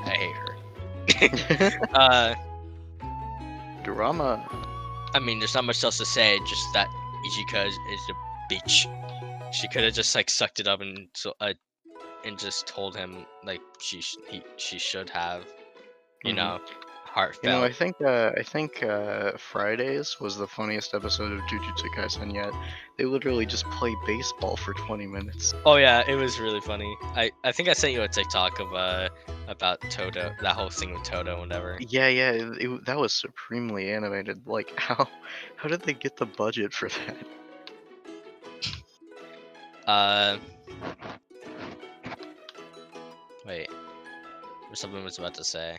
I 0.06 0.10
hate 0.10 0.36
her. 0.36 1.78
uh, 1.94 2.36
Drama. 3.84 4.48
I 5.14 5.20
mean, 5.20 5.40
there's 5.40 5.54
not 5.54 5.66
much 5.66 5.84
else 5.84 5.98
to 6.00 6.06
say. 6.06 6.40
Just 6.48 6.66
that 6.74 6.88
Ichika 7.28 7.68
is, 7.68 7.74
is 7.74 8.10
a 8.10 8.54
bitch. 8.54 8.88
She 9.54 9.68
could 9.68 9.84
have 9.84 9.94
just 9.94 10.16
like 10.16 10.30
sucked 10.30 10.60
it 10.60 10.68
up 10.68 10.82
and 10.82 11.08
so 11.14 11.34
uh, 11.40 11.54
and 12.26 12.38
just 12.38 12.68
told 12.68 12.96
him 12.96 13.26
like 13.46 13.62
she 13.80 14.02
sh- 14.02 14.18
he 14.30 14.44
she 14.58 14.80
should 14.80 15.10
have, 15.10 15.46
you 16.24 16.34
Mhm. 16.34 16.36
know, 16.36 16.60
heartfelt. 17.16 17.44
You 17.44 17.50
know, 17.50 17.64
I 17.64 17.72
think 17.72 17.96
uh, 18.02 18.32
I 18.38 18.44
think 18.44 18.84
uh, 18.84 19.32
Fridays 19.38 20.20
was 20.20 20.38
the 20.38 20.48
funniest 20.48 20.94
episode 20.94 21.32
of 21.32 21.40
Jujutsu 21.50 21.88
Kaisen 21.96 22.34
yet. 22.34 22.52
They 22.98 23.06
literally 23.06 23.46
just 23.46 23.66
play 23.72 23.96
baseball 24.06 24.58
for 24.58 24.74
20 24.74 25.08
minutes. 25.08 25.54
Oh 25.66 25.78
yeah, 25.78 26.04
it 26.08 26.16
was 26.16 26.40
really 26.40 26.62
funny. 26.62 26.94
I 27.16 27.32
I 27.44 27.52
think 27.54 27.70
I 27.70 27.74
sent 27.74 27.94
you 27.94 28.02
a 28.04 28.08
TikTok 28.08 28.60
of 28.60 28.74
uh 28.74 29.10
about 29.48 29.80
Todo, 29.90 30.34
that 30.42 30.56
whole 30.56 30.70
thing 30.70 30.94
with 30.94 31.04
Todo 31.04 31.40
whatever. 31.40 31.78
Yeah, 31.80 32.10
yeah, 32.10 32.32
it, 32.32 32.62
it- 32.62 32.86
that 32.86 32.98
was 32.98 33.14
supremely 33.14 33.92
animated. 33.92 34.46
Like, 34.46 34.74
how 34.78 35.08
how 35.56 35.70
did 35.70 35.82
they 35.82 35.94
get 35.94 36.18
the 36.18 36.26
budget 36.26 36.74
for 36.74 36.90
that? 36.90 37.16
Uh, 39.88 40.38
wait, 43.46 43.70
something 44.74 45.00
I 45.00 45.04
was 45.04 45.18
about 45.20 45.36
to 45.36 45.44
say. 45.44 45.78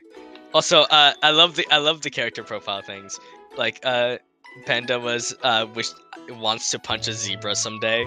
Also, 0.55 0.83
uh, 0.83 1.13
I 1.23 1.31
love 1.31 1.57
the 1.57 1.67
I 1.71 1.79
love 1.79 2.03
the 2.03 2.11
character 2.11 2.43
profile 2.43 2.83
things. 2.83 3.19
Like, 3.57 3.81
uh, 3.85 4.19
Panda 4.65 4.99
was 4.99 5.35
uh 5.43 5.67
wish 5.75 5.89
wants 6.31 6.71
to 6.71 6.79
punch 6.79 7.09
a 7.09 7.13
zebra 7.13 7.55
someday. 7.55 8.07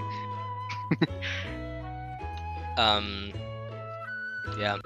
um, 2.78 3.32
yeah. 4.58 4.78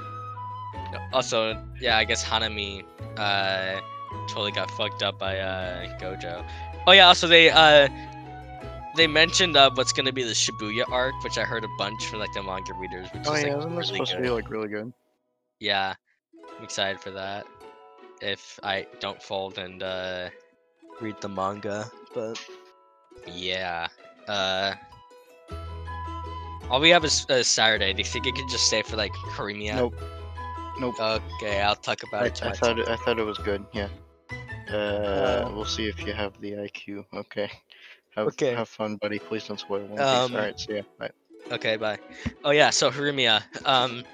Also, 1.12 1.56
yeah, 1.80 1.98
I 1.98 2.04
guess 2.06 2.24
Hanami 2.24 2.84
uh 3.18 3.80
totally 4.28 4.52
got 4.52 4.70
fucked 4.72 5.04
up 5.04 5.20
by 5.20 5.38
uh 5.40 5.98
Gojo. 6.00 6.46
Oh 6.88 6.92
yeah, 6.92 7.08
also 7.08 7.28
they 7.28 7.50
uh 7.50 7.88
they 8.96 9.08
mentioned 9.08 9.56
uh, 9.56 9.70
what's 9.74 9.92
gonna 9.94 10.12
be 10.12 10.24
the 10.24 10.32
Shibuya 10.34 10.86
arc, 10.92 11.14
which 11.24 11.38
I 11.38 11.44
heard 11.44 11.64
a 11.64 11.68
bunch 11.78 12.06
from 12.08 12.20
like 12.20 12.34
the 12.34 12.44
manga 12.44 12.74
readers, 12.74 13.08
which 13.14 13.24
Oh 13.26 13.34
is 13.34 13.44
yeah, 13.44 13.56
like 13.56 13.68
really 13.68 13.84
supposed 13.84 14.12
good. 14.12 14.16
to 14.16 14.22
be 14.22 14.30
like 14.30 14.50
really 14.50 14.68
good? 14.70 14.94
Yeah, 15.60 15.96
I'm 16.64 16.68
excited 16.68 17.02
for 17.02 17.12
that. 17.12 17.46
If 18.22 18.58
I 18.64 18.88
don't 19.02 19.22
fold 19.22 19.58
and 19.58 19.84
uh, 19.84 20.30
read 21.02 21.18
the 21.20 21.28
manga, 21.28 21.92
but 22.16 22.42
yeah, 23.28 23.90
uh, 24.30 24.76
all 26.70 26.80
we 26.80 26.90
have 26.92 27.04
is 27.04 27.26
uh, 27.30 27.44
Saturday. 27.44 27.92
Do 27.92 27.98
you 27.98 28.06
think 28.06 28.28
it 28.28 28.36
could 28.36 28.48
just 28.48 28.68
stay 28.68 28.82
for 28.82 28.96
like 28.96 29.12
Horimiya? 29.12 29.76
Nope. 29.76 29.96
Nope. 30.80 31.02
Okay, 31.02 31.60
I'll 31.62 31.76
talk 31.76 32.04
about 32.04 32.24
I, 32.24 32.26
it. 32.28 32.42
I 32.42 32.54
thought 32.54 32.80
it, 32.80 32.88
I 32.88 32.96
thought 32.96 33.20
it 33.20 33.26
was 33.26 33.40
good. 33.40 33.66
Yeah. 33.74 33.90
Uh, 34.72 34.76
Uh, 34.78 35.52
we'll 35.54 35.66
see 35.66 35.90
if 35.90 36.00
you 36.08 36.14
have 36.14 36.40
the 36.40 36.54
IQ. 36.54 37.04
Okay. 37.14 37.52
Have, 38.16 38.28
Okay. 38.28 38.56
Have 38.56 38.70
fun, 38.70 38.96
buddy. 38.96 39.20
Please 39.20 39.46
don't 39.46 39.60
spoil 39.60 39.82
One 39.82 39.98
Piece. 39.98 40.00
Um, 40.00 40.34
All 40.34 40.40
right. 40.40 40.58
See 40.58 40.78
ya. 40.78 40.84
Bye. 40.98 41.12
Okay, 41.52 41.76
bye. 41.76 42.00
Oh 42.46 42.52
yeah, 42.52 42.70
so 42.70 42.90
Horimiya, 42.90 43.44
um, 43.66 44.06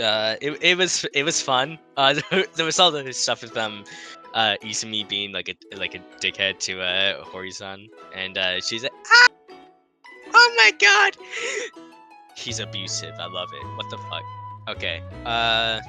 uh, 0.00 0.36
it, 0.40 0.58
it 0.62 0.76
was 0.78 1.04
it 1.14 1.22
was 1.24 1.40
fun. 1.40 1.78
Uh, 1.96 2.20
there 2.54 2.66
was 2.66 2.78
all 2.78 2.90
the 2.90 3.12
stuff 3.12 3.42
with 3.42 3.56
um, 3.56 3.84
uh, 4.34 4.56
Izumi 4.62 5.08
being 5.08 5.32
like 5.32 5.48
a 5.48 5.76
like 5.76 5.94
a 5.94 6.00
dickhead 6.20 6.58
to 6.60 6.80
uh 6.80 7.22
Hori-san, 7.24 7.88
and 8.14 8.38
uh, 8.38 8.60
she's 8.60 8.82
like, 8.82 8.92
ah! 9.12 9.28
oh 10.34 10.54
my 10.56 10.72
god, 10.78 11.16
he's 12.36 12.58
abusive. 12.60 13.14
I 13.18 13.26
love 13.26 13.48
it. 13.52 13.66
What 13.76 13.90
the 13.90 13.98
fuck? 14.10 14.22
Okay. 14.76 15.02
Uh, 15.24 15.80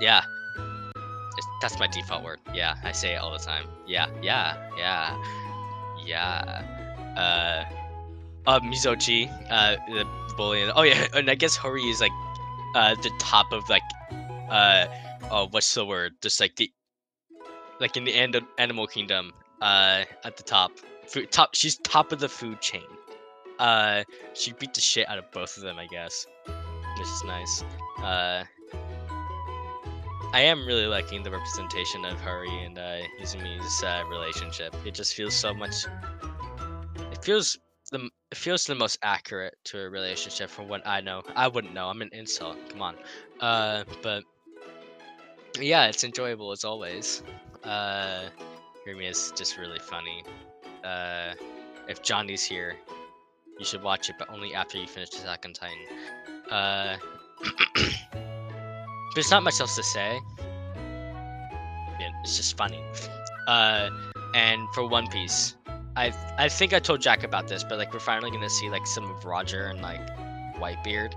yeah. 0.00 0.18
It's- 0.18 1.46
That's 1.62 1.78
my 1.78 1.86
default 1.86 2.22
word. 2.24 2.40
Yeah, 2.54 2.76
I 2.84 2.92
say 2.92 3.14
it 3.14 3.18
all 3.18 3.32
the 3.32 3.38
time. 3.38 3.66
Yeah, 3.86 4.08
yeah, 4.22 4.56
yeah, 4.76 5.16
yeah. 6.04 6.62
Uh. 7.16 7.77
Uh, 8.46 8.60
Mizochi, 8.60 9.28
uh, 9.50 9.76
the 9.88 10.06
bully. 10.36 10.62
Oh 10.74 10.82
yeah, 10.82 11.06
and 11.14 11.30
I 11.30 11.34
guess 11.34 11.56
Hori 11.56 11.82
is 11.82 12.00
like, 12.00 12.12
uh, 12.74 12.94
the 12.96 13.10
top 13.18 13.52
of 13.52 13.68
like, 13.68 13.82
uh, 14.50 14.86
oh, 15.30 15.48
what's 15.50 15.74
the 15.74 15.84
word? 15.84 16.14
Just 16.22 16.40
like 16.40 16.56
the, 16.56 16.70
like 17.80 17.96
in 17.96 18.04
the 18.04 18.14
end 18.14 18.34
of 18.34 18.44
Animal 18.58 18.86
Kingdom, 18.86 19.32
uh, 19.60 20.04
at 20.24 20.36
the 20.36 20.42
top, 20.42 20.72
food 21.06 21.30
top. 21.30 21.54
She's 21.54 21.76
top 21.78 22.12
of 22.12 22.20
the 22.20 22.28
food 22.28 22.60
chain. 22.60 22.82
Uh, 23.58 24.04
she 24.34 24.52
beat 24.52 24.74
the 24.74 24.80
shit 24.80 25.08
out 25.08 25.18
of 25.18 25.30
both 25.32 25.56
of 25.56 25.62
them, 25.62 25.78
I 25.78 25.86
guess, 25.86 26.26
which 26.46 27.06
is 27.06 27.24
nice. 27.24 27.64
Uh, 27.98 28.44
I 30.32 30.40
am 30.40 30.66
really 30.66 30.86
liking 30.86 31.22
the 31.22 31.30
representation 31.30 32.04
of 32.04 32.20
Hori 32.20 32.50
and 32.64 32.78
uh, 32.78 32.98
Izumi's 33.20 33.82
uh, 33.82 34.04
relationship. 34.08 34.74
It 34.86 34.94
just 34.94 35.14
feels 35.14 35.34
so 35.34 35.54
much. 35.54 35.86
It 37.10 37.24
feels 37.24 37.58
the 37.90 38.10
it 38.30 38.36
feels 38.36 38.64
the 38.64 38.74
most 38.74 38.98
accurate 39.02 39.54
to 39.64 39.78
a 39.80 39.88
relationship 39.88 40.50
from 40.50 40.68
what 40.68 40.86
I 40.86 41.00
know. 41.00 41.22
I 41.34 41.48
wouldn't 41.48 41.74
know. 41.74 41.88
I'm 41.88 42.02
an 42.02 42.10
insult. 42.12 42.56
Come 42.70 42.82
on. 42.82 42.94
Uh, 43.40 43.84
but 44.02 44.24
yeah, 45.58 45.86
it's 45.86 46.04
enjoyable 46.04 46.52
as 46.52 46.64
always. 46.64 47.22
Uh, 47.64 48.28
is 48.86 49.32
just 49.36 49.58
really 49.58 49.78
funny. 49.78 50.24
Uh, 50.82 51.34
if 51.88 52.02
Johnny's 52.02 52.42
here, 52.42 52.74
you 53.58 53.64
should 53.64 53.82
watch 53.82 54.08
it, 54.08 54.16
but 54.18 54.30
only 54.30 54.54
after 54.54 54.78
you 54.78 54.86
finish 54.86 55.10
the 55.10 55.18
second 55.18 55.54
Titan. 55.54 55.76
Uh, 56.50 56.96
there's 59.14 59.30
not 59.30 59.42
much 59.42 59.60
else 59.60 59.76
to 59.76 59.82
say. 59.82 60.18
It's 62.22 62.36
just 62.36 62.56
funny. 62.56 62.82
Uh, 63.46 63.90
and 64.34 64.66
for 64.74 64.88
One 64.88 65.06
Piece, 65.08 65.56
I 65.98 66.12
I 66.38 66.48
think 66.48 66.72
I 66.72 66.78
told 66.78 67.00
Jack 67.00 67.24
about 67.24 67.48
this, 67.48 67.64
but 67.64 67.76
like 67.76 67.92
we're 67.92 67.98
finally 67.98 68.30
gonna 68.30 68.48
see 68.48 68.70
like 68.70 68.86
some 68.86 69.10
of 69.10 69.24
Roger 69.24 69.66
and 69.66 69.82
like 69.82 70.00
Whitebeard. 70.56 71.14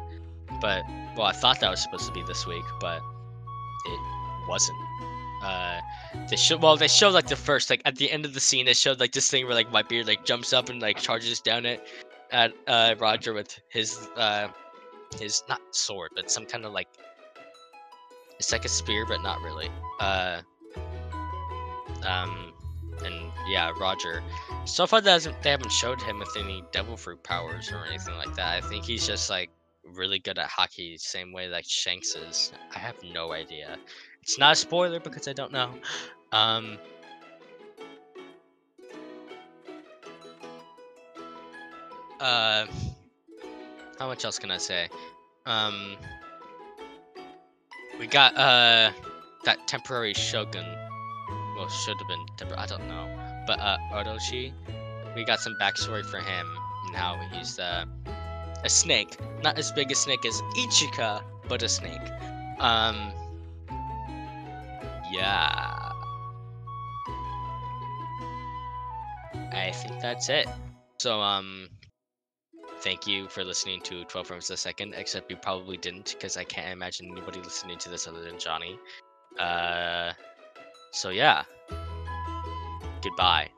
But 0.59 0.83
well, 1.15 1.27
I 1.27 1.33
thought 1.33 1.59
that 1.59 1.69
was 1.69 1.83
supposed 1.83 2.07
to 2.07 2.11
be 2.11 2.23
this 2.23 2.47
week, 2.47 2.65
but 2.79 3.01
it 3.85 3.99
wasn't. 4.47 4.77
Uh, 5.43 5.81
they 6.29 6.35
showed 6.35 6.63
well, 6.63 6.77
they 6.77 6.87
showed 6.87 7.13
like 7.13 7.27
the 7.27 7.35
first 7.35 7.69
like 7.69 7.83
at 7.85 7.95
the 7.95 8.11
end 8.11 8.25
of 8.25 8.33
the 8.33 8.39
scene, 8.39 8.65
they 8.65 8.73
showed 8.73 8.99
like 8.99 9.11
this 9.11 9.29
thing 9.29 9.45
where 9.45 9.53
like 9.53 9.71
Whitebeard 9.71 10.07
like 10.07 10.25
jumps 10.25 10.51
up 10.51 10.69
and 10.69 10.81
like 10.81 10.97
charges 10.97 11.39
down 11.41 11.67
it 11.67 11.87
at 12.31 12.51
uh 12.67 12.95
Roger 12.97 13.33
with 13.33 13.59
his 13.69 14.09
uh 14.17 14.47
his 15.19 15.43
not 15.47 15.61
sword, 15.69 16.09
but 16.15 16.31
some 16.31 16.47
kind 16.47 16.65
of 16.65 16.73
like 16.73 16.87
it's 18.39 18.51
like 18.51 18.65
a 18.65 18.69
spear, 18.69 19.05
but 19.05 19.21
not 19.21 19.39
really. 19.41 19.69
Uh, 19.99 20.41
um, 22.03 22.50
and 23.03 23.31
yeah, 23.47 23.71
Roger. 23.79 24.23
So 24.65 24.85
far, 24.85 25.01
hasn't, 25.01 25.41
they 25.41 25.49
haven't 25.51 25.71
showed 25.71 26.01
him 26.01 26.19
with 26.19 26.35
any 26.37 26.63
devil 26.71 26.95
fruit 26.97 27.23
powers 27.23 27.71
or 27.71 27.85
anything 27.85 28.15
like 28.15 28.35
that. 28.35 28.63
I 28.63 28.67
think 28.67 28.85
he's 28.85 29.05
just 29.05 29.29
like 29.29 29.49
really 29.83 30.19
good 30.19 30.37
at 30.37 30.49
Haki, 30.49 30.99
same 30.99 31.33
way 31.33 31.47
like 31.47 31.65
Shanks 31.67 32.15
is. 32.15 32.51
I 32.75 32.79
have 32.79 32.95
no 33.13 33.31
idea. 33.31 33.77
It's 34.21 34.37
not 34.37 34.53
a 34.53 34.55
spoiler 34.55 34.99
because 34.99 35.27
I 35.27 35.33
don't 35.33 35.51
know. 35.51 35.73
Um. 36.31 36.77
Uh, 42.19 42.67
how 43.97 44.07
much 44.07 44.23
else 44.23 44.37
can 44.37 44.51
I 44.51 44.57
say? 44.57 44.89
Um, 45.47 45.95
we 47.99 48.05
got 48.05 48.37
uh 48.37 48.91
that 49.43 49.67
temporary 49.67 50.13
shogun. 50.13 50.65
Well, 51.61 51.69
should 51.69 51.99
have 51.99 52.07
been. 52.07 52.25
I 52.57 52.65
don't 52.65 52.87
know. 52.87 53.07
but 53.45 53.59
uh, 53.59 53.77
Orochi, 53.93 54.51
we 55.15 55.23
got 55.23 55.39
some 55.39 55.55
backstory 55.61 56.03
for 56.03 56.17
him 56.17 56.47
and 56.87 56.95
how 56.95 57.19
he's 57.31 57.59
uh, 57.59 57.85
a 58.63 58.69
snake, 58.69 59.15
not 59.43 59.59
as 59.59 59.71
big 59.71 59.91
a 59.91 59.95
snake 59.95 60.25
as 60.25 60.41
Ichika, 60.57 61.21
but 61.47 61.61
a 61.61 61.69
snake. 61.69 62.01
Um, 62.59 63.13
yeah. 65.13 65.91
I 69.53 69.71
think 69.71 70.01
that's 70.01 70.29
it. 70.29 70.47
So, 70.99 71.21
um, 71.21 71.69
thank 72.79 73.05
you 73.05 73.27
for 73.27 73.43
listening 73.43 73.81
to 73.81 74.03
12 74.05 74.25
frames 74.25 74.49
a 74.49 74.57
second, 74.57 74.95
except 74.97 75.29
you 75.29 75.37
probably 75.37 75.77
didn't 75.77 76.15
because 76.17 76.37
I 76.37 76.43
can't 76.43 76.73
imagine 76.73 77.11
anybody 77.11 77.39
listening 77.39 77.77
to 77.77 77.89
this 77.89 78.07
other 78.07 78.23
than 78.23 78.39
Johnny. 78.39 78.79
Uh, 79.39 80.13
so 80.91 81.09
yeah. 81.09 81.43
Goodbye. 83.01 83.49